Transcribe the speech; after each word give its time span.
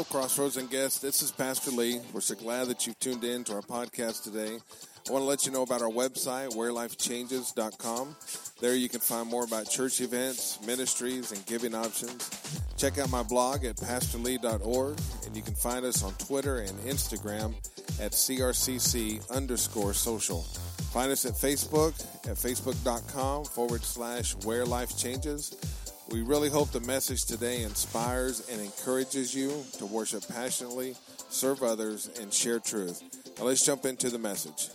Hello, 0.00 0.22
Crossroads 0.22 0.56
and 0.56 0.70
guests. 0.70 0.98
This 0.98 1.20
is 1.20 1.30
Pastor 1.30 1.70
Lee. 1.72 2.00
We're 2.14 2.22
so 2.22 2.34
glad 2.34 2.68
that 2.68 2.86
you've 2.86 2.98
tuned 3.00 3.22
in 3.22 3.44
to 3.44 3.56
our 3.56 3.60
podcast 3.60 4.22
today. 4.22 4.56
I 5.06 5.12
want 5.12 5.24
to 5.24 5.26
let 5.26 5.44
you 5.44 5.52
know 5.52 5.60
about 5.60 5.82
our 5.82 5.90
website, 5.90 6.54
wherelifechanges.com. 6.54 8.16
There 8.62 8.74
you 8.74 8.88
can 8.88 9.00
find 9.00 9.28
more 9.28 9.44
about 9.44 9.68
church 9.68 10.00
events, 10.00 10.58
ministries, 10.66 11.32
and 11.32 11.44
giving 11.44 11.74
options. 11.74 12.30
Check 12.78 12.96
out 12.96 13.10
my 13.10 13.22
blog 13.22 13.66
at 13.66 13.76
pastorlee.org, 13.76 14.98
and 15.26 15.36
you 15.36 15.42
can 15.42 15.54
find 15.54 15.84
us 15.84 16.02
on 16.02 16.14
Twitter 16.14 16.60
and 16.60 16.78
Instagram 16.80 17.52
at 18.00 18.12
crcc 18.12 19.30
underscore 19.30 19.92
social. 19.92 20.40
Find 20.94 21.12
us 21.12 21.26
at 21.26 21.34
Facebook 21.34 21.92
at 22.26 22.36
facebook.com 22.36 23.44
forward 23.44 23.84
slash 23.84 24.34
where 24.46 24.64
life 24.64 24.96
changes. 24.96 25.54
We 26.10 26.22
really 26.22 26.48
hope 26.48 26.72
the 26.72 26.80
message 26.80 27.24
today 27.24 27.62
inspires 27.62 28.48
and 28.48 28.60
encourages 28.60 29.32
you 29.32 29.64
to 29.78 29.86
worship 29.86 30.26
passionately, 30.26 30.96
serve 31.28 31.62
others, 31.62 32.10
and 32.20 32.34
share 32.34 32.58
truth. 32.58 33.00
Now 33.38 33.44
let's 33.44 33.64
jump 33.64 33.84
into 33.84 34.10
the 34.10 34.18
message. 34.18 34.70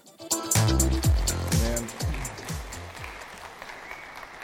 Man, 1.60 1.88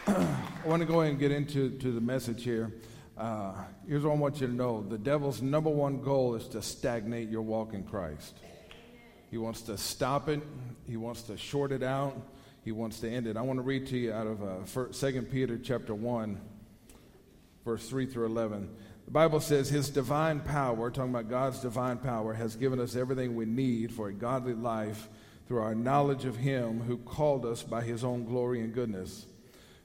I 0.66 0.68
want 0.68 0.82
to 0.82 0.86
go 0.86 1.00
ahead 1.00 1.12
and 1.12 1.20
get 1.20 1.32
into 1.32 1.70
to 1.70 1.94
the 1.94 2.02
message 2.02 2.44
here. 2.44 2.74
Uh, 3.18 3.54
here's 3.88 4.04
what 4.04 4.12
I 4.12 4.18
want 4.18 4.42
you 4.42 4.48
to 4.48 4.54
know 4.54 4.84
the 4.84 4.98
devil's 4.98 5.42
number 5.42 5.70
one 5.70 6.02
goal 6.02 6.36
is 6.36 6.46
to 6.50 6.62
stagnate 6.62 7.30
your 7.30 7.42
walk 7.42 7.74
in 7.74 7.84
Christ. 7.84 8.38
He 9.30 9.38
wants 9.38 9.62
to 9.62 9.78
stop 9.78 10.28
it, 10.28 10.42
he 10.86 10.98
wants 10.98 11.22
to 11.24 11.38
short 11.38 11.72
it 11.72 11.84
out, 11.84 12.22
he 12.66 12.74
wants 12.74 13.00
to 13.00 13.10
end 13.10 13.28
it. 13.28 13.38
I 13.38 13.42
want 13.44 13.60
to 13.60 13.64
read 13.64 13.88
to 13.88 13.98
you 13.98 14.12
out 14.12 14.28
of 14.28 14.44
uh, 14.44 14.92
2 14.92 15.22
Peter 15.22 15.58
chapter 15.58 15.96
1, 15.96 16.38
verse 17.66 17.88
3 17.90 18.06
through 18.06 18.26
11. 18.26 18.70
The 19.06 19.12
Bible 19.12 19.40
says, 19.40 19.70
His 19.70 19.90
divine 19.90 20.40
power, 20.40 20.90
talking 20.90 21.12
about 21.12 21.30
God's 21.30 21.60
divine 21.60 21.98
power, 21.98 22.34
has 22.34 22.56
given 22.56 22.80
us 22.80 22.96
everything 22.96 23.36
we 23.36 23.46
need 23.46 23.92
for 23.92 24.08
a 24.08 24.14
godly 24.14 24.54
life 24.54 25.10
through 25.48 25.62
our 25.62 25.76
knowledge 25.76 26.26
of 26.26 26.38
Him 26.38 26.82
who 26.82 26.98
called 26.98 27.46
us 27.46 27.64
by 27.64 27.82
His 27.82 28.04
own 28.04 28.26
glory 28.26 28.62
and 28.62 28.74
goodness. 28.74 29.26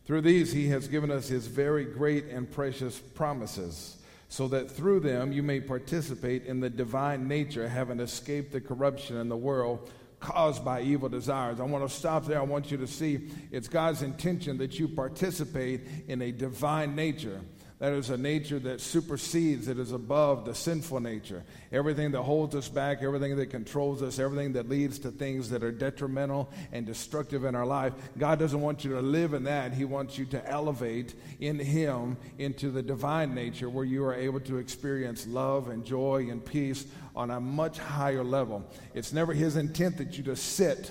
Through 0.05 0.21
these, 0.21 0.53
He 0.53 0.69
has 0.69 0.87
given 0.87 1.11
us 1.11 1.29
His 1.29 1.47
very 1.49 1.85
great 1.85 2.27
and 2.27 2.51
precious 2.51 2.99
promises, 2.99 3.97
so 4.29 4.47
that 4.49 4.71
through 4.71 5.01
them 5.01 5.33
you 5.33 5.43
may 5.43 5.61
participate 5.61 6.47
in 6.47 6.61
the 6.61 6.71
divine 6.71 7.27
nature, 7.27 7.69
having 7.69 8.01
escaped 8.01 8.53
the 8.53 8.61
corruption 8.61 9.17
in 9.17 9.29
the 9.29 9.37
world 9.37 9.91
caused 10.21 10.65
by 10.65 10.83
evil 10.83 11.09
desires. 11.09 11.61
I 11.61 11.65
want 11.65 11.89
to 11.89 11.95
stop 11.95 12.27
there. 12.27 12.39
I 12.39 12.45
want 12.45 12.71
you 12.71 12.77
to 12.79 12.87
see 12.87 13.29
it's 13.51 13.69
God's 13.69 14.03
intention 14.03 14.59
that 14.59 14.79
you 14.79 14.89
participate 14.89 15.83
in 16.09 16.23
a 16.23 16.33
divine 16.33 16.95
nature. 16.95 17.41
That 17.79 17.93
is 17.93 18.09
a 18.09 18.17
nature 18.17 18.59
that 18.61 18.81
supersedes, 18.81 19.69
it 19.69 19.79
is 19.79 19.93
above 19.93 20.47
the 20.47 20.55
sinful 20.55 21.01
nature. 21.01 21.45
Everything 21.71 22.11
that 22.13 22.23
holds 22.23 22.55
us 22.55 22.71
back, 22.71 23.03
everything 23.03 23.37
that 23.37 23.51
controls 23.51 24.01
us, 24.01 24.19
everything 24.19 24.55
that 24.55 24.67
leads 24.67 24.99
to 25.01 25.11
things 25.11 25.51
that 25.51 25.63
are 25.63 25.73
detrimental 25.73 26.51
and 26.73 26.87
destructive 26.87 27.45
in 27.45 27.55
our 27.55 27.67
life. 27.67 27.93
God 28.17 28.39
doesn't 28.39 28.63
want 28.63 28.83
you 28.83 28.93
to 28.93 29.03
live 29.03 29.35
in 29.35 29.45
that. 29.45 29.75
He 29.75 29.85
wants 29.85 30.17
you 30.17 30.25
to 30.27 30.51
elevate 30.51 31.15
in 31.39 31.59
Him 31.59 32.17
into 32.39 32.71
the 32.71 32.83
divine 32.83 33.35
nature 33.35 33.69
where 33.69 33.85
you 33.85 34.03
are 34.05 34.15
able 34.15 34.41
to 34.41 34.57
experience 34.57 35.27
love 35.27 35.69
and 35.69 35.85
joy 35.85 36.29
and 36.31 36.43
peace 36.43 36.87
on 37.15 37.31
a 37.31 37.41
much 37.41 37.79
higher 37.79 38.25
level. 38.25 38.65
It's 38.95 39.13
never 39.13 39.35
His 39.35 39.57
intent 39.57 39.99
that 39.99 40.17
you 40.17 40.25
just 40.25 40.55
sit 40.55 40.91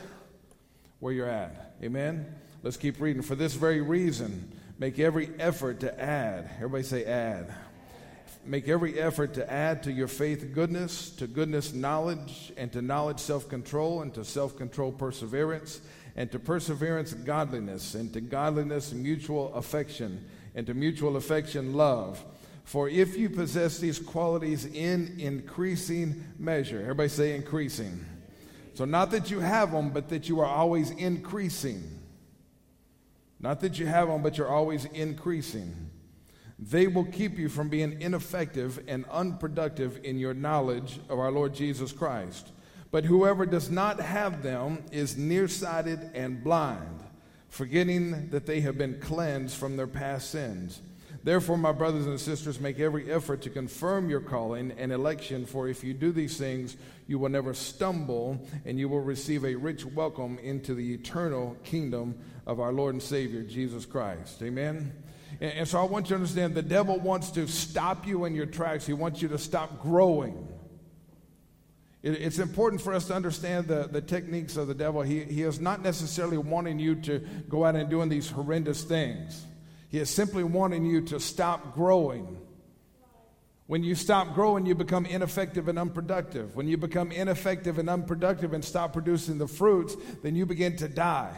where 0.99 1.13
you're 1.13 1.29
at. 1.29 1.73
Amen? 1.81 2.31
Let's 2.61 2.77
keep 2.77 3.01
reading. 3.01 3.23
For 3.23 3.35
this 3.35 3.55
very 3.55 3.81
reason, 3.81 4.51
Make 4.77 4.99
every 4.99 5.29
effort 5.39 5.79
to 5.81 6.01
add. 6.01 6.49
Everybody 6.57 6.83
say 6.83 7.05
add. 7.05 7.53
Make 8.45 8.67
every 8.67 8.99
effort 8.99 9.33
to 9.35 9.51
add 9.51 9.83
to 9.83 9.91
your 9.91 10.07
faith 10.07 10.53
goodness, 10.53 11.09
to 11.11 11.27
goodness 11.27 11.73
knowledge, 11.73 12.51
and 12.57 12.71
to 12.73 12.81
knowledge 12.81 13.19
self 13.19 13.49
control, 13.49 14.01
and 14.01 14.13
to 14.13 14.25
self 14.25 14.57
control 14.57 14.91
perseverance, 14.91 15.81
and 16.15 16.31
to 16.31 16.39
perseverance 16.39 17.13
godliness, 17.13 17.95
and 17.95 18.11
to 18.13 18.21
godliness 18.21 18.93
mutual 18.93 19.53
affection, 19.55 20.23
and 20.53 20.67
to 20.67 20.73
mutual 20.73 21.15
affection 21.15 21.73
love. 21.73 22.23
For 22.65 22.89
if 22.89 23.17
you 23.17 23.29
possess 23.29 23.79
these 23.79 23.97
qualities 23.97 24.65
in 24.65 25.15
increasing 25.19 26.23
measure, 26.37 26.81
everybody 26.81 27.09
say 27.09 27.35
increasing. 27.35 28.03
So, 28.73 28.83
not 28.83 29.09
that 29.11 29.31
you 29.31 29.39
have 29.39 29.71
them, 29.71 29.91
but 29.91 30.09
that 30.09 30.27
you 30.27 30.41
are 30.41 30.45
always 30.45 30.91
increasing. 30.91 31.94
Not 33.45 33.59
that 33.59 33.77
you 33.77 33.85
have 33.85 34.07
them, 34.07 34.23
but 34.23 34.39
you're 34.39 34.49
always 34.49 34.85
increasing. 34.85 35.91
They 36.57 36.87
will 36.87 37.05
keep 37.05 37.37
you 37.37 37.47
from 37.47 37.69
being 37.69 38.01
ineffective 38.01 38.83
and 38.87 39.05
unproductive 39.11 39.99
in 40.03 40.17
your 40.17 40.33
knowledge 40.33 40.99
of 41.09 41.19
our 41.19 41.31
Lord 41.31 41.53
Jesus 41.53 41.91
Christ. 41.91 42.51
But 42.89 43.05
whoever 43.05 43.45
does 43.45 43.69
not 43.69 43.99
have 43.99 44.41
them 44.41 44.83
is 44.91 45.15
nearsighted 45.15 46.09
and 46.15 46.43
blind, 46.43 47.03
forgetting 47.47 48.31
that 48.31 48.47
they 48.47 48.61
have 48.61 48.79
been 48.79 48.99
cleansed 48.99 49.55
from 49.55 49.77
their 49.77 49.85
past 49.85 50.31
sins. 50.31 50.81
Therefore, 51.23 51.57
my 51.59 51.71
brothers 51.71 52.07
and 52.07 52.19
sisters, 52.19 52.59
make 52.59 52.79
every 52.79 53.11
effort 53.11 53.43
to 53.43 53.51
confirm 53.51 54.09
your 54.09 54.21
calling 54.21 54.71
and 54.71 54.91
election, 54.91 55.45
for 55.45 55.67
if 55.67 55.83
you 55.83 55.93
do 55.93 56.11
these 56.11 56.37
things, 56.37 56.77
you 57.05 57.19
will 57.19 57.29
never 57.29 57.53
stumble, 57.53 58.43
and 58.65 58.79
you 58.79 58.89
will 58.89 59.01
receive 59.01 59.45
a 59.45 59.53
rich 59.53 59.85
welcome 59.85 60.39
into 60.39 60.73
the 60.73 60.95
eternal 60.95 61.55
kingdom 61.63 62.15
of 62.45 62.59
our 62.59 62.71
Lord 62.71 62.93
and 62.93 63.01
Savior, 63.01 63.43
Jesus 63.43 63.85
Christ. 63.85 64.41
Amen? 64.41 64.93
And, 65.41 65.51
and 65.53 65.67
so 65.67 65.79
I 65.79 65.83
want 65.83 66.05
you 66.05 66.09
to 66.09 66.15
understand 66.15 66.55
the 66.55 66.61
devil 66.61 66.99
wants 66.99 67.31
to 67.31 67.47
stop 67.47 68.05
you 68.07 68.25
in 68.25 68.35
your 68.35 68.45
tracks, 68.45 68.85
he 68.85 68.93
wants 68.93 69.21
you 69.21 69.27
to 69.29 69.37
stop 69.37 69.81
growing. 69.81 70.47
It, 72.03 72.13
it's 72.13 72.39
important 72.39 72.81
for 72.81 72.93
us 72.93 73.07
to 73.07 73.15
understand 73.15 73.67
the, 73.67 73.87
the 73.91 74.01
techniques 74.01 74.57
of 74.57 74.67
the 74.67 74.75
devil. 74.75 75.01
He, 75.01 75.23
he 75.23 75.41
is 75.41 75.59
not 75.59 75.81
necessarily 75.81 76.37
wanting 76.37 76.79
you 76.79 76.95
to 77.01 77.19
go 77.49 77.65
out 77.65 77.75
and 77.75 77.89
doing 77.89 78.09
these 78.09 78.29
horrendous 78.29 78.83
things. 78.83 79.45
He 79.89 79.99
is 79.99 80.09
simply 80.09 80.43
wanting 80.43 80.85
you 80.85 81.01
to 81.01 81.19
stop 81.19 81.73
growing. 81.73 82.37
When 83.67 83.83
you 83.83 83.95
stop 83.95 84.35
growing, 84.35 84.67
you 84.67 84.75
become 84.75 85.07
ineffective 85.07 85.67
and 85.67 85.79
unproductive. 85.79 86.55
When 86.55 86.67
you 86.67 86.77
become 86.77 87.11
ineffective 87.11 87.79
and 87.79 87.89
unproductive 87.89 88.53
and 88.53 88.63
stop 88.63 88.93
producing 88.93 89.39
the 89.39 89.47
fruits, 89.47 89.95
then 90.21 90.35
you 90.35 90.45
begin 90.45 90.75
to 90.77 90.87
die. 90.87 91.35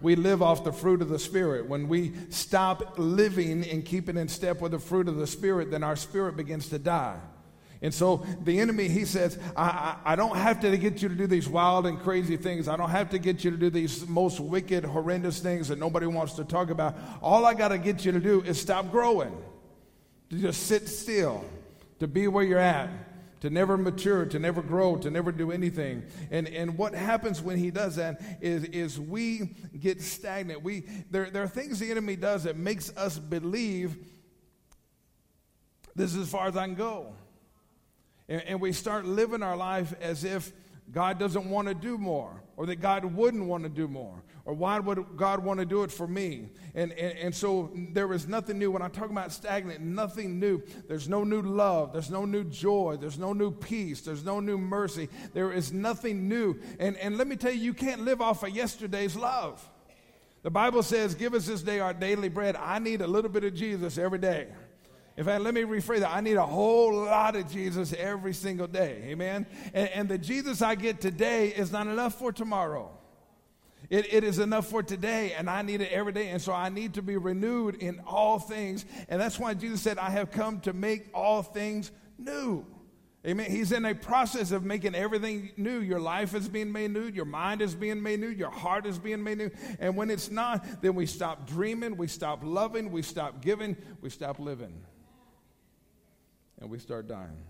We 0.00 0.14
live 0.14 0.42
off 0.42 0.64
the 0.64 0.72
fruit 0.72 1.00
of 1.00 1.08
the 1.08 1.18
Spirit. 1.18 1.66
When 1.66 1.88
we 1.88 2.12
stop 2.28 2.98
living 2.98 3.64
and 3.64 3.84
keeping 3.84 4.16
in 4.16 4.28
step 4.28 4.60
with 4.60 4.72
the 4.72 4.78
fruit 4.78 5.08
of 5.08 5.16
the 5.16 5.26
Spirit, 5.26 5.70
then 5.70 5.82
our 5.82 5.96
spirit 5.96 6.36
begins 6.36 6.68
to 6.68 6.78
die. 6.78 7.18
And 7.82 7.92
so 7.92 8.24
the 8.42 8.60
enemy, 8.60 8.88
he 8.88 9.04
says, 9.04 9.38
I, 9.54 9.64
I, 9.64 10.12
I, 10.12 10.16
don't 10.16 10.36
have 10.36 10.60
to 10.60 10.76
get 10.78 11.02
you 11.02 11.10
to 11.10 11.14
do 11.14 11.26
these 11.26 11.46
wild 11.46 11.86
and 11.86 12.00
crazy 12.00 12.38
things. 12.38 12.68
I 12.68 12.76
don't 12.76 12.90
have 12.90 13.10
to 13.10 13.18
get 13.18 13.44
you 13.44 13.50
to 13.50 13.56
do 13.56 13.68
these 13.68 14.06
most 14.08 14.40
wicked, 14.40 14.84
horrendous 14.84 15.40
things 15.40 15.68
that 15.68 15.78
nobody 15.78 16.06
wants 16.06 16.34
to 16.34 16.44
talk 16.44 16.70
about. 16.70 16.96
All 17.20 17.44
I 17.44 17.52
got 17.52 17.68
to 17.68 17.78
get 17.78 18.04
you 18.04 18.12
to 18.12 18.20
do 18.20 18.40
is 18.42 18.58
stop 18.58 18.90
growing, 18.90 19.36
to 20.30 20.38
just 20.38 20.66
sit 20.66 20.88
still, 20.88 21.44
to 21.98 22.08
be 22.08 22.28
where 22.28 22.44
you're 22.44 22.58
at 22.58 22.88
to 23.40 23.50
never 23.50 23.76
mature, 23.76 24.24
to 24.26 24.38
never 24.38 24.62
grow, 24.62 24.96
to 24.96 25.10
never 25.10 25.30
do 25.30 25.52
anything. 25.52 26.04
And, 26.30 26.48
and 26.48 26.78
what 26.78 26.94
happens 26.94 27.42
when 27.42 27.58
he 27.58 27.70
does 27.70 27.96
that 27.96 28.20
is, 28.40 28.64
is 28.64 28.98
we 28.98 29.56
get 29.78 30.00
stagnant. 30.00 30.62
We, 30.62 30.84
there, 31.10 31.30
there 31.30 31.42
are 31.42 31.48
things 31.48 31.78
the 31.78 31.90
enemy 31.90 32.16
does 32.16 32.44
that 32.44 32.56
makes 32.56 32.96
us 32.96 33.18
believe 33.18 33.96
this 35.94 36.14
is 36.14 36.22
as 36.22 36.28
far 36.30 36.46
as 36.46 36.56
I 36.56 36.66
can 36.66 36.74
go. 36.74 37.14
And, 38.28 38.42
and 38.42 38.60
we 38.60 38.72
start 38.72 39.04
living 39.04 39.42
our 39.42 39.56
life 39.56 39.94
as 40.00 40.24
if 40.24 40.52
God 40.90 41.18
doesn't 41.18 41.48
want 41.50 41.68
to 41.68 41.74
do 41.74 41.98
more, 41.98 42.42
or 42.56 42.66
that 42.66 42.76
God 42.76 43.04
wouldn't 43.04 43.44
want 43.44 43.64
to 43.64 43.68
do 43.68 43.88
more, 43.88 44.22
or 44.46 44.54
why 44.54 44.78
would 44.78 45.16
God 45.16 45.44
want 45.44 45.58
to 45.58 45.66
do 45.66 45.82
it 45.82 45.90
for 45.90 46.06
me? 46.06 46.50
And, 46.76 46.92
and, 46.92 47.18
and 47.18 47.34
so 47.34 47.72
there 47.74 48.12
is 48.12 48.28
nothing 48.28 48.60
new. 48.60 48.70
When 48.70 48.80
I 48.80 48.86
talk 48.86 49.10
about 49.10 49.32
stagnant, 49.32 49.80
nothing 49.80 50.38
new. 50.38 50.62
There's 50.86 51.08
no 51.08 51.24
new 51.24 51.42
love, 51.42 51.92
there's 51.92 52.10
no 52.10 52.24
new 52.24 52.44
joy, 52.44 52.96
there's 52.98 53.18
no 53.18 53.32
new 53.32 53.50
peace, 53.50 54.02
there's 54.02 54.24
no 54.24 54.38
new 54.38 54.56
mercy. 54.56 55.08
There 55.34 55.52
is 55.52 55.72
nothing 55.72 56.28
new. 56.28 56.60
And, 56.78 56.96
and 56.98 57.18
let 57.18 57.26
me 57.26 57.34
tell 57.34 57.50
you, 57.50 57.60
you 57.60 57.74
can't 57.74 58.02
live 58.02 58.22
off 58.22 58.44
of 58.44 58.50
yesterday's 58.50 59.16
love. 59.16 59.68
The 60.44 60.50
Bible 60.50 60.84
says, 60.84 61.16
Give 61.16 61.34
us 61.34 61.46
this 61.46 61.62
day 61.62 61.80
our 61.80 61.92
daily 61.92 62.28
bread. 62.28 62.54
I 62.54 62.78
need 62.78 63.00
a 63.00 63.06
little 63.08 63.30
bit 63.32 63.42
of 63.42 63.52
Jesus 63.52 63.98
every 63.98 64.20
day. 64.20 64.46
In 65.16 65.24
fact, 65.24 65.42
let 65.42 65.54
me 65.54 65.62
rephrase 65.62 66.00
that. 66.00 66.14
I 66.14 66.20
need 66.20 66.36
a 66.36 66.46
whole 66.46 66.94
lot 66.94 67.34
of 67.34 67.50
Jesus 67.50 67.92
every 67.94 68.32
single 68.32 68.68
day. 68.68 69.02
Amen. 69.06 69.46
And, 69.74 69.88
and 69.88 70.08
the 70.08 70.18
Jesus 70.18 70.62
I 70.62 70.76
get 70.76 71.00
today 71.00 71.48
is 71.48 71.72
not 71.72 71.88
enough 71.88 72.16
for 72.16 72.30
tomorrow. 72.30 72.95
It, 73.88 74.12
it 74.12 74.24
is 74.24 74.38
enough 74.38 74.68
for 74.68 74.82
today, 74.82 75.32
and 75.32 75.48
I 75.48 75.62
need 75.62 75.80
it 75.80 75.90
every 75.92 76.12
day. 76.12 76.28
And 76.28 76.40
so 76.40 76.52
I 76.52 76.68
need 76.68 76.94
to 76.94 77.02
be 77.02 77.16
renewed 77.16 77.76
in 77.76 78.00
all 78.06 78.38
things. 78.38 78.84
And 79.08 79.20
that's 79.20 79.38
why 79.38 79.54
Jesus 79.54 79.80
said, 79.80 79.98
I 79.98 80.10
have 80.10 80.30
come 80.30 80.60
to 80.60 80.72
make 80.72 81.08
all 81.14 81.42
things 81.42 81.90
new. 82.18 82.66
Amen. 83.26 83.50
He's 83.50 83.72
in 83.72 83.84
a 83.84 83.94
process 83.94 84.52
of 84.52 84.64
making 84.64 84.94
everything 84.94 85.50
new. 85.56 85.80
Your 85.80 85.98
life 85.98 86.32
is 86.34 86.48
being 86.48 86.70
made 86.70 86.92
new. 86.92 87.06
Your 87.08 87.24
mind 87.24 87.60
is 87.60 87.74
being 87.74 88.00
made 88.00 88.20
new. 88.20 88.28
Your 88.28 88.50
heart 88.50 88.86
is 88.86 89.00
being 89.00 89.22
made 89.22 89.38
new. 89.38 89.50
And 89.80 89.96
when 89.96 90.10
it's 90.10 90.30
not, 90.30 90.64
then 90.80 90.94
we 90.94 91.06
stop 91.06 91.44
dreaming, 91.44 91.96
we 91.96 92.06
stop 92.06 92.40
loving, 92.44 92.92
we 92.92 93.02
stop 93.02 93.42
giving, 93.42 93.76
we 94.00 94.10
stop 94.10 94.38
living 94.38 94.80
and 96.60 96.70
we 96.70 96.78
start 96.78 97.08
dying. 97.08 97.44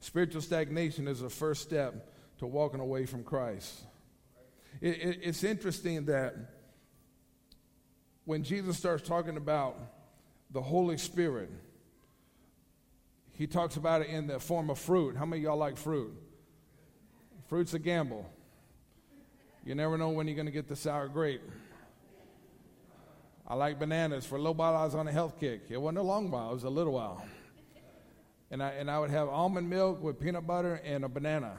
Spiritual 0.00 0.40
stagnation 0.40 1.06
is 1.06 1.20
the 1.20 1.30
first 1.30 1.62
step 1.62 2.10
to 2.38 2.46
walking 2.46 2.80
away 2.80 3.06
from 3.06 3.22
Christ. 3.22 3.82
It, 4.80 4.88
it, 4.88 5.18
it's 5.22 5.44
interesting 5.44 6.06
that 6.06 6.34
when 8.24 8.42
Jesus 8.42 8.76
starts 8.76 9.06
talking 9.06 9.36
about 9.36 9.76
the 10.50 10.62
Holy 10.62 10.96
Spirit, 10.96 11.50
he 13.32 13.46
talks 13.46 13.76
about 13.76 14.02
it 14.02 14.08
in 14.08 14.26
the 14.26 14.38
form 14.38 14.70
of 14.70 14.78
fruit. 14.78 15.16
How 15.16 15.24
many 15.24 15.42
y'all 15.42 15.56
like 15.56 15.76
fruit? 15.76 16.12
Fruit's 17.48 17.74
a 17.74 17.78
gamble. 17.78 18.28
You 19.64 19.74
never 19.74 19.96
know 19.96 20.10
when 20.10 20.26
you're 20.26 20.36
going 20.36 20.46
to 20.46 20.52
get 20.52 20.68
the 20.68 20.76
sour 20.76 21.08
grape. 21.08 21.42
I 23.46 23.54
like 23.54 23.78
bananas. 23.78 24.24
For 24.24 24.36
a 24.36 24.38
little 24.38 24.54
while, 24.54 24.74
I 24.74 24.84
was 24.84 24.94
on 24.94 25.06
a 25.08 25.12
health 25.12 25.38
kick. 25.38 25.62
It 25.68 25.76
wasn't 25.76 25.98
a 25.98 26.02
long 26.02 26.30
while, 26.30 26.50
it 26.50 26.54
was 26.54 26.64
a 26.64 26.70
little 26.70 26.92
while. 26.94 27.24
And 28.50 28.62
I, 28.62 28.70
and 28.70 28.90
I 28.90 28.98
would 28.98 29.10
have 29.10 29.28
almond 29.28 29.68
milk 29.68 30.02
with 30.02 30.20
peanut 30.20 30.46
butter 30.46 30.80
and 30.84 31.04
a 31.04 31.08
banana. 31.08 31.58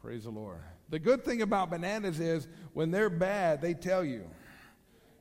Praise 0.00 0.24
the 0.24 0.30
Lord. 0.30 0.60
The 0.90 0.98
good 0.98 1.24
thing 1.24 1.42
about 1.42 1.70
bananas 1.70 2.18
is 2.18 2.48
when 2.72 2.90
they're 2.90 3.10
bad, 3.10 3.60
they 3.60 3.74
tell 3.74 4.04
you. 4.04 4.24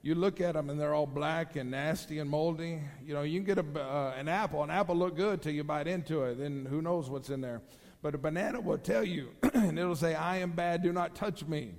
You 0.01 0.15
look 0.15 0.39
at 0.39 0.53
them 0.53 0.69
and 0.69 0.79
they're 0.79 0.93
all 0.93 1.07
black 1.07 1.57
and 1.57 1.71
nasty 1.71 2.19
and 2.19 2.29
moldy. 2.29 2.81
You 3.03 3.13
know, 3.13 3.23
you 3.23 3.39
can 3.39 3.45
get 3.45 3.57
a, 3.57 3.79
uh, 3.79 4.13
an 4.17 4.29
apple. 4.29 4.63
An 4.63 4.69
apple 4.69 4.95
look 4.95 5.17
good 5.17 5.41
till 5.41 5.51
you 5.51 5.65
bite 5.65 5.87
into 5.87 6.23
it. 6.23 6.35
Then 6.39 6.65
who 6.69 6.81
knows 6.81 7.09
what's 7.09 7.29
in 7.29 7.41
there. 7.41 7.61
But 8.01 8.15
a 8.15 8.17
banana 8.17 8.61
will 8.61 8.77
tell 8.77 9.03
you, 9.03 9.31
and 9.53 9.77
it'll 9.77 9.95
say, 9.95 10.15
I 10.15 10.37
am 10.37 10.51
bad. 10.51 10.83
Do 10.83 10.93
not 10.93 11.15
touch 11.15 11.45
me. 11.45 11.73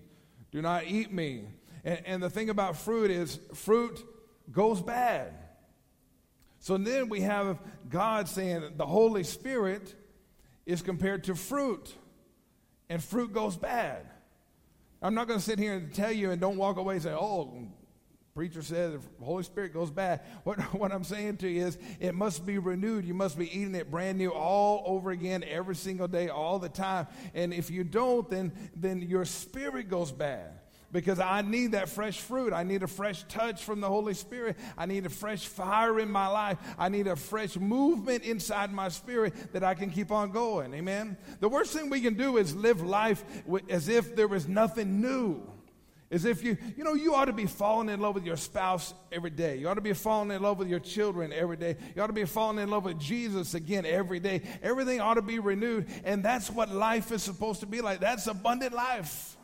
Do 0.51 0.61
not 0.61 0.85
eat 0.87 1.13
me. 1.13 1.45
And, 1.85 2.03
and 2.05 2.23
the 2.23 2.29
thing 2.29 2.51
about 2.51 2.77
fruit 2.77 3.11
is, 3.11 3.39
fruit 3.55 4.05
goes 4.53 4.83
bad. 4.83 5.33
So 6.59 6.77
then 6.77 7.09
we 7.09 7.23
have 7.23 7.59
God 7.89 8.29
saying 8.29 8.73
the 8.77 8.87
Holy 8.87 9.25
Spirit 9.25 9.95
is 10.67 10.83
compared 10.83 11.25
to 11.25 11.35
fruit 11.35 11.95
and 12.89 13.03
fruit 13.03 13.33
goes 13.33 13.57
bad. 13.57 14.07
I'm 15.01 15.15
not 15.15 15.29
going 15.29 15.39
to 15.39 15.45
sit 15.45 15.59
here 15.59 15.75
and 15.75 15.93
tell 15.95 16.11
you 16.11 16.31
and 16.31 16.41
don't 16.41 16.57
walk 16.57 16.77
away 16.77 16.95
and 16.95 17.03
say, 17.03 17.13
oh, 17.13 17.69
preacher 18.35 18.63
said 18.63 18.93
the 18.93 19.25
Holy 19.25 19.43
Spirit 19.43 19.73
goes 19.73 19.91
bad. 19.91 20.21
What, 20.45 20.61
what 20.75 20.93
I'm 20.93 21.05
saying 21.05 21.39
to 21.39 21.49
you 21.49 21.67
is 21.67 21.79
it 22.01 22.15
must 22.15 22.47
be 22.47 22.59
renewed. 22.59 23.05
You 23.05 23.15
must 23.15 23.39
be 23.39 23.47
eating 23.47 23.75
it 23.75 23.91
brand 23.91 24.19
new 24.19 24.31
all 24.31 24.83
over 24.87 25.11
again 25.11 25.45
every 25.45 25.77
single 25.77 26.09
day, 26.09 26.29
all 26.29 26.59
the 26.59 26.69
time. 26.69 27.07
And 27.35 27.53
if 27.53 27.71
you 27.71 27.85
don't, 27.85 28.29
then, 28.31 28.53
then 28.75 29.03
your 29.03 29.25
spirit 29.25 29.89
goes 29.89 30.11
bad 30.11 30.53
because 30.93 31.21
I 31.21 31.43
need 31.43 31.73
that 31.73 31.89
fresh 31.89 32.19
fruit. 32.19 32.53
I 32.53 32.63
need 32.63 32.83
a 32.83 32.87
fresh 32.87 33.25
touch 33.25 33.63
from 33.63 33.81
the 33.81 33.89
Holy 33.89 34.15
Spirit. 34.15 34.57
I 34.77 34.87
need 34.87 35.05
a 35.05 35.11
fresh 35.11 35.47
fire 35.47 36.01
in 36.01 36.11
my 36.11 36.29
life. 36.29 36.59
I 36.79 36.89
need 36.89 37.07
a 37.07 37.17
fresh 37.17 37.57
movement 37.57 38.25
inside 38.25 38.73
my 38.73 38.89
spirit 38.89 39.53
that 39.53 39.63
I 39.63 39.75
can 39.75 39.91
keep 39.91 40.11
on 40.11 40.31
going. 40.31 40.73
Amen. 40.75 41.17
The 41.41 41.49
worst 41.49 41.73
thing 41.73 41.91
we 41.91 42.01
can 42.01 42.15
do 42.15 42.39
is 42.39 42.55
live 42.55 42.81
life 42.81 43.23
as 43.69 43.89
if 43.89 44.17
there 44.17 44.29
was 44.29 44.49
nothing 44.49 45.01
new. 45.01 45.43
As 46.11 46.25
if 46.25 46.43
you, 46.43 46.57
you 46.75 46.85
know, 46.85 46.95
you 46.95 47.15
ought 47.15 47.27
to 47.27 47.35
be 47.35 47.45
falling 47.45 47.91
in 47.91 48.01
love 48.01 48.15
with 48.15 48.25
your 48.25 48.39
spouse 48.39 48.95
every 49.13 49.29
day. 49.29 49.57
You 49.57 49.69
ought 49.69 49.75
to 49.75 49.83
be 49.83 49.93
falling 49.93 50.31
in 50.31 50.41
love 50.41 50.59
with 50.59 50.69
your 50.69 50.81
children 50.81 51.35
every 51.35 51.59
day. 51.59 51.77
You 51.95 52.01
ought 52.01 52.07
to 52.07 52.15
be 52.15 52.25
falling 52.25 52.59
in 52.59 52.71
love 52.71 52.87
with 52.87 52.99
Jesus 52.99 53.53
again 53.53 53.85
every 53.85 54.21
day. 54.21 54.41
Everything 54.63 55.03
ought 55.03 55.15
to 55.15 55.23
be 55.23 55.39
renewed. 55.39 55.87
And 56.05 56.25
that's 56.25 56.51
what 56.51 56.71
life 56.71 57.13
is 57.13 57.23
supposed 57.23 57.61
to 57.61 57.67
be 57.67 57.83
like. 57.83 58.01
That's 58.01 58.27
abundant 58.27 58.73
life 58.73 59.37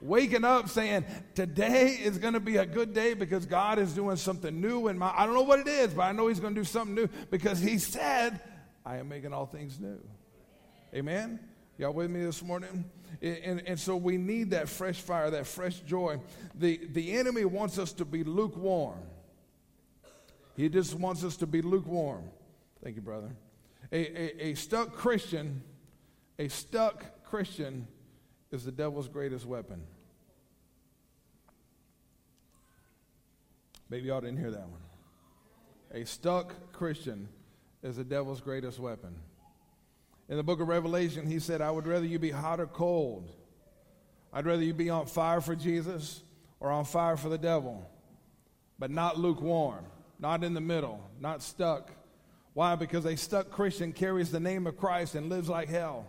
waking 0.00 0.44
up 0.44 0.68
saying, 0.68 1.04
Today 1.34 1.90
is 1.90 2.18
going 2.18 2.34
to 2.34 2.40
be 2.40 2.56
a 2.56 2.66
good 2.66 2.94
day 2.94 3.14
because 3.14 3.46
God 3.46 3.78
is 3.78 3.92
doing 3.92 4.16
something 4.16 4.60
new 4.60 4.88
in 4.88 4.98
my. 4.98 5.12
I 5.16 5.26
don't 5.26 5.34
know 5.34 5.42
what 5.42 5.60
it 5.60 5.68
is, 5.68 5.94
but 5.94 6.02
I 6.02 6.12
know 6.12 6.28
He's 6.28 6.40
going 6.40 6.54
to 6.54 6.60
do 6.60 6.64
something 6.64 6.94
new 6.94 7.08
because 7.30 7.60
He 7.60 7.78
said, 7.78 8.40
I 8.84 8.96
am 8.96 9.08
making 9.08 9.32
all 9.32 9.46
things 9.46 9.78
new. 9.78 10.00
Amen? 10.94 11.40
Y'all 11.78 11.92
with 11.92 12.10
me 12.10 12.22
this 12.24 12.42
morning? 12.42 12.84
And, 13.22 13.62
and 13.66 13.78
so 13.78 13.96
we 13.96 14.16
need 14.16 14.50
that 14.50 14.68
fresh 14.68 15.00
fire, 15.00 15.30
that 15.30 15.46
fresh 15.46 15.80
joy. 15.80 16.20
The, 16.54 16.80
the 16.92 17.12
enemy 17.12 17.44
wants 17.44 17.78
us 17.78 17.92
to 17.94 18.04
be 18.04 18.24
lukewarm. 18.24 18.98
He 20.56 20.68
just 20.68 20.94
wants 20.94 21.24
us 21.24 21.36
to 21.38 21.46
be 21.46 21.62
lukewarm. 21.62 22.24
Thank 22.82 22.96
you, 22.96 23.02
brother. 23.02 23.30
A, 23.92 23.96
a, 23.96 24.50
a 24.50 24.54
stuck 24.54 24.92
Christian, 24.92 25.62
a 26.38 26.48
stuck 26.48 27.24
Christian 27.24 27.86
is 28.50 28.64
the 28.64 28.72
devil's 28.72 29.08
greatest 29.08 29.46
weapon. 29.46 29.82
Maybe 33.88 34.08
y'all 34.08 34.20
didn't 34.20 34.38
hear 34.38 34.50
that 34.50 34.68
one. 34.68 34.80
A 35.92 36.04
stuck 36.04 36.72
Christian 36.72 37.28
is 37.82 37.96
the 37.96 38.04
devil's 38.04 38.40
greatest 38.40 38.78
weapon. 38.78 39.14
In 40.28 40.36
the 40.36 40.42
book 40.44 40.60
of 40.60 40.68
Revelation, 40.68 41.26
he 41.26 41.40
said, 41.40 41.60
I 41.60 41.70
would 41.70 41.88
rather 41.88 42.06
you 42.06 42.20
be 42.20 42.30
hot 42.30 42.60
or 42.60 42.66
cold. 42.66 43.32
I'd 44.32 44.46
rather 44.46 44.62
you 44.62 44.72
be 44.72 44.90
on 44.90 45.06
fire 45.06 45.40
for 45.40 45.56
Jesus 45.56 46.22
or 46.60 46.70
on 46.70 46.84
fire 46.84 47.16
for 47.16 47.28
the 47.28 47.38
devil, 47.38 47.84
but 48.78 48.92
not 48.92 49.18
lukewarm, 49.18 49.84
not 50.20 50.44
in 50.44 50.54
the 50.54 50.60
middle, 50.60 51.00
not 51.18 51.42
stuck. 51.42 51.90
Why? 52.54 52.76
Because 52.76 53.04
a 53.06 53.16
stuck 53.16 53.50
Christian 53.50 53.92
carries 53.92 54.30
the 54.30 54.38
name 54.38 54.68
of 54.68 54.76
Christ 54.76 55.16
and 55.16 55.28
lives 55.28 55.48
like 55.48 55.68
hell. 55.68 56.08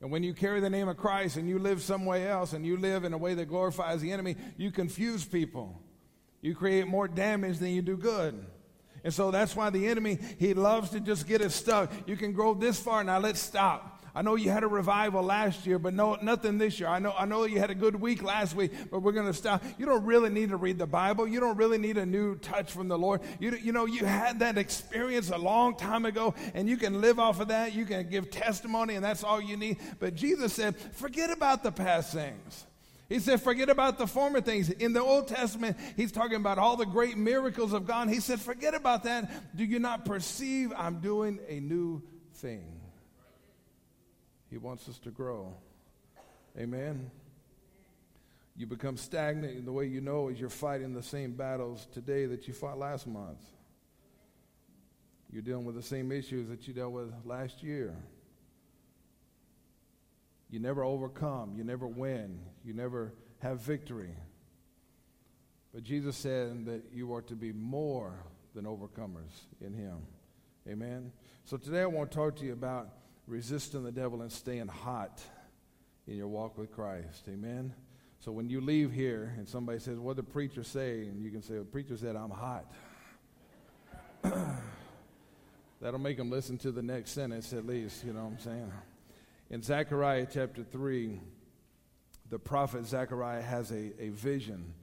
And 0.00 0.12
when 0.12 0.22
you 0.22 0.32
carry 0.32 0.60
the 0.60 0.70
name 0.70 0.88
of 0.88 0.96
Christ 0.96 1.36
and 1.36 1.48
you 1.48 1.58
live 1.58 1.82
somewhere 1.82 2.30
else 2.30 2.52
and 2.52 2.64
you 2.64 2.76
live 2.76 3.04
in 3.04 3.12
a 3.12 3.18
way 3.18 3.34
that 3.34 3.46
glorifies 3.46 4.00
the 4.00 4.12
enemy, 4.12 4.36
you 4.56 4.70
confuse 4.70 5.24
people. 5.24 5.82
You 6.40 6.54
create 6.54 6.86
more 6.86 7.08
damage 7.08 7.58
than 7.58 7.70
you 7.70 7.82
do 7.82 7.96
good. 7.96 8.46
And 9.02 9.12
so 9.12 9.30
that's 9.30 9.56
why 9.56 9.70
the 9.70 9.86
enemy, 9.88 10.18
he 10.38 10.54
loves 10.54 10.90
to 10.90 11.00
just 11.00 11.26
get 11.26 11.40
us 11.40 11.54
stuck. 11.54 11.92
You 12.06 12.16
can 12.16 12.32
grow 12.32 12.54
this 12.54 12.78
far, 12.78 13.02
now 13.02 13.18
let's 13.18 13.40
stop. 13.40 13.97
I 14.18 14.22
know 14.22 14.34
you 14.34 14.50
had 14.50 14.64
a 14.64 14.66
revival 14.66 15.22
last 15.22 15.64
year, 15.64 15.78
but 15.78 15.94
no, 15.94 16.16
nothing 16.20 16.58
this 16.58 16.80
year. 16.80 16.88
I 16.88 16.98
know, 16.98 17.14
I 17.16 17.24
know 17.24 17.44
you 17.44 17.60
had 17.60 17.70
a 17.70 17.74
good 17.74 17.94
week 17.94 18.20
last 18.20 18.56
week, 18.56 18.72
but 18.90 18.98
we're 18.98 19.12
going 19.12 19.28
to 19.28 19.32
stop. 19.32 19.62
You 19.78 19.86
don't 19.86 20.04
really 20.04 20.28
need 20.28 20.48
to 20.48 20.56
read 20.56 20.76
the 20.76 20.88
Bible. 20.88 21.28
You 21.28 21.38
don't 21.38 21.56
really 21.56 21.78
need 21.78 21.98
a 21.98 22.04
new 22.04 22.34
touch 22.34 22.72
from 22.72 22.88
the 22.88 22.98
Lord. 22.98 23.20
You, 23.38 23.54
you 23.54 23.70
know, 23.70 23.86
you 23.86 24.04
had 24.04 24.40
that 24.40 24.58
experience 24.58 25.30
a 25.30 25.38
long 25.38 25.76
time 25.76 26.04
ago, 26.04 26.34
and 26.54 26.68
you 26.68 26.76
can 26.76 27.00
live 27.00 27.20
off 27.20 27.38
of 27.38 27.46
that. 27.46 27.76
You 27.76 27.86
can 27.86 28.08
give 28.08 28.28
testimony, 28.28 28.96
and 28.96 29.04
that's 29.04 29.22
all 29.22 29.40
you 29.40 29.56
need. 29.56 29.76
But 30.00 30.16
Jesus 30.16 30.52
said, 30.52 30.76
forget 30.76 31.30
about 31.30 31.62
the 31.62 31.70
past 31.70 32.12
things. 32.12 32.66
He 33.08 33.20
said, 33.20 33.40
forget 33.40 33.68
about 33.68 33.98
the 33.98 34.08
former 34.08 34.40
things. 34.40 34.68
In 34.68 34.94
the 34.94 35.00
Old 35.00 35.28
Testament, 35.28 35.76
he's 35.94 36.10
talking 36.10 36.38
about 36.38 36.58
all 36.58 36.76
the 36.76 36.86
great 36.86 37.16
miracles 37.16 37.72
of 37.72 37.86
God. 37.86 38.08
He 38.08 38.18
said, 38.18 38.40
forget 38.40 38.74
about 38.74 39.04
that. 39.04 39.56
Do 39.56 39.62
you 39.64 39.78
not 39.78 40.04
perceive 40.04 40.72
I'm 40.76 40.98
doing 40.98 41.38
a 41.46 41.60
new 41.60 42.02
thing? 42.34 42.87
He 44.50 44.58
wants 44.58 44.88
us 44.88 44.98
to 45.00 45.10
grow. 45.10 45.54
Amen. 46.58 47.10
You 48.56 48.66
become 48.66 48.96
stagnant 48.96 49.56
in 49.56 49.64
the 49.64 49.72
way 49.72 49.86
you 49.86 50.00
know 50.00 50.28
is 50.28 50.40
you're 50.40 50.50
fighting 50.50 50.92
the 50.92 51.02
same 51.02 51.32
battles 51.32 51.86
today 51.92 52.26
that 52.26 52.48
you 52.48 52.54
fought 52.54 52.78
last 52.78 53.06
month. 53.06 53.40
You're 55.30 55.42
dealing 55.42 55.64
with 55.64 55.76
the 55.76 55.82
same 55.82 56.10
issues 56.10 56.48
that 56.48 56.66
you 56.66 56.74
dealt 56.74 56.92
with 56.92 57.12
last 57.24 57.62
year. 57.62 57.94
You 60.50 60.58
never 60.58 60.82
overcome, 60.82 61.54
you 61.56 61.62
never 61.62 61.86
win, 61.86 62.40
you 62.64 62.72
never 62.72 63.12
have 63.40 63.60
victory. 63.60 64.14
But 65.74 65.84
Jesus 65.84 66.16
said 66.16 66.64
that 66.66 66.84
you 66.92 67.14
are 67.14 67.22
to 67.22 67.36
be 67.36 67.52
more 67.52 68.24
than 68.54 68.64
overcomers 68.64 69.44
in 69.60 69.74
Him. 69.74 69.98
Amen. 70.66 71.12
So 71.44 71.58
today 71.58 71.82
I 71.82 71.86
want 71.86 72.10
to 72.10 72.16
talk 72.16 72.36
to 72.36 72.44
you 72.44 72.54
about 72.54 72.88
resisting 73.28 73.84
the 73.84 73.92
devil 73.92 74.22
and 74.22 74.32
staying 74.32 74.68
hot 74.68 75.20
in 76.06 76.16
your 76.16 76.28
walk 76.28 76.56
with 76.56 76.72
Christ. 76.72 77.24
Amen. 77.28 77.74
So 78.20 78.32
when 78.32 78.48
you 78.48 78.60
leave 78.60 78.90
here 78.90 79.34
and 79.36 79.46
somebody 79.48 79.78
says, 79.78 79.98
What 79.98 80.16
did 80.16 80.26
the 80.26 80.30
preacher 80.30 80.64
say? 80.64 81.02
And 81.02 81.22
you 81.22 81.30
can 81.30 81.42
say, 81.42 81.54
The 81.54 81.64
preacher 81.64 81.96
said, 81.96 82.16
I'm 82.16 82.30
hot. 82.30 82.64
That'll 85.80 86.00
make 86.00 86.16
them 86.16 86.30
listen 86.30 86.58
to 86.58 86.72
the 86.72 86.82
next 86.82 87.12
sentence 87.12 87.52
at 87.52 87.64
least, 87.64 88.04
you 88.04 88.12
know 88.12 88.24
what 88.24 88.32
I'm 88.32 88.38
saying? 88.40 88.72
In 89.50 89.62
Zechariah 89.62 90.26
chapter 90.30 90.64
3, 90.64 91.20
the 92.30 92.38
prophet 92.38 92.84
Zechariah 92.84 93.42
has 93.42 93.70
a, 93.70 93.92
a 94.02 94.08
vision. 94.08 94.74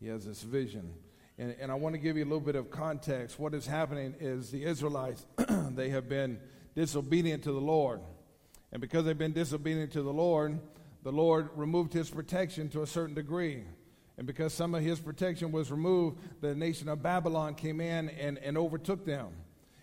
He 0.00 0.08
has 0.08 0.26
this 0.26 0.42
vision. 0.42 0.92
And, 1.38 1.56
and 1.58 1.72
I 1.72 1.76
want 1.76 1.94
to 1.94 1.98
give 1.98 2.18
you 2.18 2.24
a 2.24 2.26
little 2.26 2.40
bit 2.40 2.56
of 2.56 2.70
context. 2.70 3.38
What 3.38 3.54
is 3.54 3.66
happening 3.66 4.14
is 4.20 4.50
the 4.50 4.64
Israelites, 4.64 5.24
they 5.70 5.88
have 5.88 6.08
been 6.08 6.38
disobedient 6.74 7.44
to 7.44 7.52
the 7.52 7.60
Lord. 7.60 8.00
And 8.72 8.80
because 8.80 9.04
they've 9.04 9.16
been 9.16 9.32
disobedient 9.32 9.92
to 9.92 10.02
the 10.02 10.12
Lord, 10.12 10.58
the 11.02 11.12
Lord 11.12 11.50
removed 11.56 11.92
his 11.92 12.08
protection 12.10 12.68
to 12.70 12.82
a 12.82 12.86
certain 12.86 13.14
degree. 13.14 13.64
And 14.16 14.26
because 14.26 14.52
some 14.52 14.74
of 14.74 14.82
his 14.82 15.00
protection 15.00 15.52
was 15.52 15.70
removed, 15.70 16.18
the 16.40 16.54
nation 16.54 16.88
of 16.88 17.02
Babylon 17.02 17.54
came 17.54 17.80
in 17.80 18.08
and, 18.10 18.38
and 18.38 18.56
overtook 18.56 19.04
them. 19.04 19.28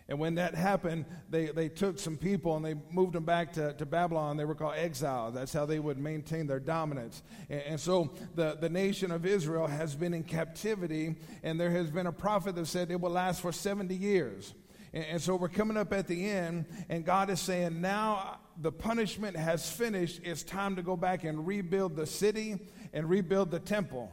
And 0.07 0.17
when 0.17 0.35
that 0.35 0.55
happened, 0.55 1.05
they, 1.29 1.47
they 1.47 1.69
took 1.69 1.99
some 1.99 2.17
people 2.17 2.55
and 2.55 2.65
they 2.65 2.73
moved 2.89 3.13
them 3.13 3.25
back 3.25 3.53
to, 3.53 3.73
to 3.73 3.85
Babylon. 3.85 4.37
They 4.37 4.45
were 4.45 4.55
called 4.55 4.73
exiles. 4.75 5.35
That's 5.35 5.53
how 5.53 5.67
they 5.67 5.77
would 5.79 5.99
maintain 5.99 6.47
their 6.47 6.59
dominance. 6.59 7.21
And, 7.47 7.61
and, 7.61 7.79
so 7.79 8.11
the, 8.33 8.57
the 8.59 8.69
nation 8.69 9.11
of 9.11 9.27
Israel 9.27 9.67
has 9.67 9.95
been 9.95 10.15
in 10.15 10.23
captivity, 10.23 11.15
and 11.43 11.59
there 11.59 11.69
has 11.69 11.91
been 11.91 12.07
a 12.07 12.11
prophet 12.11 12.55
that 12.55 12.65
said 12.65 12.89
it 12.89 12.99
will 12.99 13.11
last 13.11 13.39
for 13.39 13.51
70 13.51 13.93
years. 13.93 14.55
And, 14.93 15.05
and 15.05 15.21
so 15.21 15.35
we're 15.35 15.49
coming 15.49 15.77
up 15.77 15.93
at 15.93 16.07
the 16.07 16.29
end, 16.29 16.65
and 16.89 17.05
God 17.05 17.29
is 17.29 17.39
saying, 17.39 17.81
now 17.81 18.39
the 18.61 18.71
punishment 18.71 19.37
has 19.37 19.69
finished. 19.69 20.21
It's 20.23 20.43
time 20.43 20.75
to 20.75 20.81
go 20.81 20.97
back 20.97 21.23
and 21.23 21.45
rebuild 21.45 21.95
the 21.95 22.05
city 22.05 22.59
and 22.93 23.09
rebuild 23.09 23.51
the 23.51 23.59
temple. 23.59 24.11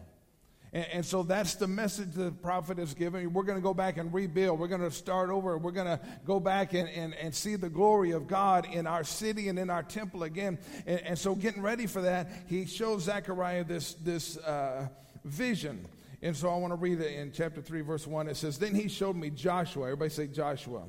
And, 0.72 0.86
and, 0.92 1.06
so 1.06 1.22
that's 1.22 1.54
the 1.54 1.66
message 1.66 2.12
the 2.12 2.30
prophet 2.30 2.78
is 2.78 2.92
giving. 2.92 3.32
We're 3.32 3.44
going 3.44 3.58
to 3.58 3.62
go 3.62 3.72
back 3.72 3.96
and 3.96 4.12
rebuild. 4.12 4.58
We're 4.58 4.68
going 4.68 4.82
to 4.82 4.90
start 4.90 5.30
over. 5.30 5.56
We're 5.56 5.70
going 5.70 5.86
to 5.86 6.00
go 6.24 6.38
back 6.38 6.74
and, 6.74 6.88
and, 6.88 7.14
and 7.14 7.34
see 7.34 7.56
the 7.56 7.70
glory 7.70 8.10
of 8.10 8.26
God 8.26 8.66
in 8.70 8.86
our 8.86 9.04
city 9.04 9.48
and 9.48 9.58
in 9.58 9.70
our 9.70 9.82
temple 9.82 10.24
again. 10.24 10.58
And, 10.86 11.00
and 11.00 11.18
so, 11.18 11.34
getting 11.34 11.62
ready 11.62 11.86
for 11.86 12.02
that, 12.02 12.30
he 12.46 12.66
shows 12.66 13.04
Zechariah 13.04 13.64
this, 13.64 13.94
this 13.94 14.36
uh, 14.38 14.88
vision. 15.24 15.86
And 16.26 16.36
so, 16.36 16.50
I 16.50 16.56
want 16.56 16.72
to 16.72 16.76
read 16.76 17.00
it 17.00 17.12
in 17.12 17.30
chapter 17.30 17.62
3, 17.62 17.82
verse 17.82 18.04
1. 18.04 18.26
It 18.26 18.36
says, 18.36 18.58
Then 18.58 18.74
he 18.74 18.88
showed 18.88 19.14
me 19.14 19.30
Joshua. 19.30 19.84
Everybody 19.84 20.10
say 20.10 20.26
Joshua. 20.26 20.82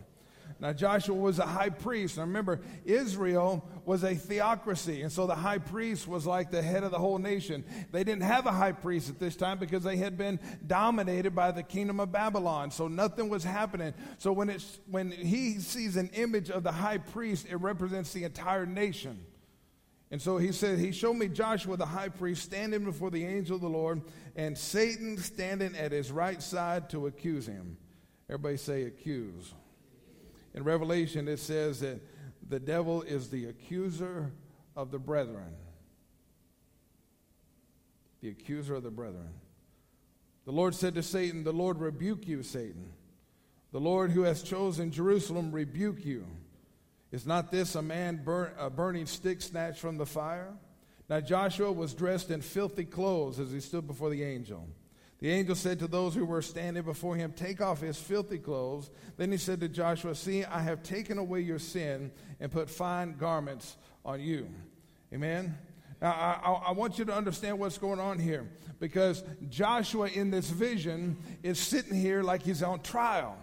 Now, 0.59 0.73
Joshua 0.73 1.13
was 1.13 1.37
a 1.37 1.45
high 1.45 1.69
priest. 1.69 2.17
Now, 2.17 2.23
remember, 2.23 2.59
Israel 2.85 3.63
was 3.85 4.03
a 4.03 4.15
theocracy. 4.15 5.03
And 5.03 5.11
so 5.11 5.27
the 5.27 5.35
high 5.35 5.59
priest 5.59 6.07
was 6.07 6.25
like 6.25 6.49
the 6.49 6.63
head 6.63 6.83
of 6.83 6.89
the 6.89 6.97
whole 6.97 7.19
nation. 7.19 7.63
They 7.91 8.03
didn't 8.03 8.23
have 8.23 8.47
a 8.47 8.51
high 8.51 8.71
priest 8.71 9.11
at 9.11 9.19
this 9.19 9.35
time 9.35 9.59
because 9.59 9.83
they 9.83 9.97
had 9.97 10.17
been 10.17 10.39
dominated 10.65 11.35
by 11.35 11.51
the 11.51 11.61
kingdom 11.61 11.99
of 11.99 12.11
Babylon. 12.11 12.71
So 12.71 12.87
nothing 12.87 13.29
was 13.29 13.43
happening. 13.43 13.93
So 14.17 14.31
when, 14.31 14.49
it's, 14.49 14.79
when 14.89 15.11
he 15.11 15.59
sees 15.59 15.97
an 15.97 16.09
image 16.15 16.49
of 16.49 16.63
the 16.63 16.71
high 16.71 16.97
priest, 16.97 17.45
it 17.47 17.57
represents 17.57 18.11
the 18.11 18.23
entire 18.23 18.65
nation. 18.65 19.23
And 20.09 20.21
so 20.21 20.37
he 20.37 20.51
said, 20.51 20.79
He 20.79 20.91
showed 20.91 21.15
me 21.15 21.27
Joshua 21.27 21.75
the 21.75 21.85
high 21.85 22.09
priest 22.09 22.43
standing 22.43 22.85
before 22.85 23.11
the 23.11 23.25
angel 23.25 23.55
of 23.55 23.61
the 23.61 23.69
Lord, 23.69 24.01
and 24.37 24.55
Satan 24.55 25.17
standing 25.17 25.75
at 25.75 25.91
his 25.91 26.11
right 26.11 26.41
side 26.41 26.91
to 26.91 27.07
accuse 27.07 27.47
him. 27.47 27.75
Everybody 28.29 28.57
say, 28.57 28.83
accuse. 28.83 29.53
In 30.53 30.63
Revelation, 30.63 31.27
it 31.27 31.39
says 31.39 31.79
that 31.79 31.99
the 32.47 32.59
devil 32.59 33.01
is 33.01 33.29
the 33.29 33.45
accuser 33.45 34.31
of 34.75 34.91
the 34.91 34.99
brethren. 34.99 35.55
The 38.21 38.29
accuser 38.29 38.75
of 38.75 38.83
the 38.83 38.91
brethren. 38.91 39.33
The 40.45 40.51
Lord 40.51 40.75
said 40.75 40.95
to 40.95 41.03
Satan, 41.03 41.43
The 41.43 41.51
Lord 41.51 41.79
rebuke 41.79 42.27
you, 42.27 42.43
Satan. 42.43 42.91
The 43.71 43.79
Lord 43.79 44.11
who 44.11 44.21
has 44.21 44.43
chosen 44.43 44.91
Jerusalem 44.91 45.51
rebuke 45.51 46.05
you. 46.05 46.25
Is 47.11 47.25
not 47.25 47.51
this 47.51 47.75
a 47.75 47.81
man 47.81 48.21
burn, 48.23 48.51
a 48.57 48.69
burning 48.69 49.07
stick 49.07 49.41
snatched 49.41 49.79
from 49.79 49.97
the 49.97 50.05
fire? 50.05 50.53
Now 51.09 51.21
Joshua 51.21 51.71
was 51.71 51.93
dressed 51.93 52.31
in 52.31 52.41
filthy 52.41 52.85
clothes 52.85 53.39
as 53.39 53.51
he 53.51 53.59
stood 53.59 53.87
before 53.87 54.09
the 54.09 54.23
angel. 54.23 54.67
The 55.19 55.31
angel 55.31 55.55
said 55.55 55.79
to 55.79 55.87
those 55.87 56.13
who 56.13 56.25
were 56.25 56.41
standing 56.41 56.83
before 56.83 57.15
him, 57.15 57.33
Take 57.33 57.59
off 57.59 57.81
his 57.81 57.97
filthy 57.97 58.37
clothes. 58.37 58.91
Then 59.15 59.31
he 59.31 59.37
said 59.37 59.59
to 59.61 59.69
Joshua, 59.69 60.13
See, 60.13 60.45
I 60.45 60.59
have 60.59 60.83
taken 60.83 61.17
away 61.17 61.41
your 61.41 61.59
sin 61.59 62.11
and 62.39 62.51
put 62.51 62.69
fine 62.69 63.15
garments 63.17 63.77
on 64.05 64.21
you. 64.21 64.47
Amen. 65.11 65.57
Now, 66.01 66.11
I, 66.11 66.67
I, 66.67 66.71
want 66.73 66.99
you 66.99 67.05
to 67.05 67.13
understand 67.13 67.57
what's 67.57 67.79
going 67.79 67.99
on 67.99 68.19
here 68.19 68.47
because 68.79 69.23
Joshua 69.49 70.07
in 70.07 70.29
this 70.29 70.47
vision 70.47 71.17
is 71.41 71.57
sitting 71.57 71.99
here 71.99 72.21
like 72.21 72.43
he's 72.43 72.61
on 72.61 72.81
trial. 72.81 73.35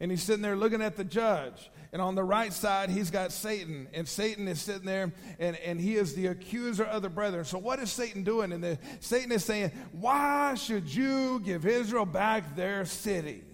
And 0.00 0.10
he's 0.10 0.22
sitting 0.22 0.42
there 0.42 0.56
looking 0.56 0.82
at 0.82 0.96
the 0.96 1.04
judge. 1.04 1.70
And 1.94 2.02
on 2.02 2.16
the 2.16 2.24
right 2.24 2.52
side, 2.52 2.90
he's 2.90 3.08
got 3.08 3.30
Satan. 3.30 3.86
And 3.94 4.08
Satan 4.08 4.48
is 4.48 4.60
sitting 4.60 4.84
there, 4.84 5.12
and, 5.38 5.54
and 5.58 5.80
he 5.80 5.94
is 5.94 6.16
the 6.16 6.26
accuser 6.26 6.82
of 6.82 7.02
the 7.02 7.08
brethren. 7.08 7.44
So, 7.44 7.56
what 7.56 7.78
is 7.78 7.92
Satan 7.92 8.24
doing? 8.24 8.50
And 8.50 8.64
the, 8.64 8.78
Satan 8.98 9.30
is 9.30 9.44
saying, 9.44 9.70
Why 9.92 10.54
should 10.54 10.92
you 10.92 11.38
give 11.38 11.64
Israel 11.64 12.04
back 12.04 12.56
their 12.56 12.84
city? 12.84 13.44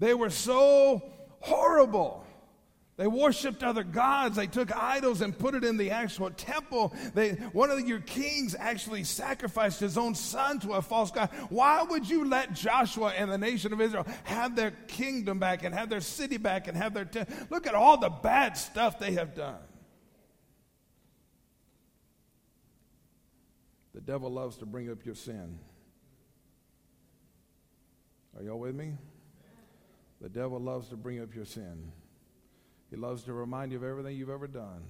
They 0.00 0.14
were 0.14 0.30
so 0.30 1.00
horrible. 1.38 2.24
They 2.98 3.06
worshiped 3.06 3.62
other 3.62 3.84
gods. 3.84 4.34
They 4.34 4.48
took 4.48 4.76
idols 4.76 5.20
and 5.20 5.38
put 5.38 5.54
it 5.54 5.62
in 5.62 5.76
the 5.76 5.92
actual 5.92 6.30
temple. 6.30 6.92
They, 7.14 7.30
one 7.52 7.70
of 7.70 7.78
your 7.86 8.00
kings 8.00 8.56
actually 8.58 9.04
sacrificed 9.04 9.78
his 9.78 9.96
own 9.96 10.16
son 10.16 10.58
to 10.60 10.72
a 10.72 10.82
false 10.82 11.12
god. 11.12 11.30
Why 11.48 11.84
would 11.84 12.10
you 12.10 12.28
let 12.28 12.54
Joshua 12.54 13.12
and 13.16 13.30
the 13.30 13.38
nation 13.38 13.72
of 13.72 13.80
Israel 13.80 14.04
have 14.24 14.56
their 14.56 14.72
kingdom 14.88 15.38
back 15.38 15.62
and 15.62 15.72
have 15.72 15.88
their 15.88 16.00
city 16.00 16.38
back 16.38 16.66
and 16.66 16.76
have 16.76 16.92
their 16.92 17.04
temple? 17.04 17.36
Look 17.50 17.68
at 17.68 17.74
all 17.76 17.98
the 17.98 18.10
bad 18.10 18.58
stuff 18.58 18.98
they 18.98 19.12
have 19.12 19.32
done. 19.32 19.62
The 23.94 24.00
devil 24.00 24.28
loves 24.28 24.56
to 24.56 24.66
bring 24.66 24.90
up 24.90 25.06
your 25.06 25.14
sin. 25.14 25.56
Are 28.36 28.42
y'all 28.42 28.58
with 28.58 28.74
me? 28.74 28.94
The 30.20 30.28
devil 30.28 30.58
loves 30.58 30.88
to 30.88 30.96
bring 30.96 31.20
up 31.22 31.32
your 31.32 31.44
sin. 31.44 31.92
He 32.90 32.96
loves 32.96 33.24
to 33.24 33.32
remind 33.32 33.72
you 33.72 33.78
of 33.78 33.84
everything 33.84 34.16
you've 34.16 34.30
ever 34.30 34.46
done. 34.46 34.84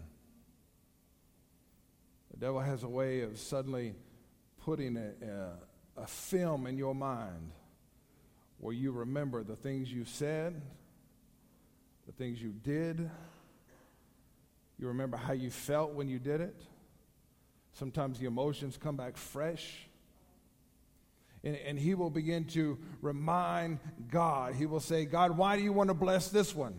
The 2.30 2.36
devil 2.38 2.60
has 2.60 2.82
a 2.82 2.88
way 2.88 3.22
of 3.22 3.38
suddenly 3.38 3.94
putting 4.64 4.96
a, 4.96 5.12
a, 5.26 6.02
a 6.02 6.06
film 6.06 6.66
in 6.66 6.76
your 6.76 6.94
mind 6.94 7.50
where 8.58 8.74
you 8.74 8.92
remember 8.92 9.42
the 9.42 9.56
things 9.56 9.92
you 9.92 10.04
said, 10.04 10.60
the 12.06 12.12
things 12.12 12.40
you 12.40 12.52
did. 12.62 13.10
You 14.78 14.88
remember 14.88 15.16
how 15.16 15.32
you 15.32 15.50
felt 15.50 15.92
when 15.92 16.08
you 16.08 16.18
did 16.18 16.40
it. 16.40 16.56
Sometimes 17.72 18.18
the 18.18 18.26
emotions 18.26 18.76
come 18.76 18.96
back 18.96 19.16
fresh. 19.16 19.88
And, 21.44 21.56
and, 21.56 21.78
he 21.78 21.94
will 21.94 22.10
begin 22.10 22.46
to 22.46 22.78
remind 23.00 23.78
God. 24.10 24.54
He 24.54 24.66
will 24.66 24.80
say, 24.80 25.04
God, 25.04 25.36
why 25.36 25.56
do 25.56 25.62
you 25.62 25.72
want 25.72 25.88
to 25.88 25.94
bless 25.94 26.28
this 26.28 26.52
one? 26.52 26.74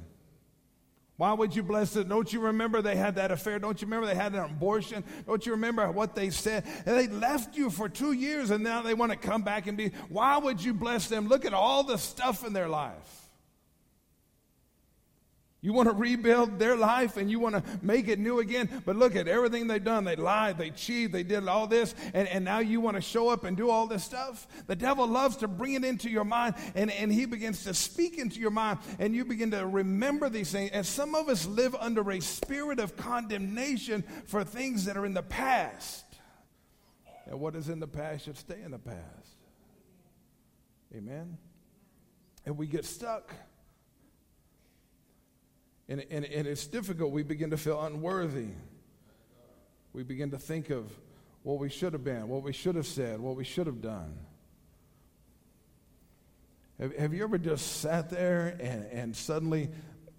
Why 1.19 1.33
would 1.33 1.53
you 1.53 1.63
bless 1.63 1.97
it? 1.97 2.07
Don't 2.07 2.31
you 2.31 2.39
remember 2.39 2.81
they 2.81 2.95
had 2.95 3.15
that 3.15 3.29
affair? 3.29 3.59
Don't 3.59 3.81
you 3.81 3.88
remember 3.88 4.07
they 4.07 4.15
had 4.15 4.33
an 4.35 4.39
abortion? 4.39 5.03
Don't 5.27 5.45
you 5.45 5.51
remember 5.51 5.91
what 5.91 6.15
they 6.15 6.29
said? 6.29 6.63
And 6.85 6.97
they 6.97 7.07
left 7.07 7.57
you 7.57 7.69
for 7.69 7.89
two 7.89 8.13
years 8.13 8.51
and 8.51 8.63
now 8.63 8.81
they 8.81 8.93
want 8.93 9.11
to 9.11 9.17
come 9.17 9.41
back 9.41 9.67
and 9.67 9.77
be. 9.77 9.91
Why 10.07 10.38
would 10.38 10.63
you 10.63 10.73
bless 10.73 11.09
them? 11.09 11.27
Look 11.27 11.43
at 11.43 11.53
all 11.53 11.83
the 11.83 11.97
stuff 11.97 12.47
in 12.47 12.53
their 12.53 12.69
life. 12.69 13.28
You 15.62 15.74
want 15.74 15.89
to 15.89 15.94
rebuild 15.94 16.58
their 16.58 16.78
life 16.78 17.18
and 17.18 17.30
you 17.30 17.38
want 17.38 17.56
to 17.56 17.63
make 17.82 18.08
it 18.08 18.18
new 18.18 18.39
again. 18.39 18.70
But 18.86 18.96
look 18.96 19.18
at 19.18 19.28
everything 19.28 19.68
they've 19.68 19.84
done. 19.84 20.06
They 20.06 20.16
lied, 20.16 20.58
they 20.58 20.70
cheated, 20.70 21.12
they 21.12 21.24
did 21.24 21.46
all 21.50 21.68
this, 21.68 21.94
and, 22.13 22.30
and 22.30 22.46
now 22.46 22.60
you 22.60 22.80
want 22.80 22.96
to 22.96 23.01
show 23.01 23.28
up 23.28 23.44
and 23.44 23.58
do 23.58 23.70
all 23.70 23.86
this 23.86 24.04
stuff. 24.04 24.48
The 24.68 24.75
devil 24.75 25.06
loves 25.06 25.36
to 25.38 25.50
bring 25.50 25.74
it 25.74 25.84
into 25.84 26.10
your 26.10 26.24
mind, 26.24 26.56
and, 26.75 26.89
and 26.89 27.12
he 27.12 27.25
begins 27.25 27.66
to 27.66 27.74
speak 27.74 28.18
into 28.18 28.39
your 28.39 28.51
mind, 28.51 28.80
and 29.00 29.13
you 29.13 29.25
begin 29.25 29.51
to 29.51 29.68
remember 29.68 30.30
these 30.30 30.50
things. 30.50 30.72
And 30.72 30.86
some 30.86 31.13
of 31.13 31.28
us 31.28 31.46
live 31.46 31.75
under 31.75 32.10
a 32.10 32.22
spirit 32.22 32.80
of 32.80 32.96
condemnation 32.96 34.04
for 34.28 34.46
things 34.46 34.86
that 34.86 34.96
are 34.96 35.06
in 35.06 35.13
the 35.13 35.24
past. 35.24 36.06
And 37.25 37.38
what 37.38 37.56
is 37.56 37.68
in 37.68 37.82
the 37.82 37.88
past 37.88 38.25
should 38.25 38.38
stay 38.38 38.62
in 38.63 38.72
the 38.72 38.80
past. 38.80 38.98
Amen? 40.96 41.38
And 42.46 42.58
we 42.58 42.66
get 42.66 42.86
stuck. 42.86 43.34
And, 45.89 46.05
and, 46.12 46.24
and 46.24 46.48
it's 46.48 46.67
difficult. 46.67 47.12
We 47.12 47.24
begin 47.24 47.50
to 47.50 47.58
feel 47.58 47.81
unworthy. 47.81 48.50
We 49.91 50.03
begin 50.03 50.29
to 50.31 50.38
think 50.38 50.69
of 50.69 50.88
what 51.41 51.58
we 51.58 51.67
should 51.67 51.93
have 51.93 52.03
been, 52.03 52.27
what 52.27 52.43
we 52.43 52.53
should 52.53 52.75
have 52.75 52.86
said, 52.86 53.19
what 53.19 53.36
we 53.36 53.43
should 53.43 53.65
have 53.65 53.81
done. 53.81 54.15
Have, 56.79 56.96
have 56.96 57.13
you 57.13 57.24
ever 57.24 57.39
just 57.39 57.77
sat 57.81 58.12
there 58.12 58.55
and, 58.60 58.86
and 58.91 59.15
suddenly 59.15 59.69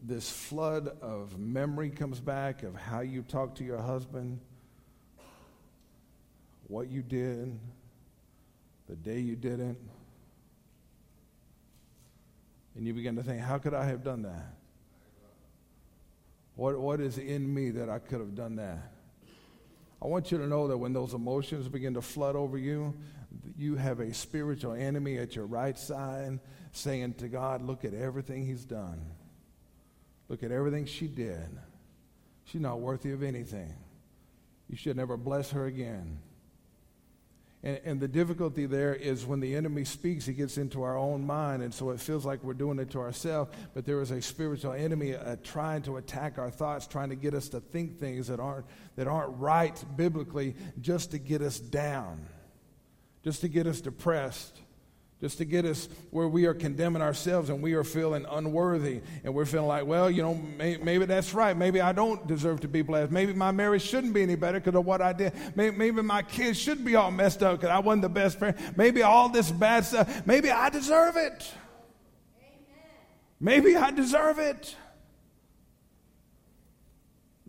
this 0.02 0.28
flood 0.28 0.88
of 1.00 1.38
memory 1.38 1.90
comes 1.90 2.18
back 2.18 2.64
of 2.64 2.74
how 2.74 3.00
you 3.00 3.22
talked 3.22 3.58
to 3.58 3.64
your 3.64 3.78
husband, 3.78 4.40
what 6.66 6.88
you 6.90 7.02
did, 7.02 7.56
the 8.88 8.96
day 8.96 9.20
you 9.20 9.36
didn't? 9.36 9.78
And 12.74 12.88
you 12.88 12.92
begin 12.92 13.14
to 13.16 13.22
think, 13.22 13.40
how 13.40 13.58
could 13.58 13.74
I 13.74 13.84
have 13.84 14.02
done 14.02 14.22
that? 14.22 14.59
What, 16.60 16.78
what 16.78 17.00
is 17.00 17.16
in 17.16 17.54
me 17.54 17.70
that 17.70 17.88
I 17.88 17.98
could 17.98 18.20
have 18.20 18.34
done 18.34 18.56
that? 18.56 18.92
I 20.02 20.06
want 20.06 20.30
you 20.30 20.36
to 20.36 20.46
know 20.46 20.68
that 20.68 20.76
when 20.76 20.92
those 20.92 21.14
emotions 21.14 21.66
begin 21.68 21.94
to 21.94 22.02
flood 22.02 22.36
over 22.36 22.58
you, 22.58 22.94
you 23.56 23.76
have 23.76 24.00
a 24.00 24.12
spiritual 24.12 24.74
enemy 24.74 25.16
at 25.16 25.34
your 25.34 25.46
right 25.46 25.78
side 25.78 26.38
saying 26.72 27.14
to 27.14 27.28
God, 27.28 27.62
Look 27.62 27.86
at 27.86 27.94
everything 27.94 28.44
he's 28.44 28.66
done. 28.66 29.00
Look 30.28 30.42
at 30.42 30.52
everything 30.52 30.84
she 30.84 31.06
did. 31.06 31.48
She's 32.44 32.60
not 32.60 32.80
worthy 32.80 33.12
of 33.12 33.22
anything. 33.22 33.74
You 34.68 34.76
should 34.76 34.98
never 34.98 35.16
bless 35.16 35.52
her 35.52 35.64
again. 35.64 36.18
And, 37.62 37.80
and, 37.84 38.00
the 38.00 38.08
difficulty 38.08 38.64
there 38.64 38.94
is 38.94 39.26
when 39.26 39.40
the 39.40 39.54
enemy 39.54 39.84
speaks, 39.84 40.24
he 40.24 40.32
gets 40.32 40.56
into 40.56 40.82
our 40.82 40.96
own 40.96 41.26
mind, 41.26 41.62
and 41.62 41.74
so 41.74 41.90
it 41.90 42.00
feels 42.00 42.24
like 42.24 42.42
we're 42.42 42.54
doing 42.54 42.78
it 42.78 42.90
to 42.92 43.00
ourselves. 43.00 43.50
But 43.74 43.84
there 43.84 44.00
is 44.00 44.10
a 44.10 44.22
spiritual 44.22 44.72
enemy 44.72 45.14
uh, 45.14 45.36
trying 45.44 45.82
to 45.82 45.98
attack 45.98 46.38
our 46.38 46.50
thoughts, 46.50 46.86
trying 46.86 47.10
to 47.10 47.16
get 47.16 47.34
us 47.34 47.50
to 47.50 47.60
think 47.60 48.00
things 48.00 48.28
that 48.28 48.40
aren't 48.40 48.64
that 48.96 49.06
aren't 49.06 49.36
right 49.38 49.84
biblically, 49.94 50.54
just 50.80 51.10
to 51.10 51.18
get 51.18 51.42
us 51.42 51.60
down, 51.60 52.26
just 53.22 53.42
to 53.42 53.48
get 53.48 53.66
us 53.66 53.82
depressed, 53.82 54.58
just 55.20 55.36
to 55.36 55.44
get 55.44 55.66
us 55.66 55.88
where 56.10 56.28
we 56.28 56.46
are 56.46 56.54
condemning 56.54 57.02
ourselves 57.02 57.50
and 57.50 57.62
we 57.62 57.74
are 57.74 57.84
feeling 57.84 58.24
unworthy 58.30 59.02
and 59.22 59.34
we're 59.34 59.44
feeling 59.44 59.68
like, 59.68 59.84
well, 59.84 60.10
you 60.10 60.22
know, 60.22 60.34
may, 60.34 60.78
maybe 60.78 61.04
that's 61.04 61.34
right. 61.34 61.54
Maybe 61.54 61.80
I 61.80 61.92
don't 61.92 62.26
deserve 62.26 62.60
to 62.60 62.68
be 62.68 62.80
blessed. 62.80 63.12
Maybe 63.12 63.34
my 63.34 63.50
marriage 63.50 63.82
shouldn't 63.82 64.14
be 64.14 64.22
any 64.22 64.34
better 64.34 64.60
because 64.60 64.78
of 64.78 64.86
what 64.86 65.02
I 65.02 65.12
did. 65.12 65.34
Maybe, 65.54 65.76
maybe 65.76 66.00
my 66.00 66.22
kids 66.22 66.58
should 66.58 66.84
be 66.84 66.96
all 66.96 67.10
messed 67.10 67.42
up 67.42 67.60
because 67.60 67.70
I 67.70 67.80
wasn't 67.80 68.02
the 68.02 68.08
best 68.08 68.40
parent. 68.40 68.56
Maybe 68.78 69.02
all 69.02 69.28
this 69.28 69.50
bad 69.50 69.84
stuff. 69.84 70.26
Maybe 70.26 70.50
I 70.50 70.70
deserve 70.70 71.16
it. 71.16 71.52
Amen. 72.38 72.52
Maybe 73.40 73.76
I 73.76 73.90
deserve 73.90 74.38
it. 74.38 74.74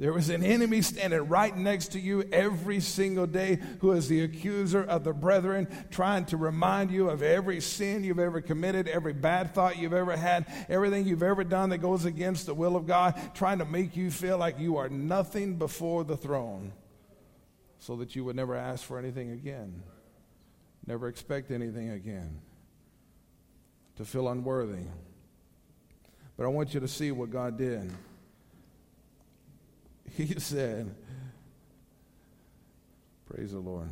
There 0.01 0.12
was 0.12 0.29
an 0.29 0.43
enemy 0.43 0.81
standing 0.81 1.27
right 1.27 1.55
next 1.55 1.89
to 1.89 2.00
you 2.00 2.24
every 2.31 2.79
single 2.79 3.27
day 3.27 3.60
who 3.81 3.91
is 3.91 4.08
the 4.08 4.24
accuser 4.24 4.81
of 4.81 5.03
the 5.03 5.13
brethren, 5.13 5.67
trying 5.91 6.25
to 6.25 6.38
remind 6.38 6.89
you 6.89 7.12
of 7.12 7.22
every 7.22 7.62
sin 7.62 8.03
you've 8.03 8.17
ever 8.17 8.41
committed, 8.41 8.88
every 8.88 9.13
bad 9.13 9.53
thought 9.53 9.77
you've 9.77 9.93
ever 9.93 10.17
had, 10.17 10.48
everything 10.70 11.05
you've 11.05 11.22
ever 11.22 11.43
done 11.43 11.70
that 11.70 11.77
goes 11.77 12.05
against 12.05 12.48
the 12.48 12.55
will 12.55 12.75
of 12.75 12.88
God, 12.88 13.13
trying 13.36 13.60
to 13.60 13.65
make 13.65 13.96
you 13.96 14.10
feel 14.10 14.39
like 14.39 14.60
you 14.60 14.77
are 14.77 14.89
nothing 14.89 15.58
before 15.58 16.03
the 16.03 16.17
throne 16.17 16.74
so 17.77 17.96
that 17.98 18.15
you 18.15 18.25
would 18.25 18.36
never 18.36 18.55
ask 18.55 18.84
for 18.84 18.98
anything 18.98 19.29
again, 19.29 19.84
never 20.88 21.10
expect 21.10 21.51
anything 21.51 21.91
again, 21.91 22.39
to 23.98 24.03
feel 24.03 24.29
unworthy. 24.29 24.81
But 26.38 26.46
I 26.46 26.48
want 26.48 26.74
you 26.74 26.79
to 26.79 26.88
see 26.88 27.12
what 27.12 27.29
God 27.29 27.55
did. 27.55 27.91
He 30.15 30.39
said, 30.39 30.94
Praise 33.30 33.51
the 33.51 33.60
Lord. 33.60 33.89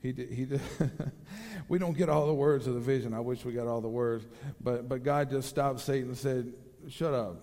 He 0.00 0.12
did, 0.12 0.30
he 0.30 0.44
did. 0.44 0.60
we 1.68 1.78
don't 1.78 1.96
get 1.96 2.08
all 2.08 2.26
the 2.26 2.34
words 2.34 2.66
of 2.66 2.74
the 2.74 2.80
vision. 2.80 3.12
I 3.12 3.20
wish 3.20 3.44
we 3.44 3.52
got 3.52 3.66
all 3.66 3.80
the 3.80 3.88
words. 3.88 4.26
But, 4.60 4.88
but 4.88 5.02
God 5.02 5.28
just 5.28 5.48
stopped 5.48 5.80
Satan 5.80 6.08
and 6.08 6.16
said, 6.16 6.52
Shut 6.88 7.12
up. 7.12 7.42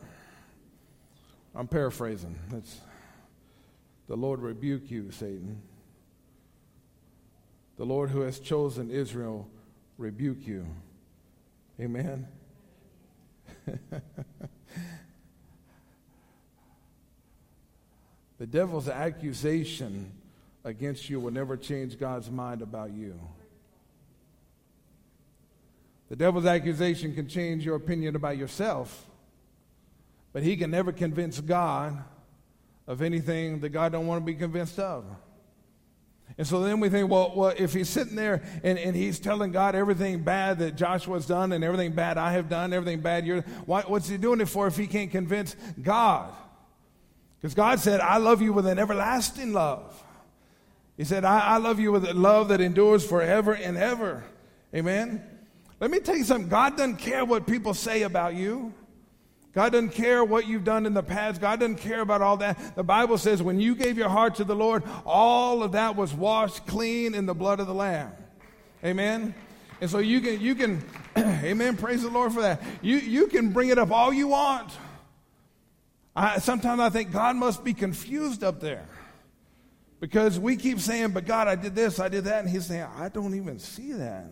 I'm 1.54 1.68
paraphrasing. 1.68 2.36
It's, 2.54 2.80
the 4.08 4.16
Lord 4.16 4.40
rebuke 4.42 4.90
you, 4.90 5.12
Satan. 5.12 5.62
The 7.78 7.86
Lord 7.86 8.10
who 8.10 8.22
has 8.22 8.40
chosen 8.40 8.90
Israel 8.90 9.50
rebuke 9.98 10.48
you. 10.48 10.66
Amen. 11.80 12.28
The 18.38 18.48
devil's 18.48 18.90
accusation 18.90 20.12
against 20.64 21.10
you 21.10 21.20
will 21.20 21.32
never 21.32 21.56
change 21.56 21.98
God's 22.00 22.30
mind 22.30 22.62
about 22.62 22.92
you. 22.92 23.18
The 26.10 26.16
devil's 26.16 26.46
accusation 26.46 27.16
can 27.16 27.28
change 27.28 27.66
your 27.66 27.76
opinion 27.76 28.16
about 28.16 28.38
yourself, 28.38 29.08
but 30.34 30.44
he 30.44 30.58
can 30.58 30.70
never 30.70 30.92
convince 30.92 31.40
God 31.40 31.98
of 32.88 33.02
anything 33.02 33.60
that 33.62 33.70
God 33.70 33.92
don't 33.92 34.06
want 34.06 34.22
to 34.22 34.26
be 34.26 34.36
convinced 34.36 34.78
of. 34.80 35.06
And 36.38 36.46
so 36.46 36.62
then 36.62 36.80
we 36.80 36.90
think, 36.90 37.10
well, 37.10 37.32
well 37.36 37.54
if 37.58 37.74
he's 37.74 37.90
sitting 37.90 38.16
there 38.16 38.44
and, 38.64 38.78
and 38.78 38.96
he's 38.96 39.20
telling 39.20 39.52
God 39.52 39.76
everything 39.76 40.24
bad 40.24 40.60
that 40.60 40.76
Joshua's 40.76 41.26
done 41.26 41.52
and 41.54 41.64
everything 41.64 41.94
bad 41.94 42.18
I 42.18 42.34
have 42.34 42.50
done, 42.50 42.74
everything 42.74 43.00
bad 43.00 43.26
you're, 43.26 43.42
why, 43.66 43.84
what's 43.84 44.10
he 44.10 44.18
doing 44.18 44.42
it 44.42 44.50
for 44.50 44.68
if 44.68 44.76
he 44.76 44.88
can't 44.88 45.12
convince 45.12 45.56
God? 45.82 46.34
Because 47.46 47.54
God 47.54 47.80
said, 47.80 48.00
I 48.00 48.18
love 48.18 48.42
you 48.42 48.54
with 48.54 48.66
an 48.66 48.80
everlasting 48.80 49.54
love. 49.54 50.04
He 50.98 51.04
said, 51.04 51.24
I, 51.24 51.42
I 51.42 51.58
love 51.58 51.80
you 51.80 51.92
with 51.92 52.04
a 52.04 52.12
love 52.16 52.48
that 52.48 52.60
endures 52.60 53.06
forever 53.06 53.54
and 53.54 53.78
ever. 53.78 54.24
Amen. 54.74 55.24
Let 55.80 55.92
me 55.92 56.00
tell 56.00 56.18
you 56.18 56.24
something. 56.24 56.50
God 56.50 56.76
doesn't 56.76 56.98
care 56.98 57.24
what 57.24 57.46
people 57.46 57.76
say 57.76 58.02
about 58.02 58.34
you. 58.34 58.74
God 59.54 59.74
doesn't 59.74 59.92
care 59.92 60.24
what 60.24 60.48
you've 60.48 60.64
done 60.64 60.88
in 60.88 60.96
the 60.96 61.04
past. 61.04 61.40
God 61.40 61.60
doesn't 61.60 61.76
care 61.76 62.02
about 62.02 62.24
all 62.24 62.38
that. 62.38 62.76
The 62.76 62.84
Bible 62.84 63.20
says 63.20 63.44
when 63.44 63.60
you 63.60 63.76
gave 63.76 63.96
your 63.96 64.10
heart 64.10 64.34
to 64.38 64.44
the 64.44 64.56
Lord, 64.56 64.82
all 65.06 65.62
of 65.62 65.74
that 65.74 65.96
was 65.96 66.16
washed 66.16 66.66
clean 66.66 67.14
in 67.14 67.28
the 67.28 67.36
blood 67.36 67.60
of 67.60 67.68
the 67.68 67.76
Lamb. 67.76 68.12
Amen. 68.84 69.36
And 69.82 69.88
so 69.88 70.00
you 70.00 70.20
can, 70.20 70.42
you 70.42 70.56
can, 70.56 70.84
amen, 71.16 71.78
praise 71.78 72.02
the 72.02 72.10
Lord 72.10 72.34
for 72.34 72.42
that. 72.42 72.64
You, 72.82 72.98
you 72.98 73.28
can 73.28 73.52
bring 73.52 73.70
it 73.70 73.78
up 73.78 73.92
all 73.92 74.12
you 74.12 74.30
want. 74.30 74.72
I, 76.16 76.40
sometimes 76.40 76.80
I 76.80 76.90
think 76.90 77.12
God 77.12 77.36
must 77.36 77.64
be 77.64 77.74
confused 77.74 78.44
up 78.44 78.62
there 78.62 78.88
because 80.00 80.40
we 80.40 80.56
keep 80.56 80.80
saying, 80.80 81.12
"But 81.12 81.26
God, 81.26 81.48
I 81.48 81.56
did 81.56 81.76
this, 81.76 82.00
I 82.00 82.08
did 82.08 82.24
that," 82.24 82.42
and 82.42 82.50
He's 82.50 82.66
saying, 82.68 82.88
"I 82.96 83.10
don't 83.10 83.36
even 83.36 83.60
see 83.60 83.94
that." 83.94 84.26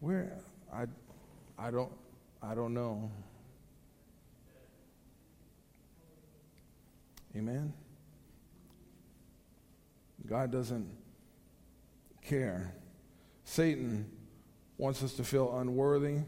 Where 0.00 0.32
I, 0.72 0.86
I 1.58 1.70
don't, 1.70 1.92
I 2.42 2.54
don't 2.54 2.74
know. 2.74 3.10
Amen. 7.36 7.72
God 10.26 10.50
doesn't 10.50 10.88
care. 12.22 12.74
Satan 13.44 14.10
wants 14.78 15.02
us 15.02 15.12
to 15.14 15.24
feel 15.24 15.58
unworthy, 15.58 16.18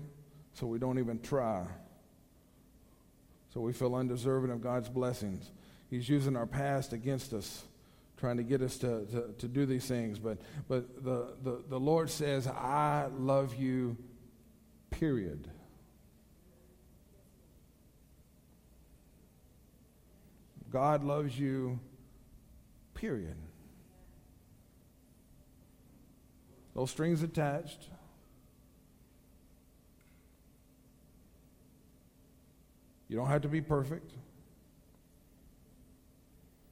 so 0.54 0.66
we 0.66 0.78
don't 0.78 0.98
even 0.98 1.20
try. 1.20 1.66
So 3.52 3.60
we 3.60 3.72
feel 3.74 3.94
undeserving 3.94 4.50
of 4.50 4.62
God's 4.62 4.88
blessings. 4.88 5.50
He's 5.90 6.08
using 6.08 6.36
our 6.36 6.46
past 6.46 6.94
against 6.94 7.34
us, 7.34 7.64
trying 8.16 8.38
to 8.38 8.42
get 8.42 8.62
us 8.62 8.78
to, 8.78 9.04
to, 9.06 9.34
to 9.38 9.48
do 9.48 9.66
these 9.66 9.84
things. 9.84 10.18
But, 10.18 10.38
but 10.68 11.04
the, 11.04 11.34
the, 11.42 11.62
the 11.68 11.78
Lord 11.78 12.08
says, 12.08 12.46
I 12.46 13.08
love 13.14 13.54
you, 13.54 13.98
period. 14.90 15.48
God 20.70 21.04
loves 21.04 21.38
you, 21.38 21.78
period. 22.94 23.36
No 26.74 26.86
strings 26.86 27.22
attached. 27.22 27.90
You 33.12 33.18
don't 33.18 33.26
have 33.26 33.42
to 33.42 33.48
be 33.48 33.60
perfect. 33.60 34.10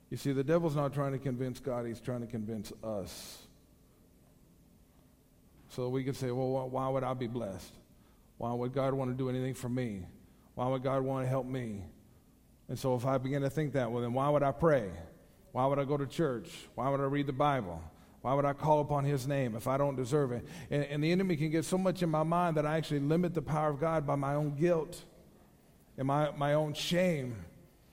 You 0.09 0.17
see, 0.17 0.33
the 0.33 0.43
devil's 0.43 0.75
not 0.75 0.95
trying 0.95 1.13
to 1.13 1.19
convince 1.19 1.61
God, 1.61 1.85
he's 1.85 2.01
trying 2.01 2.23
to 2.23 2.27
convince 2.27 2.73
us. 2.83 3.43
So 5.69 5.91
we 5.91 6.03
could 6.03 6.17
say, 6.17 6.31
well, 6.31 6.71
why 6.71 6.89
would 6.89 7.05
I 7.05 7.13
be 7.13 7.27
blessed? 7.27 7.75
Why 8.39 8.55
would 8.55 8.73
God 8.73 8.95
want 8.95 9.11
to 9.11 9.15
do 9.15 9.29
anything 9.29 9.53
for 9.53 9.69
me? 9.69 10.07
Why 10.55 10.67
would 10.67 10.83
God 10.83 11.03
want 11.03 11.27
to 11.27 11.29
help 11.29 11.45
me? 11.45 11.85
And 12.71 12.79
so 12.79 12.95
if 12.95 13.05
I 13.05 13.19
begin 13.19 13.43
to 13.43 13.51
think 13.51 13.75
that, 13.75 13.93
well, 13.93 14.01
then 14.01 14.15
why 14.15 14.31
would 14.31 14.43
I 14.43 14.53
pray? 14.53 14.89
Why 15.53 15.67
would 15.67 15.79
I 15.79 15.85
go 15.85 15.99
to 15.99 16.07
church? 16.07 16.49
Why 16.75 16.89
would 16.89 17.01
I 17.01 17.05
read 17.05 17.27
the 17.27 17.35
Bible? 17.35 17.83
Why 18.23 18.33
would 18.33 18.47
I 18.47 18.55
call 18.55 18.81
upon 18.81 19.05
his 19.05 19.29
name 19.29 19.57
if 19.57 19.69
I 19.69 19.77
don't 19.77 19.95
deserve 19.95 20.33
it? 20.33 20.47
And, 20.71 20.85
and 20.85 21.05
the 21.05 21.13
enemy 21.13 21.37
can 21.37 21.51
get 21.51 21.67
so 21.67 21.77
much 21.77 22.03
in 22.03 22.09
my 22.09 22.23
mind 22.23 22.57
that 22.57 22.65
I 22.65 22.79
actually 22.79 23.01
limit 23.01 23.35
the 23.35 23.43
power 23.43 23.69
of 23.69 23.79
God 23.79 24.07
by 24.07 24.15
my 24.15 24.33
own 24.33 24.57
guilt 24.57 25.05
and 26.01 26.07
my, 26.07 26.31
my 26.35 26.55
own 26.55 26.73
shame. 26.73 27.37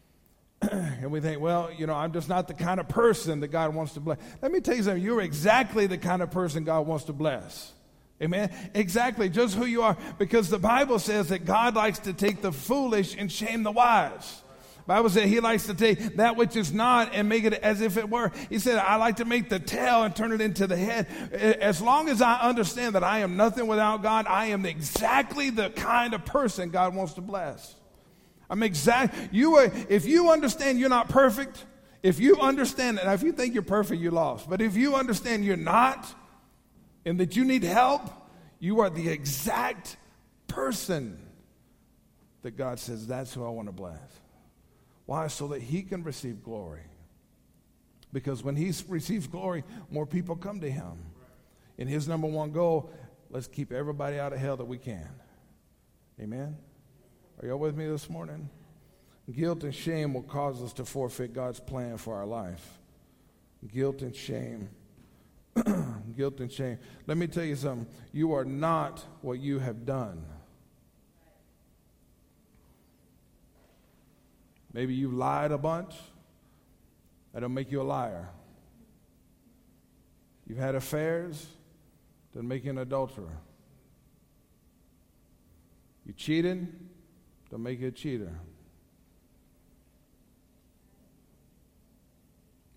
and 0.61 1.11
we 1.11 1.19
think, 1.19 1.41
well, 1.41 1.69
you 1.77 1.85
know, 1.85 1.93
I'm 1.93 2.13
just 2.13 2.29
not 2.29 2.47
the 2.47 2.53
kind 2.53 2.79
of 2.79 2.87
person 2.87 3.41
that 3.41 3.49
God 3.49 3.75
wants 3.75 3.95
to 3.95 3.99
bless. 3.99 4.17
Let 4.41 4.53
me 4.53 4.61
tell 4.61 4.77
you 4.77 4.83
something. 4.83 5.03
You're 5.03 5.19
exactly 5.19 5.87
the 5.87 5.97
kind 5.97 6.21
of 6.21 6.31
person 6.31 6.63
God 6.63 6.87
wants 6.87 7.03
to 7.05 7.13
bless. 7.13 7.73
Amen. 8.23 8.49
Exactly, 8.73 9.27
just 9.27 9.55
who 9.55 9.65
you 9.65 9.81
are. 9.81 9.97
Because 10.17 10.49
the 10.49 10.57
Bible 10.57 10.99
says 10.99 11.27
that 11.29 11.43
God 11.43 11.75
likes 11.75 11.99
to 11.99 12.13
take 12.13 12.41
the 12.41 12.53
foolish 12.53 13.13
and 13.13 13.29
shame 13.29 13.63
the 13.63 13.73
wise. 13.73 14.41
Bible 14.87 15.09
says 15.09 15.25
he 15.25 15.41
likes 15.41 15.65
to 15.65 15.73
take 15.73 16.15
that 16.15 16.37
which 16.37 16.55
is 16.55 16.71
not 16.71 17.13
and 17.13 17.27
make 17.27 17.43
it 17.43 17.55
as 17.55 17.81
if 17.81 17.97
it 17.97 18.09
were. 18.09 18.31
He 18.49 18.57
said, 18.57 18.77
I 18.77 18.95
like 18.95 19.17
to 19.17 19.25
make 19.25 19.49
the 19.49 19.59
tail 19.59 20.03
and 20.03 20.15
turn 20.15 20.31
it 20.31 20.39
into 20.39 20.65
the 20.65 20.77
head. 20.77 21.07
As 21.33 21.81
long 21.81 22.07
as 22.07 22.21
I 22.21 22.39
understand 22.39 22.95
that 22.95 23.03
I 23.03 23.19
am 23.19 23.35
nothing 23.35 23.67
without 23.67 24.01
God, 24.01 24.27
I 24.29 24.45
am 24.45 24.65
exactly 24.65 25.49
the 25.49 25.71
kind 25.71 26.13
of 26.13 26.23
person 26.23 26.69
God 26.69 26.95
wants 26.95 27.15
to 27.15 27.21
bless. 27.21 27.75
I'm 28.49 28.63
exact. 28.63 29.15
You 29.31 29.55
are, 29.55 29.71
if 29.89 30.05
you 30.05 30.31
understand 30.31 30.79
you're 30.79 30.89
not 30.89 31.09
perfect, 31.09 31.65
if 32.03 32.19
you 32.19 32.39
understand 32.39 32.97
that, 32.97 33.07
if 33.13 33.23
you 33.23 33.31
think 33.31 33.53
you're 33.53 33.63
perfect, 33.63 34.01
you're 34.01 34.11
lost. 34.11 34.49
But 34.49 34.61
if 34.61 34.75
you 34.75 34.95
understand 34.95 35.43
you're 35.43 35.57
not 35.57 36.07
and 37.05 37.19
that 37.19 37.35
you 37.35 37.43
need 37.43 37.63
help, 37.63 38.01
you 38.59 38.79
are 38.79 38.89
the 38.89 39.09
exact 39.09 39.97
person 40.47 41.19
that 42.43 42.55
God 42.55 42.79
says, 42.79 43.07
that's 43.07 43.33
who 43.33 43.45
I 43.45 43.49
want 43.49 43.67
to 43.67 43.73
bless. 43.73 43.99
Why? 45.05 45.27
So 45.27 45.47
that 45.49 45.61
He 45.61 45.83
can 45.83 46.03
receive 46.03 46.43
glory. 46.43 46.83
Because 48.13 48.43
when 48.43 48.55
He 48.55 48.71
receives 48.87 49.27
glory, 49.27 49.63
more 49.89 50.05
people 50.05 50.35
come 50.35 50.61
to 50.61 50.71
Him. 50.71 50.97
And 51.77 51.89
His 51.89 52.07
number 52.07 52.27
one 52.27 52.51
goal, 52.51 52.91
let's 53.29 53.47
keep 53.47 53.71
everybody 53.71 54.19
out 54.19 54.33
of 54.33 54.39
hell 54.39 54.57
that 54.57 54.65
we 54.65 54.77
can. 54.77 55.09
Amen. 56.21 56.57
Are 57.41 57.47
y'all 57.47 57.59
with 57.59 57.75
me 57.75 57.87
this 57.87 58.09
morning? 58.09 58.49
Guilt 59.31 59.63
and 59.63 59.75
shame 59.75 60.13
will 60.13 60.23
cause 60.23 60.63
us 60.63 60.73
to 60.73 60.85
forfeit 60.85 61.33
God's 61.33 61.59
plan 61.59 61.97
for 61.97 62.15
our 62.15 62.25
life. 62.25 62.79
Guilt 63.71 64.01
and 64.01 64.15
shame. 64.15 64.69
guilt 66.15 66.39
and 66.39 66.51
shame. 66.51 66.79
Let 67.05 67.17
me 67.17 67.27
tell 67.27 67.43
you 67.43 67.55
something. 67.55 67.87
You 68.11 68.33
are 68.33 68.45
not 68.45 69.03
what 69.21 69.39
you 69.39 69.59
have 69.59 69.85
done. 69.85 70.23
Maybe 74.73 74.93
you 74.93 75.09
lied 75.09 75.51
a 75.51 75.57
bunch. 75.57 75.95
That 77.33 77.41
don't 77.41 77.53
make 77.53 77.71
you 77.71 77.81
a 77.81 77.83
liar. 77.83 78.29
You've 80.47 80.57
had 80.57 80.75
affairs. 80.75 81.45
Doesn't 82.33 82.47
make 82.47 82.63
you 82.63 82.71
an 82.71 82.77
adulterer. 82.79 83.37
You 86.05 86.13
cheated. 86.13 86.73
Don't 87.49 87.63
make 87.63 87.79
you 87.79 87.87
a 87.87 87.91
cheater. 87.91 88.39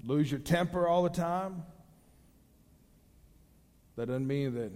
Lose 0.05 0.31
your 0.31 0.41
temper 0.41 0.87
all 0.87 1.03
the 1.03 1.11
time. 1.11 1.63
That 3.97 4.07
doesn't 4.07 4.27
mean 4.27 4.55
that 4.55 4.73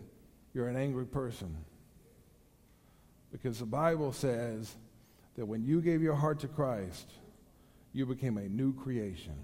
you're 0.53 0.69
an 0.69 0.77
angry 0.77 1.07
person. 1.07 1.57
Because 3.33 3.59
the 3.59 3.67
Bible 3.67 4.13
says 4.13 4.75
that 5.37 5.47
when 5.47 5.65
you 5.65 5.81
gave 5.81 6.03
your 6.03 6.15
heart 6.15 6.41
to 6.41 6.49
Christ, 6.49 7.11
you 7.93 8.07
became 8.07 8.37
a 8.39 8.49
new 8.49 8.73
creation. 8.73 9.35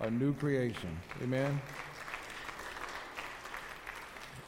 A 0.00 0.10
new 0.10 0.32
creation. 0.34 0.96
Amen. 1.22 1.60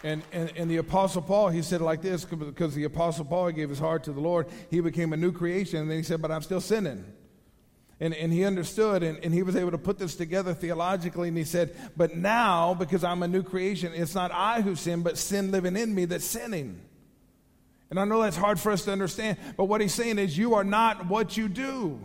And, 0.03 0.23
and, 0.33 0.53
and 0.57 0.71
the 0.71 0.79
Apostle 0.79 1.21
Paul, 1.21 1.49
he 1.49 1.61
said 1.63 1.81
like 1.81 2.01
this 2.01 2.25
because 2.25 2.75
the 2.75 2.85
Apostle 2.85 3.27
Paul 3.27 3.51
gave 3.51 3.69
his 3.69 3.79
heart 3.79 4.05
to 4.05 4.13
the 4.13 4.21
Lord. 4.21 4.47
He 4.71 4.81
became 4.81 5.13
a 5.13 5.17
new 5.17 5.31
creation. 5.31 5.81
And 5.81 5.91
then 5.91 5.99
he 5.99 6.03
said, 6.03 6.23
But 6.23 6.31
I'm 6.31 6.43
still 6.43 6.61
sinning. 6.61 7.05
And, 8.03 8.15
and 8.15 8.33
he 8.33 8.45
understood 8.45 9.03
and, 9.03 9.23
and 9.23 9.35
he 9.35 9.43
was 9.43 9.57
able 9.57 9.73
to 9.73 9.79
put 9.79 9.99
this 9.99 10.17
together 10.17 10.55
theologically. 10.55 11.29
And 11.29 11.37
he 11.37 11.45
said, 11.45 11.77
But 11.99 12.17
now, 12.17 12.73
because 12.73 13.05
I'm 13.05 13.23
a 13.23 13.29
new 13.29 13.43
creation, 13.43 13.93
it's 13.95 14.15
not 14.15 14.33
I 14.33 14.63
who 14.63 14.75
sin, 14.75 15.03
but 15.03 15.19
sin 15.19 15.51
living 15.51 15.77
in 15.77 15.95
me 15.95 16.07
that's 16.07 16.25
sinning. 16.25 16.81
And 17.91 17.99
I 17.99 18.05
know 18.05 18.23
that's 18.23 18.37
hard 18.37 18.59
for 18.59 18.73
us 18.73 18.85
to 18.85 18.93
understand, 18.93 19.37
but 19.57 19.65
what 19.65 19.81
he's 19.81 19.93
saying 19.93 20.21
is, 20.21 20.39
you 20.39 20.55
are 20.55 20.63
not 20.63 21.07
what 21.07 21.37
you 21.37 21.49
do. 21.49 21.99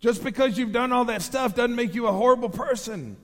Just 0.00 0.24
because 0.24 0.58
you've 0.58 0.72
done 0.72 0.92
all 0.92 1.04
that 1.06 1.22
stuff 1.22 1.54
doesn't 1.54 1.74
make 1.74 1.94
you 1.94 2.08
a 2.08 2.12
horrible 2.12 2.48
person. 2.48 3.16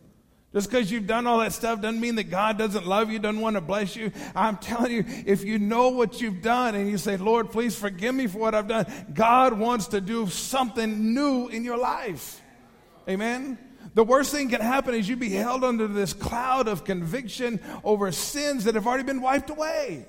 Just 0.55 0.71
because 0.71 0.88
you've 0.88 1.09
done 1.09 1.27
all 1.27 1.40
that 1.40 1.53
stuff 1.53 1.81
doesn't 1.81 2.01
mean 2.01 2.14
that 2.14 2.31
God 2.31 2.57
doesn't 2.57 2.87
love 2.87 3.11
you, 3.11 3.19
doesn't 3.19 3.40
want 3.40 3.57
to 3.57 3.61
bless 3.61 3.97
you. 3.97 4.12
I'm 4.37 4.57
telling 4.57 4.93
you, 4.93 5.05
if 5.27 5.43
you 5.43 5.59
know 5.59 5.88
what 5.88 6.21
you've 6.21 6.43
done 6.43 6.77
and 6.77 6.88
you 6.88 6.97
say, 6.97 7.17
Lord, 7.17 7.51
please 7.51 7.77
forgive 7.77 8.14
me 8.14 8.29
for 8.29 8.38
what 8.38 8.55
I've 8.55 8.69
done, 8.69 8.87
God 9.12 9.59
wants 9.59 9.88
to 9.88 10.01
do 10.01 10.29
something 10.29 11.12
new 11.12 11.49
in 11.49 11.64
your 11.64 11.77
life. 11.77 12.40
Amen? 13.09 13.59
The 13.95 14.05
worst 14.05 14.31
thing 14.31 14.49
can 14.49 14.61
happen 14.61 14.95
is 14.95 15.09
you 15.09 15.17
be 15.17 15.31
held 15.31 15.64
under 15.64 15.88
this 15.88 16.12
cloud 16.12 16.69
of 16.69 16.85
conviction 16.85 17.59
over 17.83 18.12
sins 18.12 18.62
that 18.64 18.77
have 18.77 18.87
already 18.87 19.03
been 19.03 19.23
wiped 19.23 19.51
away. 19.51 20.07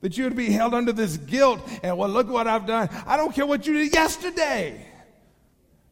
That 0.00 0.18
you 0.18 0.24
would 0.24 0.36
be 0.36 0.50
held 0.50 0.74
under 0.74 0.92
this 0.92 1.18
guilt 1.18 1.60
and, 1.84 1.96
well, 1.96 2.08
look 2.08 2.28
what 2.28 2.48
I've 2.48 2.66
done. 2.66 2.88
I 3.06 3.16
don't 3.16 3.32
care 3.32 3.46
what 3.46 3.64
you 3.64 3.74
did 3.74 3.94
yesterday. 3.94 4.84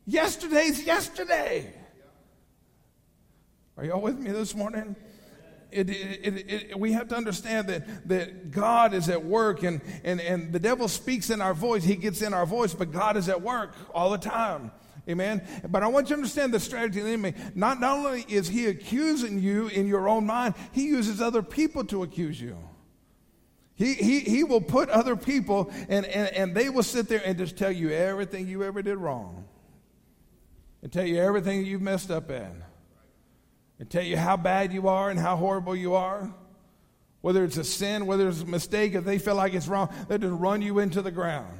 Yesterday's 0.06 0.84
yesterday. 0.84 1.72
Are 3.76 3.84
y'all 3.84 4.00
with 4.00 4.18
me 4.18 4.30
this 4.30 4.54
morning? 4.54 4.96
It, 5.70 5.88
it, 5.88 6.50
it, 6.50 6.78
we 6.78 6.92
have 6.92 7.08
to 7.08 7.16
understand 7.16 7.68
that, 7.68 8.08
that 8.08 8.50
God 8.50 8.92
is 8.92 9.08
at 9.08 9.24
work 9.24 9.62
and, 9.62 9.80
and, 10.04 10.20
and 10.20 10.52
the 10.52 10.58
devil 10.58 10.86
speaks 10.86 11.30
in 11.30 11.40
our 11.40 11.54
voice. 11.54 11.82
He 11.82 11.96
gets 11.96 12.20
in 12.20 12.34
our 12.34 12.44
voice, 12.44 12.74
but 12.74 12.92
God 12.92 13.16
is 13.16 13.30
at 13.30 13.40
work 13.40 13.74
all 13.94 14.10
the 14.10 14.18
time. 14.18 14.70
Amen. 15.08 15.42
But 15.66 15.82
I 15.82 15.88
want 15.88 16.10
you 16.10 16.16
to 16.16 16.20
understand 16.20 16.52
the 16.52 16.60
strategy 16.60 17.00
of 17.00 17.06
the 17.06 17.12
enemy. 17.12 17.34
Not, 17.54 17.80
not 17.80 17.98
only 17.98 18.26
is 18.28 18.48
he 18.48 18.66
accusing 18.66 19.40
you 19.40 19.68
in 19.68 19.86
your 19.86 20.08
own 20.08 20.26
mind, 20.26 20.54
he 20.72 20.84
uses 20.84 21.22
other 21.22 21.42
people 21.42 21.84
to 21.86 22.02
accuse 22.02 22.38
you. 22.38 22.58
He, 23.74 23.94
he, 23.94 24.20
he 24.20 24.44
will 24.44 24.60
put 24.60 24.90
other 24.90 25.16
people 25.16 25.72
and, 25.88 26.04
and, 26.04 26.28
and 26.28 26.54
they 26.54 26.68
will 26.68 26.82
sit 26.82 27.08
there 27.08 27.22
and 27.24 27.38
just 27.38 27.56
tell 27.56 27.72
you 27.72 27.90
everything 27.90 28.46
you 28.46 28.62
ever 28.62 28.82
did 28.82 28.98
wrong 28.98 29.46
and 30.82 30.92
tell 30.92 31.06
you 31.06 31.16
everything 31.18 31.64
you've 31.64 31.80
messed 31.80 32.10
up 32.10 32.30
at 32.30 32.52
and 33.78 33.90
tell 33.90 34.02
you 34.02 34.16
how 34.16 34.36
bad 34.36 34.72
you 34.72 34.88
are 34.88 35.10
and 35.10 35.18
how 35.18 35.36
horrible 35.36 35.74
you 35.74 35.94
are. 35.94 36.32
Whether 37.20 37.44
it's 37.44 37.56
a 37.56 37.64
sin, 37.64 38.06
whether 38.06 38.28
it's 38.28 38.42
a 38.42 38.46
mistake, 38.46 38.94
if 38.94 39.04
they 39.04 39.18
feel 39.18 39.36
like 39.36 39.54
it's 39.54 39.68
wrong, 39.68 39.92
they'll 40.08 40.18
just 40.18 40.32
run 40.32 40.60
you 40.60 40.80
into 40.80 41.02
the 41.02 41.10
ground. 41.10 41.58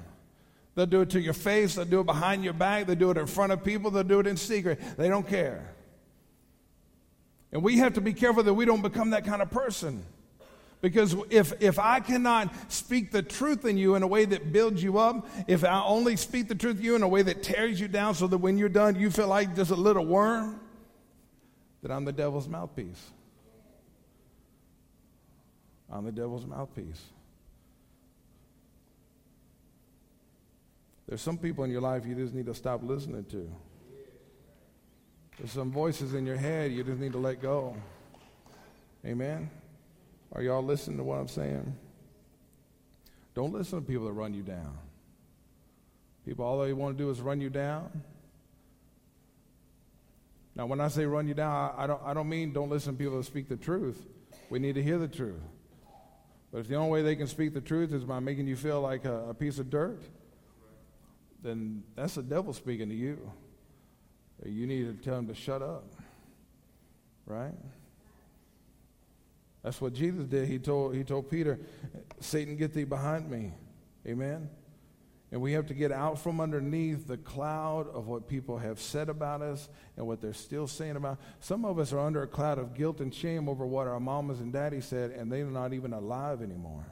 They'll 0.75 0.87
do 0.87 1.03
it 1.03 1.11
to 1.11 1.21
your 1.21 1.35
face, 1.35 1.75
they'll 1.75 1.85
do 1.85 2.01
it 2.01 2.07
behind 2.07 2.45
your 2.45 2.55
back, 2.55 2.87
they'll 2.87 2.97
do 2.97 3.11
it 3.11 3.19
in 3.19 3.27
front 3.27 3.53
of 3.53 3.63
people, 3.63 3.91
they'll 3.91 4.03
do 4.03 4.21
it 4.21 4.27
in 4.27 4.37
secret. 4.37 4.81
They 4.97 5.09
don't 5.09 5.27
care. 5.27 5.75
And 7.53 7.63
we 7.63 7.79
have 7.79 7.95
to 7.95 8.01
be 8.01 8.15
careful 8.15 8.43
that 8.43 8.55
we 8.55 8.65
don't 8.65 8.83
become 8.83 9.11
that 9.11 9.27
kind 9.27 9.43
of 9.43 9.51
person. 9.51 10.05
Because 10.81 11.15
if, 11.31 11.53
if 11.63 11.79
I 11.79 12.01
cannot 12.01 12.53
speak 12.73 13.13
the 13.13 13.23
truth 13.23 13.65
in 13.65 13.79
you 13.79 13.95
in 13.95 14.03
a 14.03 14.07
way 14.07 14.25
that 14.25 14.53
builds 14.53 14.83
you 14.83 14.99
up, 14.99 15.29
if 15.47 15.63
I 15.63 15.81
only 15.81 16.17
speak 16.17 16.49
the 16.49 16.57
truth 16.57 16.79
to 16.79 16.83
you 16.83 16.97
in 16.97 17.03
a 17.05 17.09
way 17.09 17.23
that 17.23 17.43
tears 17.43 17.79
you 17.79 17.87
down 17.87 18.17
so 18.17 18.27
that 18.27 18.39
when 18.39 18.59
you're 18.59 18.69
done 18.69 18.99
you 18.99 19.11
feel 19.11 19.29
like 19.29 19.55
just 19.55 19.71
a 19.71 19.77
little 19.77 20.05
worm, 20.05 20.59
that 21.83 21.91
I'm 21.91 22.05
the 22.05 22.13
devil's 22.13 22.49
mouthpiece. 22.49 23.11
I'm 25.91 26.05
the 26.05 26.13
devil's 26.13 26.47
mouthpiece. 26.47 27.03
There's 31.07 31.21
some 31.21 31.37
people 31.37 31.65
in 31.65 31.71
your 31.71 31.81
life 31.83 32.07
you 32.07 32.15
just 32.15 32.33
need 32.33 32.47
to 32.47 32.55
stop 32.55 32.83
listening 32.83 33.25
to. 33.27 33.51
There's 35.39 35.51
some 35.51 35.71
voices 35.71 36.15
in 36.15 36.25
your 36.25 36.37
head 36.37 36.73
you 36.73 36.85
just 36.85 37.01
need 37.01 37.13
to 37.13 37.19
let 37.19 37.43
go. 37.43 37.77
Amen? 39.05 39.51
Are 40.33 40.43
y'all 40.43 40.63
listening 40.63 40.97
to 40.99 41.05
what 41.05 41.19
I'm 41.19 41.29
saying? 41.29 41.77
Don't 43.35 43.53
listen 43.53 43.81
to 43.81 43.87
people 43.87 44.07
that 44.07 44.13
run 44.13 44.33
you 44.33 44.43
down. 44.43 44.79
People, 46.25 46.45
all 46.45 46.61
they 46.61 46.73
want 46.73 46.97
to 46.97 47.05
do 47.05 47.11
is 47.11 47.21
run 47.21 47.41
you 47.41 47.51
down. 47.51 47.91
Now, 50.55 50.67
when 50.67 50.81
I 50.81 50.89
say 50.89 51.07
run 51.07 51.27
you 51.27 51.35
down, 51.35 51.73
I, 51.77 51.87
don't, 51.87 52.01
I 52.05 52.13
don't 52.13 52.29
mean 52.29 52.53
don't 52.53 52.69
listen 52.69 52.93
to 52.93 52.99
people 52.99 53.17
that 53.17 53.25
speak 53.25 53.49
the 53.49 53.57
truth. 53.57 54.05
We 54.51 54.59
need 54.59 54.75
to 54.75 54.83
hear 54.83 54.99
the 54.99 55.09
truth. 55.09 55.41
But 56.53 56.59
if 56.59 56.69
the 56.69 56.75
only 56.75 56.91
way 56.91 57.03
they 57.03 57.17
can 57.17 57.27
speak 57.27 57.55
the 57.55 57.61
truth 57.63 57.93
is 57.95 58.05
by 58.05 58.21
making 58.21 58.47
you 58.47 58.57
feel 58.57 58.81
like 58.83 59.07
a, 59.07 59.31
a 59.31 59.35
piece 59.35 59.59
of 59.59 59.71
dirt, 59.71 60.03
then 61.43 61.83
that's 61.97 62.17
the 62.17 62.23
devil 62.23 62.53
speaking 62.53 62.91
to 62.91 62.95
you. 62.95 63.31
You 64.45 64.67
need 64.67 64.85
to 64.85 65.05
tell 65.05 65.19
him 65.19 65.27
to 65.29 65.35
shut 65.35 65.63
up. 65.63 65.85
Right? 67.25 67.55
That's 69.63 69.81
what 69.81 69.95
Jesus 69.95 70.27
did. 70.27 70.49
He 70.49 70.59
told, 70.59 70.95
he 70.95 71.05
told 71.05 71.31
Peter, 71.31 71.59
Satan, 72.21 72.57
get 72.57 72.75
thee 72.75 72.85
behind 72.85 73.31
me. 73.31 73.53
Amen? 74.07 74.51
And 75.33 75.41
we 75.41 75.53
have 75.53 75.67
to 75.69 75.75
get 75.75 75.91
out 75.91 76.19
from 76.19 76.43
underneath 76.43 77.09
the 77.09 77.17
cloud 77.17 77.89
of 77.89 78.07
what 78.07 78.29
people 78.29 78.59
have 78.59 78.79
said 78.79 79.09
about 79.09 79.41
us 79.41 79.71
and 79.97 80.07
what 80.07 80.21
they're 80.21 80.35
still 80.35 80.67
saying 80.67 80.97
about. 80.97 81.19
Some 81.41 81.65
of 81.65 81.79
us 81.79 81.91
are 81.95 82.01
under 82.01 82.23
a 82.23 82.27
cloud 82.27 82.59
of 82.59 82.75
guilt 82.75 83.01
and 83.01 83.13
shame 83.15 83.49
over 83.49 83.67
what 83.67 83.87
our 83.87 83.99
mamas 83.99 84.41
and 84.41 84.53
daddies 84.53 84.85
said, 84.85 85.11
and 85.11 85.33
they're 85.33 85.47
not 85.47 85.73
even 85.73 85.95
alive 85.95 86.43
anymore. 86.43 86.85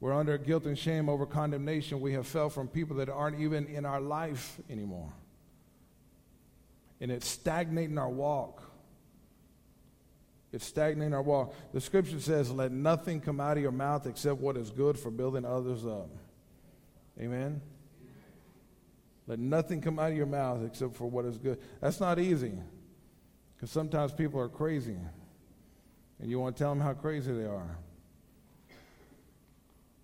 We're 0.00 0.14
under 0.14 0.38
guilt 0.38 0.64
and 0.64 0.78
shame 0.78 1.10
over 1.10 1.26
condemnation 1.26 2.00
we 2.00 2.14
have 2.14 2.26
felt 2.26 2.54
from 2.54 2.66
people 2.66 2.96
that 2.96 3.10
aren't 3.10 3.38
even 3.38 3.66
in 3.66 3.84
our 3.84 4.00
life 4.00 4.58
anymore. 4.70 5.12
And 7.02 7.10
it's 7.10 7.28
stagnating 7.28 7.98
our 7.98 8.08
walk. 8.08 8.62
It's 10.50 10.64
stagnating 10.64 11.12
our 11.12 11.20
walk. 11.20 11.54
The 11.74 11.80
scripture 11.82 12.20
says, 12.20 12.50
Let 12.50 12.72
nothing 12.72 13.20
come 13.20 13.38
out 13.38 13.58
of 13.58 13.62
your 13.62 13.70
mouth 13.70 14.06
except 14.06 14.40
what 14.40 14.56
is 14.56 14.70
good 14.70 14.98
for 14.98 15.10
building 15.10 15.44
others 15.44 15.84
up. 15.84 16.08
Amen? 17.18 17.60
Let 19.26 19.38
nothing 19.38 19.80
come 19.80 19.98
out 19.98 20.10
of 20.10 20.16
your 20.16 20.26
mouth 20.26 20.64
except 20.66 20.96
for 20.96 21.08
what 21.08 21.24
is 21.24 21.38
good. 21.38 21.58
That's 21.80 22.00
not 22.00 22.18
easy 22.18 22.52
because 23.54 23.70
sometimes 23.70 24.12
people 24.12 24.40
are 24.40 24.48
crazy 24.48 24.96
and 26.20 26.30
you 26.30 26.38
want 26.40 26.56
to 26.56 26.62
tell 26.62 26.70
them 26.70 26.80
how 26.80 26.94
crazy 26.94 27.32
they 27.32 27.44
are. 27.44 27.78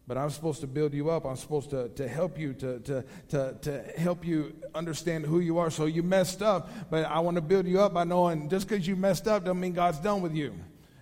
But 0.06 0.16
I'm 0.16 0.30
supposed 0.30 0.60
to 0.60 0.68
build 0.68 0.94
you 0.94 1.10
up. 1.10 1.24
I'm 1.24 1.36
supposed 1.36 1.70
to, 1.70 1.88
to 1.88 2.06
help 2.06 2.38
you, 2.38 2.52
to, 2.54 2.78
to, 2.80 3.04
to, 3.30 3.56
to 3.62 3.82
help 3.98 4.24
you 4.24 4.54
understand 4.72 5.26
who 5.26 5.40
you 5.40 5.58
are. 5.58 5.68
So 5.68 5.86
you 5.86 6.04
messed 6.04 6.42
up, 6.42 6.70
but 6.90 7.04
I 7.06 7.18
want 7.18 7.34
to 7.34 7.40
build 7.40 7.66
you 7.66 7.80
up 7.80 7.92
by 7.92 8.04
knowing 8.04 8.48
just 8.48 8.68
because 8.68 8.86
you 8.86 8.94
messed 8.94 9.26
up 9.26 9.44
doesn't 9.44 9.58
mean 9.58 9.72
God's 9.72 9.98
done 9.98 10.22
with 10.22 10.34
you. 10.34 10.54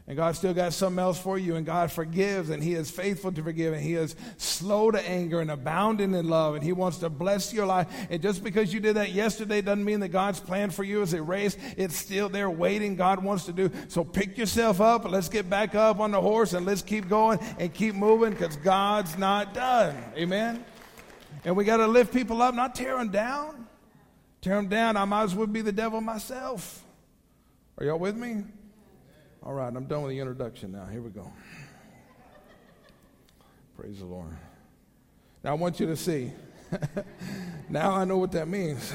And 0.07 0.19
God 0.19 0.37
still 0.37 0.53
got 0.53 0.75
something 0.75 0.99
else 0.99 1.19
for 1.19 1.39
you, 1.39 1.57
and 1.57 1.65
God 1.65 1.91
forgives, 1.91 2.51
and 2.51 2.63
He 2.63 2.75
is 2.75 2.91
faithful 2.91 3.33
to 3.33 3.43
forgive, 3.43 3.73
and 3.73 3.83
He 3.83 3.95
is 3.95 4.15
slow 4.37 4.91
to 4.91 5.01
anger 5.09 5.41
and 5.41 5.51
abounding 5.51 6.13
in 6.13 6.29
love, 6.29 6.55
and 6.55 6.63
He 6.63 6.73
wants 6.73 6.99
to 6.99 7.09
bless 7.09 7.55
your 7.55 7.65
life. 7.65 7.89
And 8.11 8.21
just 8.21 8.45
because 8.45 8.75
you 8.75 8.81
did 8.81 8.97
that 8.97 9.13
yesterday 9.13 9.63
doesn't 9.63 9.83
mean 9.83 10.01
that 10.01 10.09
God's 10.09 10.41
plan 10.41 10.69
for 10.69 10.85
you 10.85 11.01
is 11.01 11.15
erased. 11.15 11.59
It's 11.79 11.97
still 11.97 12.29
there 12.29 12.51
waiting. 12.51 12.97
God 12.97 13.25
wants 13.25 13.47
to 13.47 13.55
do. 13.55 13.71
So 13.89 14.05
pick 14.05 14.37
yourself 14.37 14.79
up, 14.83 15.11
let's 15.11 15.31
get 15.31 15.49
back 15.49 15.75
up 15.75 16.01
on 16.01 16.11
the 16.11 16.21
horse, 16.21 16.53
and 16.53 16.67
let's 16.67 16.83
keep 16.83 17.09
going 17.09 17.39
and 17.59 17.73
keep 17.73 17.95
moving 17.95 18.31
because 18.31 18.57
God's 18.57 19.17
not 19.17 19.55
done. 19.55 19.97
Amen? 20.19 20.67
And 21.47 21.57
we 21.57 21.65
got 21.65 21.79
to 21.79 21.87
lift 21.87 22.13
people 22.13 22.43
up, 22.43 22.55
not 22.55 22.75
tear 22.75 22.99
them 22.99 23.09
down. 23.09 23.67
Tear 24.43 24.57
them 24.57 24.69
down, 24.69 24.99
I 24.99 25.07
might 25.07 25.23
as 25.23 25.35
well 25.35 25.47
be 25.47 25.63
the 25.63 25.73
devil 25.73 26.03
myself. 26.03 26.85
Are 27.79 27.87
y'all 27.87 27.99
with 27.99 28.17
me? 28.17 28.45
All 29.45 29.53
right, 29.53 29.77
I'm 29.77 29.85
done 29.85 30.03
with 30.03 30.13
the 30.13 30.19
introduction 30.19 30.73
now. 30.73 30.87
Here 30.87 31.03
we 31.03 31.11
go. 31.11 31.31
Praise 33.77 33.99
the 33.99 34.07
Lord. 34.07 34.35
Now 35.43 35.51
I 35.51 35.55
want 35.55 35.79
you 35.79 35.87
to 35.87 35.97
see. 35.97 36.33
now 37.69 37.93
I 37.93 38.07
know 38.07 38.17
what 38.17 38.33
that 38.33 38.49
means. 38.49 38.91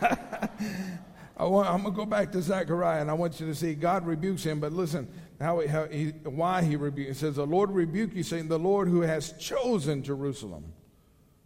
I 0.00 1.44
want, 1.44 1.68
I'm 1.68 1.82
going 1.82 1.92
to 1.92 1.98
go 1.98 2.06
back 2.06 2.32
to 2.32 2.40
Zechariah 2.40 3.02
and 3.02 3.10
I 3.10 3.12
want 3.12 3.38
you 3.38 3.46
to 3.46 3.54
see 3.54 3.74
God 3.74 4.06
rebukes 4.06 4.42
him, 4.42 4.58
but 4.58 4.72
listen 4.72 5.06
how, 5.38 5.60
he, 5.60 5.68
how 5.68 5.84
he, 5.84 6.06
why 6.24 6.62
he 6.62 6.76
rebukes. 6.76 7.10
It 7.10 7.16
says, 7.16 7.36
The 7.36 7.44
Lord 7.44 7.70
rebuke 7.70 8.14
you, 8.14 8.22
Satan, 8.22 8.48
The 8.48 8.58
Lord 8.58 8.88
who 8.88 9.02
has 9.02 9.32
chosen 9.32 10.02
Jerusalem. 10.02 10.72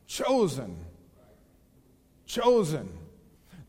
Chosen. 0.06 0.76
Chosen. 2.24 2.99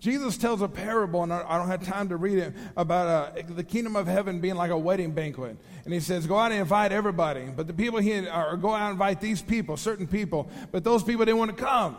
Jesus 0.01 0.35
tells 0.35 0.63
a 0.63 0.67
parable, 0.67 1.21
and 1.21 1.31
I 1.31 1.59
don't 1.59 1.67
have 1.67 1.85
time 1.85 2.09
to 2.09 2.17
read 2.17 2.39
it, 2.39 2.53
about 2.75 3.35
uh, 3.37 3.41
the 3.47 3.63
kingdom 3.63 3.95
of 3.95 4.07
heaven 4.07 4.41
being 4.41 4.55
like 4.55 4.71
a 4.71 4.77
wedding 4.77 5.11
banquet. 5.11 5.55
And 5.85 5.93
he 5.93 5.99
says, 5.99 6.25
Go 6.25 6.39
out 6.39 6.51
and 6.51 6.59
invite 6.59 6.91
everybody. 6.91 7.45
But 7.55 7.67
the 7.67 7.73
people 7.73 7.99
here 7.99 8.27
are 8.27 8.57
go 8.57 8.71
out 8.71 8.81
and 8.81 8.91
invite 8.93 9.21
these 9.21 9.43
people, 9.43 9.77
certain 9.77 10.07
people. 10.07 10.49
But 10.71 10.83
those 10.83 11.03
people 11.03 11.23
didn't 11.23 11.37
want 11.37 11.55
to 11.55 11.63
come. 11.63 11.97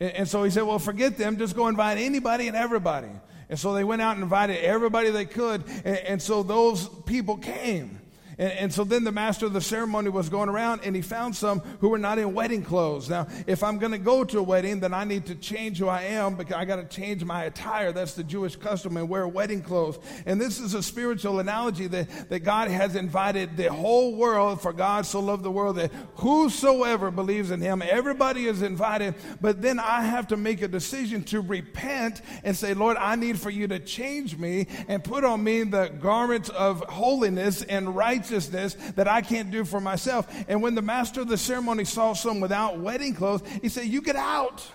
And, 0.00 0.12
and 0.12 0.28
so 0.28 0.44
he 0.44 0.50
said, 0.50 0.62
Well, 0.62 0.78
forget 0.78 1.18
them. 1.18 1.36
Just 1.36 1.54
go 1.54 1.68
invite 1.68 1.98
anybody 1.98 2.48
and 2.48 2.56
everybody. 2.56 3.10
And 3.50 3.58
so 3.58 3.74
they 3.74 3.84
went 3.84 4.00
out 4.00 4.14
and 4.14 4.22
invited 4.22 4.64
everybody 4.64 5.10
they 5.10 5.26
could. 5.26 5.62
And, 5.84 5.98
and 5.98 6.22
so 6.22 6.42
those 6.42 6.88
people 7.04 7.36
came. 7.36 8.00
And, 8.38 8.52
and, 8.52 8.72
so 8.72 8.84
then 8.84 9.04
the 9.04 9.12
master 9.12 9.46
of 9.46 9.54
the 9.54 9.62
ceremony 9.62 10.10
was 10.10 10.28
going 10.28 10.50
around 10.50 10.82
and 10.84 10.94
he 10.94 11.00
found 11.00 11.34
some 11.34 11.60
who 11.80 11.88
were 11.88 11.98
not 11.98 12.18
in 12.18 12.34
wedding 12.34 12.62
clothes. 12.62 13.08
Now, 13.08 13.28
if 13.46 13.62
I'm 13.62 13.78
going 13.78 13.92
to 13.92 13.98
go 13.98 14.24
to 14.24 14.38
a 14.40 14.42
wedding, 14.42 14.80
then 14.80 14.92
I 14.92 15.04
need 15.04 15.26
to 15.26 15.34
change 15.34 15.78
who 15.78 15.88
I 15.88 16.02
am 16.02 16.36
because 16.36 16.54
I 16.54 16.66
got 16.66 16.76
to 16.76 16.84
change 16.84 17.24
my 17.24 17.44
attire. 17.44 17.92
That's 17.92 18.12
the 18.12 18.24
Jewish 18.24 18.56
custom 18.56 18.98
and 18.98 19.08
wear 19.08 19.26
wedding 19.26 19.62
clothes. 19.62 19.98
And 20.26 20.38
this 20.38 20.60
is 20.60 20.74
a 20.74 20.82
spiritual 20.82 21.38
analogy 21.38 21.86
that, 21.86 22.28
that 22.28 22.40
God 22.40 22.68
has 22.68 22.94
invited 22.94 23.56
the 23.56 23.72
whole 23.72 24.14
world, 24.16 24.60
for 24.60 24.74
God 24.74 25.06
so 25.06 25.20
loved 25.20 25.42
the 25.42 25.50
world 25.50 25.76
that 25.76 25.90
whosoever 26.16 27.10
believes 27.10 27.50
in 27.50 27.62
him, 27.62 27.82
everybody 27.82 28.46
is 28.46 28.60
invited. 28.60 29.14
But 29.40 29.62
then 29.62 29.78
I 29.78 30.02
have 30.02 30.28
to 30.28 30.36
make 30.36 30.60
a 30.60 30.68
decision 30.68 31.24
to 31.24 31.40
repent 31.40 32.20
and 32.44 32.54
say, 32.54 32.74
Lord, 32.74 32.98
I 32.98 33.16
need 33.16 33.40
for 33.40 33.48
you 33.48 33.66
to 33.68 33.78
change 33.78 34.36
me 34.36 34.66
and 34.88 35.02
put 35.02 35.24
on 35.24 35.42
me 35.42 35.62
the 35.62 35.88
garments 36.00 36.50
of 36.50 36.80
holiness 36.80 37.62
and 37.62 37.96
righteousness 37.96 38.25
righteousness 38.26 38.74
that 38.94 39.08
I 39.08 39.22
can't 39.22 39.50
do 39.50 39.64
for 39.64 39.80
myself. 39.80 40.26
And 40.48 40.62
when 40.62 40.74
the 40.74 40.82
master 40.82 41.20
of 41.20 41.28
the 41.28 41.38
ceremony 41.38 41.84
saw 41.84 42.12
some 42.12 42.40
without 42.40 42.78
wedding 42.78 43.14
clothes, 43.14 43.42
he 43.62 43.68
said, 43.68 43.86
You 43.86 44.00
get 44.00 44.16
out. 44.16 44.66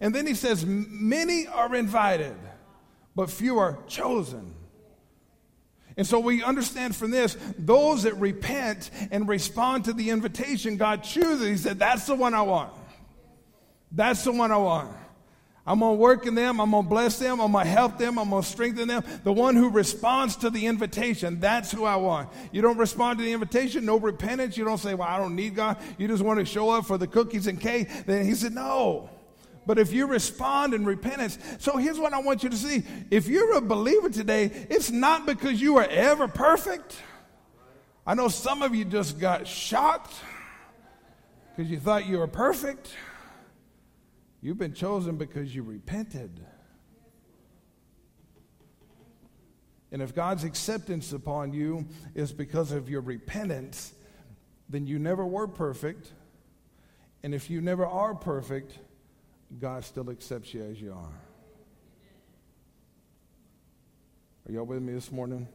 And 0.00 0.14
then 0.14 0.26
he 0.26 0.34
says, 0.34 0.64
Many 0.66 1.46
are 1.46 1.74
invited, 1.74 2.36
but 3.14 3.30
few 3.30 3.58
are 3.58 3.78
chosen. 3.86 4.54
And 5.96 6.06
so 6.06 6.20
we 6.20 6.42
understand 6.42 6.96
from 6.96 7.10
this, 7.10 7.36
those 7.58 8.04
that 8.04 8.14
repent 8.14 8.90
and 9.10 9.28
respond 9.28 9.84
to 9.86 9.92
the 9.92 10.10
invitation 10.10 10.76
God 10.76 11.02
chooses, 11.02 11.48
he 11.48 11.56
said, 11.56 11.78
That's 11.78 12.06
the 12.06 12.14
one 12.14 12.34
I 12.34 12.42
want. 12.42 12.72
That's 13.92 14.22
the 14.24 14.32
one 14.32 14.52
I 14.52 14.56
want. 14.56 14.96
I'm 15.66 15.80
going 15.80 15.96
to 15.96 16.00
work 16.00 16.26
in 16.26 16.34
them. 16.34 16.60
I'm 16.60 16.70
going 16.70 16.84
to 16.84 16.88
bless 16.88 17.18
them. 17.18 17.40
I'm 17.40 17.52
going 17.52 17.66
to 17.66 17.70
help 17.70 17.98
them. 17.98 18.18
I'm 18.18 18.30
going 18.30 18.42
to 18.42 18.48
strengthen 18.48 18.88
them. 18.88 19.04
The 19.24 19.32
one 19.32 19.56
who 19.56 19.68
responds 19.68 20.36
to 20.36 20.50
the 20.50 20.66
invitation, 20.66 21.38
that's 21.38 21.70
who 21.70 21.84
I 21.84 21.96
want. 21.96 22.30
You 22.50 22.62
don't 22.62 22.78
respond 22.78 23.18
to 23.18 23.24
the 23.24 23.32
invitation, 23.32 23.84
no 23.84 23.98
repentance. 23.98 24.56
You 24.56 24.64
don't 24.64 24.78
say, 24.78 24.94
Well, 24.94 25.08
I 25.08 25.18
don't 25.18 25.36
need 25.36 25.54
God. 25.54 25.76
You 25.98 26.08
just 26.08 26.22
want 26.22 26.38
to 26.40 26.46
show 26.46 26.70
up 26.70 26.86
for 26.86 26.96
the 26.96 27.06
cookies 27.06 27.46
and 27.46 27.60
cake. 27.60 27.88
Then 28.06 28.24
he 28.24 28.34
said, 28.34 28.54
No. 28.54 29.10
But 29.66 29.78
if 29.78 29.92
you 29.92 30.06
respond 30.06 30.72
in 30.72 30.84
repentance, 30.86 31.38
so 31.58 31.76
here's 31.76 31.98
what 31.98 32.14
I 32.14 32.18
want 32.20 32.42
you 32.42 32.48
to 32.48 32.56
see. 32.56 32.82
If 33.10 33.28
you're 33.28 33.56
a 33.56 33.60
believer 33.60 34.08
today, 34.08 34.66
it's 34.70 34.90
not 34.90 35.26
because 35.26 35.60
you 35.60 35.76
are 35.76 35.86
ever 35.88 36.26
perfect. 36.26 36.96
I 38.06 38.14
know 38.14 38.28
some 38.28 38.62
of 38.62 38.74
you 38.74 38.86
just 38.86 39.20
got 39.20 39.46
shocked 39.46 40.14
because 41.54 41.70
you 41.70 41.78
thought 41.78 42.06
you 42.06 42.18
were 42.18 42.26
perfect. 42.26 42.90
You've 44.42 44.58
been 44.58 44.74
chosen 44.74 45.16
because 45.16 45.54
you 45.54 45.62
repented. 45.62 46.40
And 49.92 50.00
if 50.00 50.14
God's 50.14 50.44
acceptance 50.44 51.12
upon 51.12 51.52
you 51.52 51.86
is 52.14 52.32
because 52.32 52.72
of 52.72 52.88
your 52.88 53.00
repentance, 53.00 53.92
then 54.68 54.86
you 54.86 54.98
never 54.98 55.26
were 55.26 55.48
perfect. 55.48 56.12
And 57.22 57.34
if 57.34 57.50
you 57.50 57.60
never 57.60 57.84
are 57.84 58.14
perfect, 58.14 58.78
God 59.58 59.84
still 59.84 60.10
accepts 60.10 60.54
you 60.54 60.62
as 60.62 60.80
you 60.80 60.92
are. 60.92 61.20
Are 64.48 64.52
y'all 64.52 64.64
with 64.64 64.80
me 64.80 64.92
this 64.92 65.12
morning? 65.12 65.48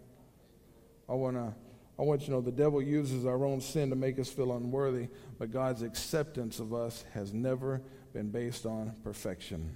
I 1.09 1.13
want 1.13 1.37
to 1.37 1.53
I 1.97 2.01
want 2.01 2.21
you 2.21 2.25
to 2.27 2.31
know 2.33 2.41
the 2.41 2.51
devil 2.51 2.81
uses 2.81 3.25
our 3.25 3.45
own 3.45 3.61
sin 3.61 3.89
to 3.89 3.95
make 3.95 4.19
us 4.19 4.29
feel 4.29 4.51
unworthy, 4.51 5.07
but 5.39 5.51
God's 5.51 5.81
acceptance 5.81 6.59
of 6.59 6.73
us 6.73 7.05
has 7.13 7.33
never 7.33 7.81
been 8.15 8.29
based 8.29 8.65
on 8.65 8.95
perfection. 9.03 9.75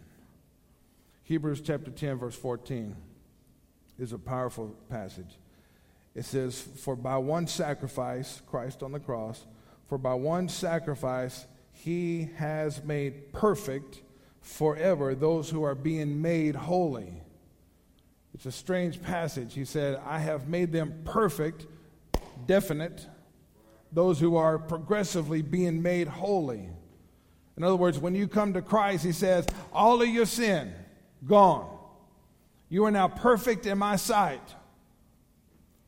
Hebrews 1.25 1.60
chapter 1.60 1.91
10, 1.91 2.19
verse 2.19 2.36
14 2.36 2.95
is 3.99 4.13
a 4.13 4.17
powerful 4.17 4.73
passage. 4.89 5.38
It 6.15 6.23
says, 6.23 6.62
For 6.62 6.95
by 6.95 7.17
one 7.17 7.47
sacrifice, 7.47 8.41
Christ 8.47 8.82
on 8.82 8.93
the 8.93 8.99
cross, 9.02 9.45
for 9.89 9.97
by 9.97 10.13
one 10.13 10.47
sacrifice 10.47 11.47
he 11.73 12.30
has 12.38 12.82
made 12.82 13.34
perfect 13.34 14.04
forever 14.39 15.15
those 15.15 15.49
who 15.49 15.63
are 15.63 15.75
being 15.75 16.21
made 16.21 16.56
holy. 16.56 17.21
It's 18.34 18.45
a 18.45 18.54
strange 18.54 19.02
passage. 19.02 19.54
He 19.54 19.65
said, 19.65 19.99
I 20.06 20.19
have 20.19 20.47
made 20.47 20.71
them 20.71 21.02
perfect, 21.04 21.67
definite, 22.45 23.06
those 23.91 24.17
who 24.17 24.38
are 24.38 24.58
progressively 24.58 25.41
being 25.41 25.82
made 25.82 26.08
holy. 26.08 26.69
In 27.60 27.65
other 27.65 27.76
words, 27.76 28.00
when 28.00 28.15
you 28.15 28.30
come 28.30 28.54
to 28.54 28.62
Christ, 28.62 29.04
he 29.04 29.12
says, 29.12 29.45
All 29.74 30.02
of 30.02 30.08
your 30.08 30.26
sin, 30.26 30.74
gone. 31.28 31.69
You 32.69 32.86
are 32.86 32.91
now 32.91 33.10
perfect 33.10 33.65
in 33.65 33.78
my 33.78 33.98
sight 33.98 34.56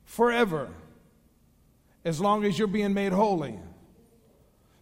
forever, 0.04 0.68
as 2.04 2.20
long 2.20 2.44
as 2.44 2.60
you're 2.60 2.68
being 2.68 2.94
made 2.94 3.14
holy. 3.14 3.58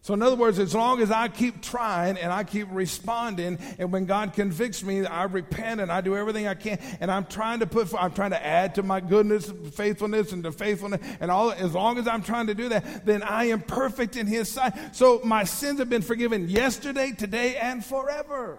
So, 0.02 0.14
in 0.14 0.22
other 0.22 0.36
words, 0.36 0.58
as 0.58 0.74
long 0.74 1.02
as 1.02 1.10
I 1.10 1.28
keep 1.28 1.60
trying 1.60 2.16
and 2.16 2.32
I 2.32 2.42
keep 2.42 2.68
responding, 2.70 3.58
and 3.78 3.92
when 3.92 4.06
God 4.06 4.32
convicts 4.32 4.82
me, 4.82 5.04
I 5.04 5.24
repent 5.24 5.82
and 5.82 5.92
I 5.92 6.00
do 6.00 6.16
everything 6.16 6.46
I 6.46 6.54
can, 6.54 6.78
and 7.00 7.10
I'm 7.10 7.26
trying 7.26 7.60
to 7.60 7.66
put, 7.66 7.92
I'm 7.94 8.12
trying 8.12 8.30
to 8.30 8.44
add 8.44 8.76
to 8.76 8.82
my 8.82 9.00
goodness, 9.00 9.52
faithfulness, 9.74 10.32
and 10.32 10.42
to 10.44 10.52
faithfulness, 10.52 11.02
and 11.20 11.30
all. 11.30 11.52
As 11.52 11.74
long 11.74 11.98
as 11.98 12.08
I'm 12.08 12.22
trying 12.22 12.46
to 12.46 12.54
do 12.54 12.70
that, 12.70 13.04
then 13.04 13.22
I 13.22 13.46
am 13.46 13.60
perfect 13.60 14.16
in 14.16 14.26
His 14.26 14.48
sight. 14.48 14.96
So 14.96 15.20
my 15.22 15.44
sins 15.44 15.78
have 15.80 15.90
been 15.90 16.02
forgiven 16.02 16.48
yesterday, 16.48 17.12
today, 17.12 17.56
and 17.56 17.84
forever. 17.84 18.56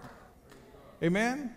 Amen. 1.02 1.56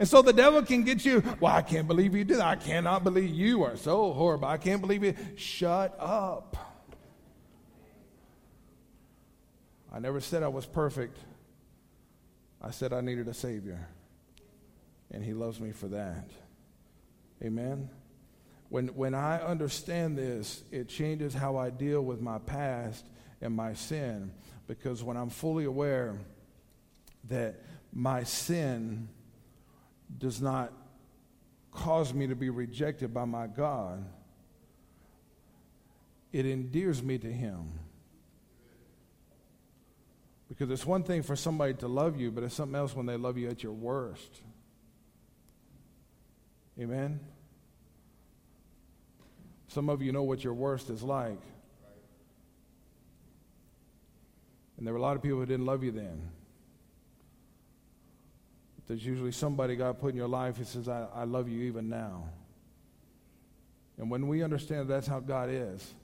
And 0.00 0.08
so 0.08 0.22
the 0.22 0.32
devil 0.32 0.62
can 0.62 0.82
get 0.82 1.04
you, 1.04 1.22
well, 1.38 1.54
I 1.54 1.62
can't 1.62 1.86
believe 1.86 2.16
you 2.16 2.24
did. 2.24 2.40
I 2.40 2.56
cannot 2.56 3.04
believe 3.04 3.30
you 3.30 3.62
are 3.62 3.76
so 3.76 4.12
horrible. 4.12 4.48
I 4.48 4.56
can't 4.56 4.80
believe 4.80 5.04
you. 5.04 5.14
Shut 5.36 5.94
up. 6.00 6.69
I 9.92 9.98
never 9.98 10.20
said 10.20 10.42
I 10.42 10.48
was 10.48 10.66
perfect. 10.66 11.18
I 12.62 12.70
said 12.70 12.92
I 12.92 13.00
needed 13.00 13.28
a 13.28 13.34
Savior. 13.34 13.88
And 15.10 15.24
He 15.24 15.32
loves 15.32 15.60
me 15.60 15.72
for 15.72 15.88
that. 15.88 16.30
Amen. 17.42 17.90
When, 18.68 18.88
when 18.88 19.14
I 19.14 19.38
understand 19.38 20.16
this, 20.16 20.62
it 20.70 20.88
changes 20.88 21.34
how 21.34 21.56
I 21.56 21.70
deal 21.70 22.02
with 22.02 22.20
my 22.20 22.38
past 22.38 23.04
and 23.40 23.54
my 23.54 23.74
sin. 23.74 24.30
Because 24.68 25.02
when 25.02 25.16
I'm 25.16 25.30
fully 25.30 25.64
aware 25.64 26.16
that 27.28 27.60
my 27.92 28.22
sin 28.22 29.08
does 30.18 30.40
not 30.40 30.72
cause 31.72 32.14
me 32.14 32.28
to 32.28 32.36
be 32.36 32.50
rejected 32.50 33.12
by 33.12 33.24
my 33.24 33.48
God, 33.48 34.04
it 36.32 36.46
endears 36.46 37.02
me 37.02 37.18
to 37.18 37.32
Him. 37.32 37.70
Because 40.50 40.68
it's 40.68 40.84
one 40.84 41.04
thing 41.04 41.22
for 41.22 41.36
somebody 41.36 41.74
to 41.74 41.86
love 41.86 42.20
you, 42.20 42.32
but 42.32 42.42
it's 42.42 42.56
something 42.56 42.74
else 42.74 42.94
when 42.94 43.06
they 43.06 43.16
love 43.16 43.38
you 43.38 43.48
at 43.48 43.62
your 43.62 43.72
worst. 43.72 44.42
Amen? 46.78 47.20
Some 49.68 49.88
of 49.88 50.02
you 50.02 50.10
know 50.10 50.24
what 50.24 50.42
your 50.42 50.52
worst 50.52 50.90
is 50.90 51.04
like. 51.04 51.40
And 54.76 54.86
there 54.86 54.92
were 54.92 54.98
a 54.98 55.02
lot 55.02 55.14
of 55.14 55.22
people 55.22 55.38
who 55.38 55.46
didn't 55.46 55.66
love 55.66 55.84
you 55.84 55.92
then. 55.92 56.20
But 58.74 58.88
there's 58.88 59.06
usually 59.06 59.30
somebody 59.30 59.76
God 59.76 60.00
put 60.00 60.08
in 60.08 60.16
your 60.16 60.26
life 60.26 60.56
who 60.56 60.64
says, 60.64 60.88
I, 60.88 61.06
I 61.14 61.24
love 61.24 61.48
you 61.48 61.60
even 61.62 61.88
now. 61.88 62.24
And 63.98 64.10
when 64.10 64.26
we 64.26 64.42
understand 64.42 64.88
that's 64.88 65.06
how 65.06 65.20
God 65.20 65.48
is, 65.48 65.94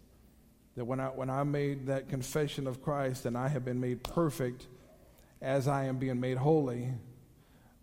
that 0.77 0.85
when 0.85 1.01
I, 1.01 1.07
when 1.07 1.31
I 1.31 1.43
made 1.43 1.87
that 1.87 2.09
confession 2.09 2.67
of 2.67 2.83
Christ 2.83 3.27
and 3.27 3.37
I 3.37 3.49
have 3.49 3.65
been 3.65 3.81
made 3.81 4.03
perfect 4.03 4.67
as 5.41 5.69
I 5.69 5.85
am 5.85 5.99
being 5.99 6.21
made 6.21 6.37
holy, 6.37 6.93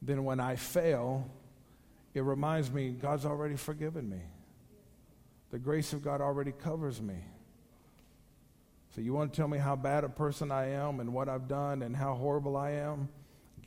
then 0.02 0.24
when 0.24 0.40
I 0.40 0.56
fail 0.56 1.30
it 2.14 2.22
reminds 2.22 2.72
me 2.72 2.92
God's 2.92 3.26
already 3.26 3.56
forgiven 3.56 4.10
me. 4.10 4.22
The 5.52 5.60
grace 5.60 5.94
of 5.94 6.04
God 6.04 6.22
already 6.22 6.52
covers 6.52 7.02
me. 7.02 7.18
So, 8.96 9.02
you 9.02 9.14
want 9.14 9.34
to 9.34 9.38
tell 9.38 9.48
me 9.48 9.58
how 9.58 9.76
bad 9.76 10.04
a 10.04 10.10
person 10.10 10.52
I 10.52 10.70
am 10.70 11.00
and 11.00 11.14
what 11.14 11.28
I've 11.28 11.48
done 11.48 11.82
and 11.82 11.96
how 11.96 12.14
horrible 12.14 12.56
I 12.56 12.72
am? 12.72 13.10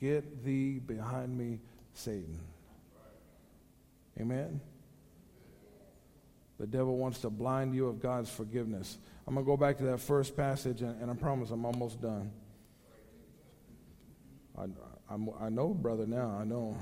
Get 0.01 0.45
thee 0.45 0.79
behind 0.79 1.37
me, 1.37 1.59
Satan. 1.95 2.39
Amen? 4.21 4.61
The 6.59 6.67
devil 6.67 6.97
wants 6.97 7.19
to 7.21 7.31
blind 7.31 7.75
you 7.75 7.87
of 7.87 8.01
God's 8.01 8.31
forgiveness. 8.31 8.99
I'm 9.27 9.35
going 9.35 9.45
to 9.45 9.51
go 9.51 9.57
back 9.57 9.77
to 9.79 9.85
that 9.85 10.01
first 10.01 10.37
passage, 10.37 10.83
and, 10.83 11.01
and 11.03 11.11
I 11.11 11.15
promise 11.15 11.51
I'm 11.51 11.65
almost 11.65 12.01
done. 12.01 12.31
I, 14.59 14.65
I'm, 15.11 15.29
I 15.39 15.49
know, 15.51 15.69
brother, 15.69 16.07
now. 16.07 16.37
I 16.41 16.45
know. 16.45 16.77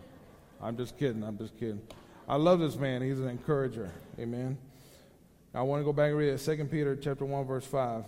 I'm 0.62 0.76
just 0.76 0.98
kidding. 0.98 1.22
I'm 1.22 1.38
just 1.38 1.56
kidding. 1.58 1.80
I 2.28 2.36
love 2.36 2.60
this 2.60 2.76
man. 2.76 3.02
He's 3.02 3.20
an 3.20 3.28
encourager. 3.28 3.90
Amen. 4.18 4.58
I 5.54 5.62
want 5.62 5.80
to 5.80 5.84
go 5.84 5.92
back 5.92 6.08
and 6.08 6.18
read 6.18 6.30
it. 6.30 6.38
2 6.38 6.64
Peter 6.64 6.96
chapter 6.96 7.24
1, 7.24 7.44
verse 7.44 7.66
5. 7.66 8.04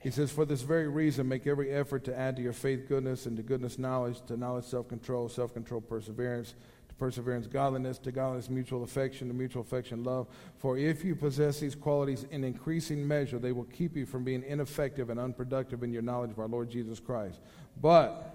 He 0.00 0.10
says, 0.10 0.30
For 0.30 0.44
this 0.44 0.62
very 0.62 0.88
reason, 0.88 1.28
make 1.28 1.46
every 1.46 1.70
effort 1.70 2.04
to 2.04 2.16
add 2.16 2.36
to 2.36 2.42
your 2.42 2.52
faith 2.52 2.88
goodness, 2.88 3.26
and 3.26 3.36
to 3.36 3.42
goodness 3.42 3.78
knowledge, 3.78 4.24
to 4.26 4.36
knowledge 4.36 4.64
self 4.64 4.88
control, 4.88 5.28
self 5.28 5.52
control 5.52 5.80
perseverance, 5.80 6.54
perseverance 6.98 7.46
godliness, 7.46 7.98
to 7.98 8.12
godliness 8.12 8.50
mutual 8.50 8.82
affection, 8.82 9.28
to 9.28 9.34
mutual 9.34 9.62
affection 9.62 10.02
love. 10.02 10.26
For 10.58 10.76
if 10.76 11.04
you 11.04 11.14
possess 11.14 11.60
these 11.60 11.74
qualities 11.74 12.26
in 12.30 12.44
increasing 12.44 13.06
measure, 13.06 13.38
they 13.38 13.52
will 13.52 13.64
keep 13.64 13.96
you 13.96 14.04
from 14.04 14.24
being 14.24 14.42
ineffective 14.42 15.10
and 15.10 15.20
unproductive 15.20 15.82
in 15.82 15.92
your 15.92 16.02
knowledge 16.02 16.32
of 16.32 16.38
our 16.38 16.48
Lord 16.48 16.70
Jesus 16.70 16.98
Christ. 17.00 17.38
But 17.80 18.34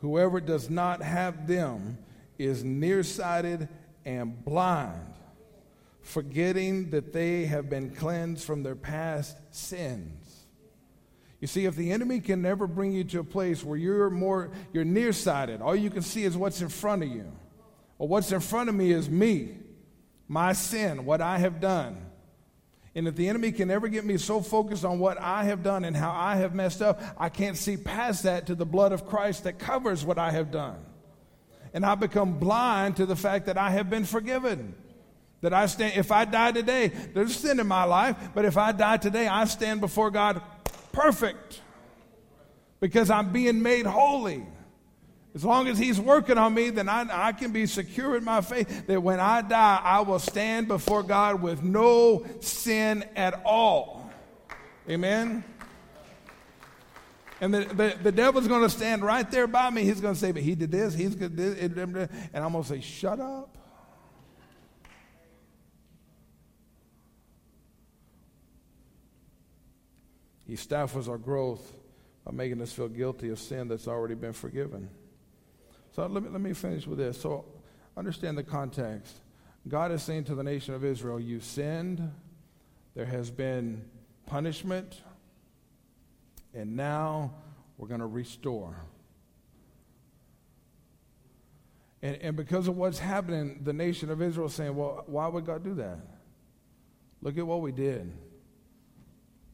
whoever 0.00 0.40
does 0.40 0.68
not 0.68 1.02
have 1.02 1.46
them 1.46 1.98
is 2.38 2.64
nearsighted 2.64 3.68
and 4.04 4.44
blind, 4.44 5.14
forgetting 6.00 6.90
that 6.90 7.12
they 7.12 7.44
have 7.44 7.70
been 7.70 7.90
cleansed 7.90 8.44
from 8.44 8.64
their 8.64 8.74
past 8.74 9.36
sins. 9.50 10.46
You 11.40 11.48
see, 11.48 11.64
if 11.64 11.74
the 11.74 11.90
enemy 11.90 12.20
can 12.20 12.40
never 12.40 12.68
bring 12.68 12.92
you 12.92 13.02
to 13.04 13.20
a 13.20 13.24
place 13.24 13.64
where 13.64 13.76
you're 13.76 14.10
more, 14.10 14.50
you're 14.72 14.84
nearsighted, 14.84 15.60
all 15.60 15.74
you 15.74 15.90
can 15.90 16.02
see 16.02 16.24
is 16.24 16.36
what's 16.36 16.60
in 16.60 16.68
front 16.68 17.02
of 17.02 17.08
you. 17.08 17.32
Well, 18.02 18.08
what's 18.08 18.32
in 18.32 18.40
front 18.40 18.68
of 18.68 18.74
me 18.74 18.90
is 18.90 19.08
me, 19.08 19.50
my 20.26 20.54
sin, 20.54 21.04
what 21.04 21.20
I 21.20 21.38
have 21.38 21.60
done. 21.60 22.04
And 22.96 23.06
if 23.06 23.14
the 23.14 23.28
enemy 23.28 23.52
can 23.52 23.70
ever 23.70 23.86
get 23.86 24.04
me 24.04 24.18
so 24.18 24.40
focused 24.40 24.84
on 24.84 24.98
what 24.98 25.20
I 25.20 25.44
have 25.44 25.62
done 25.62 25.84
and 25.84 25.96
how 25.96 26.10
I 26.10 26.34
have 26.34 26.52
messed 26.52 26.82
up, 26.82 27.00
I 27.16 27.28
can't 27.28 27.56
see 27.56 27.76
past 27.76 28.24
that 28.24 28.48
to 28.48 28.56
the 28.56 28.66
blood 28.66 28.90
of 28.90 29.06
Christ 29.06 29.44
that 29.44 29.60
covers 29.60 30.04
what 30.04 30.18
I 30.18 30.32
have 30.32 30.50
done. 30.50 30.78
And 31.72 31.86
I 31.86 31.94
become 31.94 32.40
blind 32.40 32.96
to 32.96 33.06
the 33.06 33.14
fact 33.14 33.46
that 33.46 33.56
I 33.56 33.70
have 33.70 33.88
been 33.88 34.04
forgiven. 34.04 34.74
That 35.42 35.54
I 35.54 35.66
stand, 35.66 35.96
if 35.96 36.10
I 36.10 36.24
die 36.24 36.50
today, 36.50 36.88
there's 36.88 37.36
sin 37.36 37.60
in 37.60 37.68
my 37.68 37.84
life, 37.84 38.16
but 38.34 38.44
if 38.44 38.56
I 38.56 38.72
die 38.72 38.96
today, 38.96 39.28
I 39.28 39.44
stand 39.44 39.80
before 39.80 40.10
God 40.10 40.42
perfect 40.90 41.60
because 42.80 43.10
I'm 43.10 43.30
being 43.30 43.62
made 43.62 43.86
holy. 43.86 44.44
As 45.34 45.44
long 45.44 45.66
as 45.68 45.78
He's 45.78 45.98
working 45.98 46.36
on 46.36 46.52
me, 46.52 46.70
then 46.70 46.88
I, 46.88 47.28
I 47.28 47.32
can 47.32 47.52
be 47.52 47.66
secure 47.66 48.16
in 48.16 48.24
my 48.24 48.42
faith 48.42 48.86
that 48.86 49.02
when 49.02 49.18
I 49.18 49.40
die, 49.42 49.80
I 49.82 50.00
will 50.00 50.18
stand 50.18 50.68
before 50.68 51.02
God 51.02 51.40
with 51.40 51.62
no 51.62 52.26
sin 52.40 53.04
at 53.16 53.40
all. 53.44 54.10
Amen? 54.88 55.44
And 57.40 57.52
the, 57.52 57.64
the, 57.64 57.98
the 58.02 58.12
devil's 58.12 58.46
going 58.46 58.62
to 58.62 58.70
stand 58.70 59.02
right 59.02 59.28
there 59.28 59.46
by 59.46 59.68
me. 59.70 59.84
He's 59.84 60.00
going 60.00 60.14
to 60.14 60.20
say, 60.20 60.32
But 60.32 60.42
he 60.42 60.54
did 60.54 60.70
this, 60.70 60.94
he's 60.94 61.14
going 61.14 61.34
to 61.36 62.08
And 62.32 62.44
I'm 62.44 62.52
going 62.52 62.62
to 62.62 62.68
say, 62.68 62.80
Shut 62.80 63.18
up. 63.18 63.56
He 70.46 70.56
stifles 70.56 71.08
our 71.08 71.18
growth 71.18 71.72
by 72.24 72.32
making 72.32 72.60
us 72.60 72.72
feel 72.72 72.88
guilty 72.88 73.30
of 73.30 73.38
sin 73.38 73.68
that's 73.68 73.88
already 73.88 74.14
been 74.14 74.34
forgiven. 74.34 74.90
So 75.94 76.06
let 76.06 76.22
me, 76.22 76.30
let 76.30 76.40
me 76.40 76.52
finish 76.54 76.86
with 76.86 76.98
this. 76.98 77.20
So 77.20 77.44
understand 77.96 78.38
the 78.38 78.42
context. 78.42 79.14
God 79.68 79.92
is 79.92 80.02
saying 80.02 80.24
to 80.24 80.34
the 80.34 80.42
nation 80.42 80.74
of 80.74 80.84
Israel, 80.84 81.20
You 81.20 81.40
sinned, 81.40 82.10
there 82.94 83.06
has 83.06 83.30
been 83.30 83.84
punishment, 84.26 85.02
and 86.54 86.76
now 86.76 87.34
we're 87.76 87.88
going 87.88 88.00
to 88.00 88.06
restore. 88.06 88.76
And, 92.00 92.16
and 92.16 92.36
because 92.36 92.66
of 92.68 92.76
what's 92.76 92.98
happening, 92.98 93.60
the 93.62 93.72
nation 93.72 94.10
of 94.10 94.20
Israel 94.20 94.48
is 94.48 94.54
saying, 94.54 94.74
Well, 94.74 95.04
why 95.06 95.28
would 95.28 95.46
God 95.46 95.62
do 95.62 95.74
that? 95.74 95.98
Look 97.20 97.38
at 97.38 97.46
what 97.46 97.60
we 97.60 97.70
did. 97.70 98.12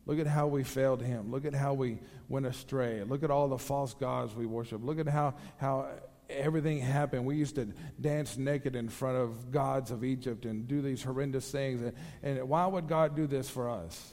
Look 0.06 0.18
at 0.18 0.26
how 0.26 0.46
we 0.46 0.64
failed 0.64 1.02
him. 1.02 1.30
Look 1.30 1.44
at 1.44 1.52
how 1.52 1.74
we 1.74 1.98
went 2.30 2.46
astray. 2.46 3.04
Look 3.04 3.22
at 3.22 3.30
all 3.30 3.48
the 3.48 3.58
false 3.58 3.92
gods 3.92 4.34
we 4.34 4.46
worship. 4.46 4.82
Look 4.82 4.98
at 4.98 5.06
how, 5.06 5.34
how 5.58 5.90
everything 6.28 6.78
happened. 6.78 7.24
We 7.24 7.36
used 7.36 7.54
to 7.56 7.68
dance 8.00 8.36
naked 8.36 8.76
in 8.76 8.88
front 8.88 9.16
of 9.16 9.50
gods 9.50 9.90
of 9.90 10.04
Egypt 10.04 10.44
and 10.44 10.68
do 10.68 10.82
these 10.82 11.02
horrendous 11.02 11.50
things. 11.50 11.80
And, 11.80 11.94
and 12.22 12.48
why 12.48 12.66
would 12.66 12.88
God 12.88 13.16
do 13.16 13.26
this 13.26 13.48
for 13.48 13.70
us? 13.70 14.12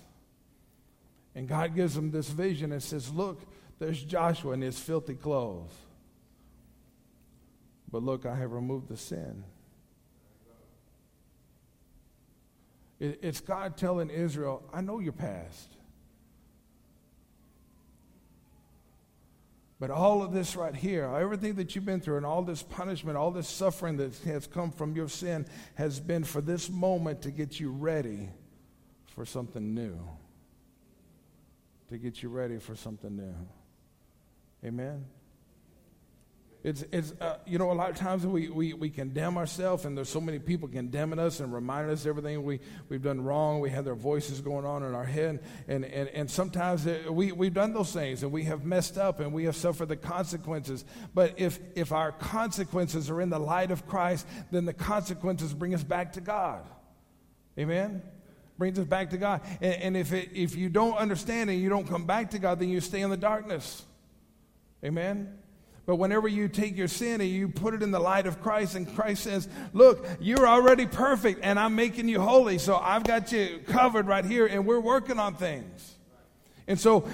And 1.34 1.48
God 1.48 1.76
gives 1.76 1.96
them 1.96 2.12
this 2.12 2.30
vision 2.30 2.72
and 2.72 2.82
says, 2.82 3.12
Look, 3.12 3.42
there's 3.80 4.02
Joshua 4.02 4.54
in 4.54 4.62
his 4.62 4.80
filthy 4.80 5.16
clothes. 5.16 5.74
But 7.92 8.04
look, 8.04 8.26
I 8.26 8.36
have 8.36 8.52
removed 8.52 8.88
the 8.88 8.98
sin. 8.98 9.44
It's 13.00 13.42
God 13.42 13.76
telling 13.76 14.10
Israel, 14.10 14.64
I 14.74 14.80
know 14.82 15.00
your 15.00 15.14
past. 15.14 15.76
But 19.80 19.92
all 19.92 20.24
of 20.24 20.32
this 20.32 20.56
right 20.56 20.76
here, 20.76 21.06
everything 21.06 21.56
that 21.56 21.76
you've 21.76 21.86
been 21.86 22.00
through, 22.00 22.18
and 22.18 22.26
all 22.26 22.42
this 22.42 22.64
punishment, 22.64 23.18
all 23.18 23.32
this 23.32 23.48
suffering 23.48 23.98
that 23.98 24.16
has 24.20 24.48
come 24.48 24.72
from 24.72 24.96
your 24.96 25.10
sin, 25.10 25.46
has 25.76 26.00
been 26.00 26.24
for 26.24 26.40
this 26.40 26.70
moment 26.70 27.22
to 27.24 27.32
get 27.32 27.60
you 27.60 27.72
ready 27.72 28.30
for 29.08 29.26
something 29.26 29.74
new. 29.74 30.00
To 31.90 31.98
get 31.98 32.24
you 32.24 32.30
ready 32.30 32.58
for 32.58 32.76
something 32.76 33.16
new. 33.16 33.36
Amen? 34.64 35.06
It's, 36.66 36.84
it's 36.92 37.14
uh, 37.22 37.38
you 37.46 37.60
know, 37.60 37.72
a 37.72 37.74
lot 37.74 37.92
of 37.92 37.96
times 37.96 38.26
we, 38.26 38.50
we, 38.50 38.74
we 38.74 38.90
condemn 38.90 39.38
ourselves, 39.38 39.86
and 39.86 39.96
there's 39.96 40.10
so 40.10 40.20
many 40.20 40.40
people 40.40 40.68
condemning 40.68 41.20
us 41.20 41.40
and 41.40 41.54
reminding 41.54 41.94
us 41.94 42.08
everything 42.08 42.42
we, 42.42 42.60
we've 42.90 43.04
done 43.04 43.24
wrong. 43.24 43.60
We 43.60 43.70
have 43.70 43.86
their 43.86 43.94
voices 43.94 44.42
going 44.42 44.66
on 44.66 44.82
in 44.82 44.96
our 44.96 45.06
head. 45.06 45.44
And, 45.68 45.86
and, 45.86 46.10
and 46.10 46.28
sometimes 46.28 46.88
we, 47.08 47.32
we've 47.32 47.54
done 47.54 47.72
those 47.72 47.94
things, 47.94 48.24
and 48.24 48.32
we 48.32 48.46
have 48.46 48.66
messed 48.66 48.98
up, 48.98 49.20
and 49.20 49.32
we 49.32 49.44
have 49.44 49.56
suffered 49.56 49.90
the 49.90 49.96
consequences. 49.96 50.86
But 51.14 51.36
if, 51.38 51.60
if 51.76 51.92
our 51.92 52.12
consequences 52.12 53.12
are 53.12 53.22
in 53.22 53.30
the 53.30 53.38
light 53.38 53.70
of 53.70 53.86
Christ, 53.86 54.26
then 54.50 54.66
the 54.66 54.74
consequences 54.74 55.54
bring 55.54 55.76
us 55.76 55.84
back 55.84 56.14
to 56.14 56.20
God. 56.20 56.68
Amen? 57.60 58.02
Brings 58.58 58.80
us 58.80 58.88
back 58.88 59.12
to 59.12 59.18
God. 59.18 59.42
And, 59.62 59.74
and 59.84 59.98
if, 59.98 60.12
it, 60.14 60.30
if 60.34 60.56
you 60.56 60.70
don't 60.70 60.98
understand 60.98 61.52
and 61.52 61.62
you 61.62 61.70
don't 61.70 61.88
come 61.88 62.08
back 62.08 62.32
to 62.32 62.40
God, 62.40 62.58
then 62.60 62.70
you 62.70 62.82
stay 62.82 63.02
in 63.02 63.12
the 63.12 63.18
darkness. 63.18 63.84
Amen? 64.84 65.38
But 65.86 65.98
whenever 65.98 66.28
you 66.28 66.48
take 66.48 66.76
your 66.76 66.88
sin 66.88 67.22
and 67.22 67.30
you 67.30 67.48
put 67.48 67.76
it 67.76 67.84
in 67.84 67.92
the 67.92 68.00
light 68.00 68.26
of 68.26 68.42
Christ, 68.42 68.76
and 68.76 68.94
Christ 68.96 69.24
says, 69.24 69.48
Look, 69.72 70.06
you're 70.20 70.48
already 70.48 70.88
perfect, 70.88 71.42
and 71.44 71.60
I'm 71.60 71.76
making 71.76 72.08
you 72.08 72.20
holy. 72.20 72.58
So 72.58 72.76
I've 72.76 73.04
got 73.04 73.32
you 73.32 73.62
covered 73.68 74.08
right 74.08 74.26
here, 74.26 74.48
and 74.48 74.66
we're 74.66 74.80
working 74.80 75.20
on 75.20 75.36
things. 75.36 75.96
And 76.68 76.80
so, 76.80 77.08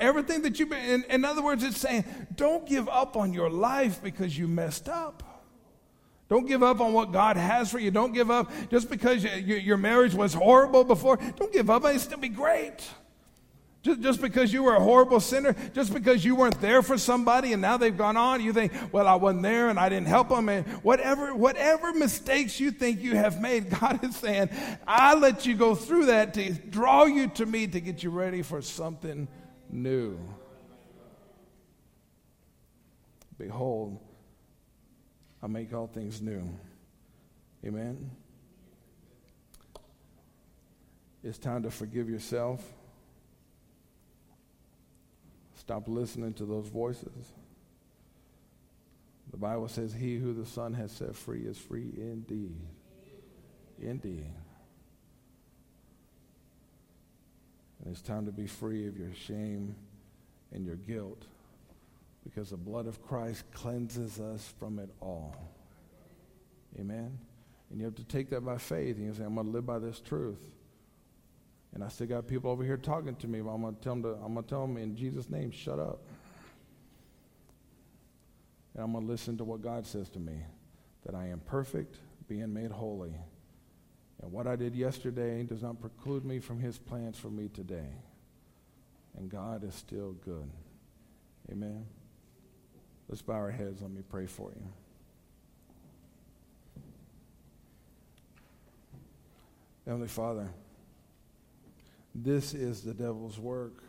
everything 0.00 0.42
that 0.42 0.58
you've 0.58 0.70
been, 0.70 0.84
in, 0.84 1.04
in 1.04 1.24
other 1.24 1.42
words, 1.42 1.62
it's 1.62 1.78
saying, 1.78 2.04
don't 2.34 2.66
give 2.66 2.88
up 2.88 3.16
on 3.16 3.32
your 3.32 3.48
life 3.48 4.02
because 4.02 4.36
you 4.36 4.48
messed 4.48 4.88
up. 4.88 5.22
Don't 6.28 6.48
give 6.48 6.64
up 6.64 6.80
on 6.80 6.92
what 6.92 7.12
God 7.12 7.36
has 7.36 7.70
for 7.70 7.78
you. 7.78 7.92
Don't 7.92 8.12
give 8.12 8.32
up 8.32 8.50
just 8.68 8.90
because 8.90 9.22
you, 9.22 9.30
you, 9.30 9.56
your 9.56 9.76
marriage 9.76 10.12
was 10.12 10.34
horrible 10.34 10.82
before. 10.82 11.18
Don't 11.36 11.52
give 11.52 11.70
up. 11.70 11.84
It'll 11.84 12.00
still 12.00 12.18
be 12.18 12.28
great. 12.28 12.80
Just, 13.86 14.20
because 14.20 14.52
you 14.52 14.64
were 14.64 14.74
a 14.74 14.80
horrible 14.80 15.20
sinner, 15.20 15.54
just 15.72 15.94
because 15.94 16.24
you 16.24 16.34
weren't 16.34 16.60
there 16.60 16.82
for 16.82 16.98
somebody 16.98 17.52
and 17.52 17.62
now 17.62 17.76
they've 17.76 17.96
gone 17.96 18.16
on, 18.16 18.42
you 18.42 18.52
think, 18.52 18.72
well, 18.90 19.06
I 19.06 19.14
wasn't 19.14 19.42
there 19.44 19.68
and 19.68 19.78
I 19.78 19.88
didn't 19.88 20.08
help 20.08 20.30
them. 20.30 20.48
And 20.48 20.66
whatever, 20.82 21.32
whatever 21.34 21.92
mistakes 21.92 22.58
you 22.58 22.72
think 22.72 23.00
you 23.00 23.14
have 23.14 23.40
made, 23.40 23.70
God 23.80 24.02
is 24.02 24.16
saying, 24.16 24.50
I 24.86 25.14
let 25.14 25.46
you 25.46 25.54
go 25.54 25.76
through 25.76 26.06
that 26.06 26.34
to 26.34 26.52
draw 26.52 27.04
you 27.04 27.28
to 27.28 27.46
me 27.46 27.68
to 27.68 27.80
get 27.80 28.02
you 28.02 28.10
ready 28.10 28.42
for 28.42 28.60
something 28.60 29.28
new. 29.70 30.18
Behold, 33.38 34.00
I 35.42 35.46
make 35.46 35.72
all 35.72 35.86
things 35.86 36.20
new. 36.20 36.42
Amen. 37.64 38.10
It's 41.22 41.38
time 41.38 41.62
to 41.64 41.70
forgive 41.70 42.08
yourself. 42.08 42.62
Stop 45.66 45.88
listening 45.88 46.32
to 46.34 46.44
those 46.44 46.68
voices, 46.68 47.32
The 49.32 49.36
Bible 49.36 49.66
says, 49.66 49.92
He 49.92 50.16
who 50.16 50.32
the 50.32 50.46
Son 50.46 50.72
has 50.74 50.92
set 50.92 51.16
free 51.16 51.40
is 51.40 51.58
free 51.58 51.90
indeed. 51.96 52.54
Indeed. 53.82 54.30
And 57.82 57.90
it's 57.90 58.00
time 58.00 58.26
to 58.26 58.32
be 58.32 58.46
free 58.46 58.86
of 58.86 58.96
your 58.96 59.12
shame 59.12 59.74
and 60.52 60.64
your 60.64 60.76
guilt 60.76 61.24
because 62.22 62.50
the 62.50 62.56
blood 62.56 62.86
of 62.86 63.04
Christ 63.04 63.42
cleanses 63.52 64.20
us 64.20 64.54
from 64.60 64.78
it 64.78 64.90
all. 65.00 65.34
Amen? 66.78 67.18
And 67.70 67.80
you 67.80 67.86
have 67.86 67.96
to 67.96 68.04
take 68.04 68.30
that 68.30 68.44
by 68.44 68.58
faith. 68.58 68.98
And 68.98 69.06
you 69.06 69.14
say, 69.14 69.24
I'm 69.24 69.34
going 69.34 69.48
to 69.48 69.52
live 69.52 69.66
by 69.66 69.80
this 69.80 69.98
truth. 69.98 70.38
And 71.74 71.84
I 71.84 71.88
still 71.88 72.06
got 72.06 72.26
people 72.26 72.50
over 72.50 72.64
here 72.64 72.76
talking 72.76 73.14
to 73.16 73.28
me, 73.28 73.40
but 73.40 73.50
I'm 73.50 73.62
to 73.62 73.80
tell 73.82 73.94
them, 73.94 74.02
to, 74.04 74.18
I'm 74.24 74.34
to 74.36 74.42
tell 74.42 74.66
them 74.66 74.76
in 74.76 74.96
Jesus' 74.96 75.28
name, 75.28 75.50
shut 75.50 75.78
up. 75.78 76.00
And 78.74 78.84
I'm 78.84 78.92
to 78.92 78.98
listen 78.98 79.36
to 79.38 79.44
what 79.44 79.62
God 79.62 79.86
says 79.86 80.08
to 80.10 80.18
me 80.18 80.42
that 81.04 81.14
I 81.14 81.26
am 81.26 81.40
perfect, 81.40 81.96
being 82.28 82.52
made 82.52 82.70
holy. 82.70 83.14
And 84.22 84.32
what 84.32 84.46
I 84.46 84.56
did 84.56 84.74
yesterday 84.74 85.42
does 85.42 85.62
not 85.62 85.80
preclude 85.80 86.24
me 86.24 86.38
from 86.40 86.60
his 86.60 86.78
plans 86.78 87.18
for 87.18 87.28
me 87.28 87.48
today. 87.48 87.90
And 89.16 89.30
God 89.30 89.62
is 89.64 89.74
still 89.74 90.12
good. 90.24 90.50
Amen. 91.50 91.86
Let's 93.08 93.22
bow 93.22 93.34
our 93.34 93.50
heads. 93.50 93.82
Let 93.82 93.90
me 93.90 94.02
pray 94.08 94.26
for 94.26 94.50
you. 94.50 94.62
Heavenly 99.86 100.08
Father, 100.08 100.48
this 102.22 102.54
is 102.54 102.82
the 102.82 102.94
devil's 102.94 103.38
work. 103.38 103.82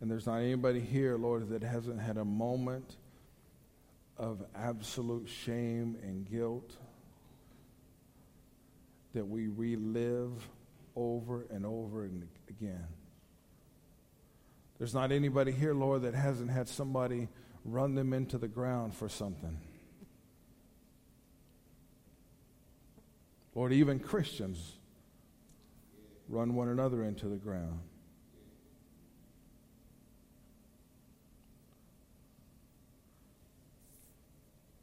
And 0.00 0.10
there's 0.10 0.26
not 0.26 0.38
anybody 0.38 0.80
here, 0.80 1.16
Lord, 1.16 1.48
that 1.50 1.62
hasn't 1.62 2.00
had 2.00 2.16
a 2.16 2.24
moment 2.24 2.96
of 4.18 4.44
absolute 4.54 5.28
shame 5.28 5.96
and 6.02 6.28
guilt 6.28 6.76
that 9.14 9.24
we 9.24 9.48
relive 9.48 10.48
over 10.96 11.46
and 11.50 11.64
over 11.64 12.04
and 12.04 12.26
again. 12.48 12.86
There's 14.78 14.94
not 14.94 15.12
anybody 15.12 15.52
here, 15.52 15.74
Lord, 15.74 16.02
that 16.02 16.14
hasn't 16.14 16.50
had 16.50 16.68
somebody 16.68 17.28
run 17.64 17.94
them 17.94 18.12
into 18.12 18.38
the 18.38 18.48
ground 18.48 18.94
for 18.94 19.08
something. 19.08 19.56
Lord, 23.54 23.72
even 23.72 23.98
Christians 23.98 24.72
run 26.28 26.54
one 26.54 26.68
another 26.68 27.04
into 27.04 27.28
the 27.28 27.36
ground. 27.36 27.80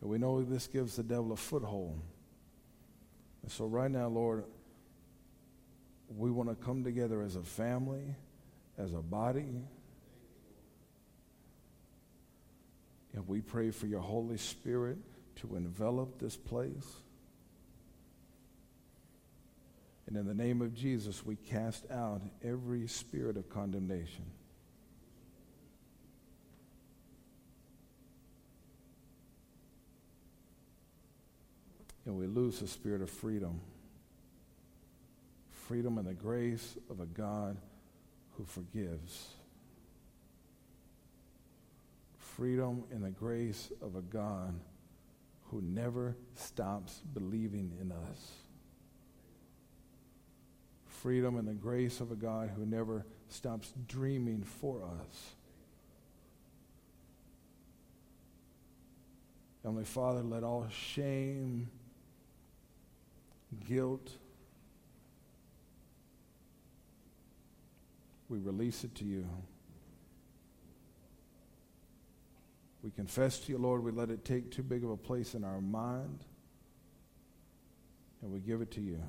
And 0.01 0.09
we 0.09 0.17
know 0.17 0.41
this 0.43 0.67
gives 0.67 0.95
the 0.95 1.03
devil 1.03 1.31
a 1.31 1.35
foothold. 1.35 1.99
And 3.41 3.51
so, 3.51 3.65
right 3.65 3.89
now, 3.89 4.07
Lord, 4.07 4.45
we 6.15 6.31
want 6.31 6.49
to 6.49 6.55
come 6.55 6.83
together 6.83 7.21
as 7.21 7.35
a 7.35 7.41
family, 7.41 8.15
as 8.77 8.93
a 8.93 9.01
body. 9.01 9.63
And 13.13 13.27
we 13.27 13.41
pray 13.41 13.71
for 13.71 13.87
your 13.87 13.99
Holy 13.99 14.37
Spirit 14.37 14.97
to 15.37 15.55
envelop 15.55 16.19
this 16.19 16.37
place. 16.37 16.85
And 20.09 20.17
in 20.17 20.25
the 20.25 20.33
name 20.33 20.63
of 20.63 20.73
Jesus, 20.73 21.23
we 21.23 21.35
cast 21.35 21.85
out 21.91 22.23
every 22.43 22.87
spirit 22.87 23.37
of 23.37 23.47
condemnation. 23.47 24.25
And 32.07 32.17
we 32.17 32.25
lose 32.25 32.57
the 32.57 32.67
spirit 32.67 33.03
of 33.03 33.09
freedom. 33.11 33.61
Freedom 35.67 35.99
and 35.99 36.07
the 36.07 36.15
grace 36.15 36.75
of 36.89 37.01
a 37.01 37.05
God 37.05 37.55
who 38.35 38.45
forgives. 38.45 39.27
Freedom 42.17 42.83
and 42.91 43.03
the 43.03 43.11
grace 43.11 43.71
of 43.79 43.95
a 43.95 44.01
God 44.01 44.59
who 45.51 45.61
never 45.61 46.15
stops 46.33 47.03
believing 47.13 47.73
in 47.79 47.91
us 47.91 48.48
freedom 51.01 51.37
and 51.37 51.47
the 51.47 51.53
grace 51.53 52.01
of 52.01 52.11
a 52.11 52.15
God 52.15 52.51
who 52.55 52.65
never 52.65 53.05
stops 53.29 53.71
dreaming 53.87 54.43
for 54.43 54.83
us. 54.83 55.35
Heavenly 59.63 59.85
Father, 59.85 60.21
let 60.21 60.43
all 60.43 60.67
shame, 60.69 61.69
guilt, 63.67 64.09
we 68.27 68.39
release 68.39 68.83
it 68.83 68.95
to 68.95 69.05
you. 69.05 69.27
We 72.83 72.91
confess 72.91 73.39
to 73.39 73.51
you, 73.51 73.57
Lord, 73.57 73.83
we 73.83 73.91
let 73.91 74.09
it 74.09 74.23
take 74.23 74.51
too 74.51 74.63
big 74.63 74.83
of 74.83 74.89
a 74.89 74.97
place 74.97 75.33
in 75.33 75.43
our 75.43 75.59
mind, 75.59 76.19
and 78.21 78.31
we 78.31 78.39
give 78.39 78.61
it 78.61 78.71
to 78.71 78.81
you. 78.81 79.01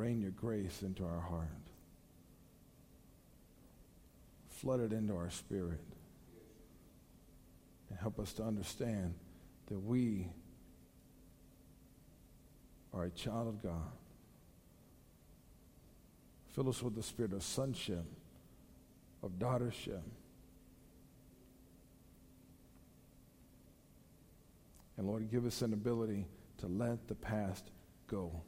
Rain 0.00 0.22
your 0.22 0.30
grace 0.30 0.80
into 0.80 1.04
our 1.04 1.20
heart. 1.20 1.46
Flood 4.48 4.80
it 4.80 4.94
into 4.94 5.14
our 5.14 5.28
spirit. 5.28 5.84
And 7.90 7.98
help 7.98 8.18
us 8.18 8.32
to 8.34 8.42
understand 8.42 9.12
that 9.66 9.78
we 9.78 10.26
are 12.94 13.04
a 13.04 13.10
child 13.10 13.48
of 13.48 13.62
God. 13.62 13.92
Fill 16.54 16.70
us 16.70 16.82
with 16.82 16.94
the 16.94 17.02
spirit 17.02 17.34
of 17.34 17.42
sonship, 17.42 18.06
of 19.22 19.32
daughtership. 19.32 20.00
And 24.96 25.06
Lord, 25.06 25.30
give 25.30 25.44
us 25.44 25.60
an 25.60 25.74
ability 25.74 26.24
to 26.56 26.68
let 26.68 27.06
the 27.06 27.14
past 27.14 27.70
go. 28.06 28.40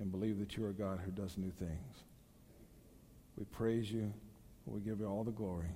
And 0.00 0.10
believe 0.10 0.38
that 0.38 0.56
you 0.56 0.64
are 0.64 0.72
God 0.72 0.98
who 1.04 1.10
does 1.10 1.36
new 1.36 1.52
things. 1.58 2.04
We 3.36 3.44
praise 3.44 3.92
you. 3.92 4.12
We 4.66 4.80
give 4.80 5.00
you 5.00 5.06
all 5.06 5.24
the 5.24 5.30
glory. 5.30 5.68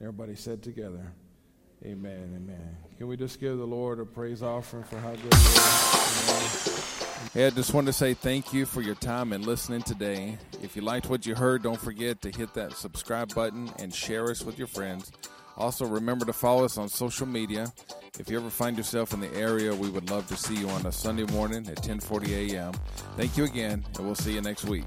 Everybody 0.00 0.34
said 0.34 0.62
together, 0.62 1.12
Amen, 1.84 2.32
amen. 2.34 2.76
Can 2.96 3.08
we 3.08 3.16
just 3.16 3.40
give 3.40 3.58
the 3.58 3.66
Lord 3.66 4.00
a 4.00 4.06
praise 4.06 4.42
offering 4.42 4.84
for 4.84 4.98
how 4.98 5.12
good? 5.12 5.34
Hey, 7.34 7.46
I 7.46 7.50
just 7.50 7.74
wanted 7.74 7.86
to 7.86 7.92
say 7.92 8.14
thank 8.14 8.52
you 8.54 8.64
for 8.64 8.80
your 8.80 8.94
time 8.94 9.32
and 9.32 9.44
listening 9.44 9.82
today. 9.82 10.38
If 10.62 10.76
you 10.76 10.82
liked 10.82 11.10
what 11.10 11.26
you 11.26 11.34
heard, 11.34 11.62
don't 11.62 11.80
forget 11.80 12.22
to 12.22 12.30
hit 12.30 12.54
that 12.54 12.72
subscribe 12.72 13.34
button 13.34 13.70
and 13.78 13.94
share 13.94 14.30
us 14.30 14.42
with 14.42 14.56
your 14.56 14.66
friends. 14.66 15.12
Also, 15.56 15.84
remember 15.84 16.24
to 16.24 16.32
follow 16.32 16.64
us 16.64 16.78
on 16.78 16.88
social 16.88 17.26
media. 17.26 17.72
If 18.16 18.30
you 18.30 18.38
ever 18.38 18.48
find 18.48 18.76
yourself 18.76 19.12
in 19.12 19.18
the 19.18 19.34
area, 19.34 19.74
we 19.74 19.90
would 19.90 20.08
love 20.08 20.28
to 20.28 20.36
see 20.36 20.54
you 20.54 20.68
on 20.68 20.86
a 20.86 20.92
Sunday 20.92 21.24
morning 21.32 21.66
at 21.68 21.82
10:40 21.82 22.52
a.m. 22.52 22.72
Thank 23.16 23.36
you 23.36 23.44
again, 23.44 23.84
and 23.96 24.06
we'll 24.06 24.14
see 24.14 24.34
you 24.34 24.40
next 24.40 24.64
week. 24.64 24.84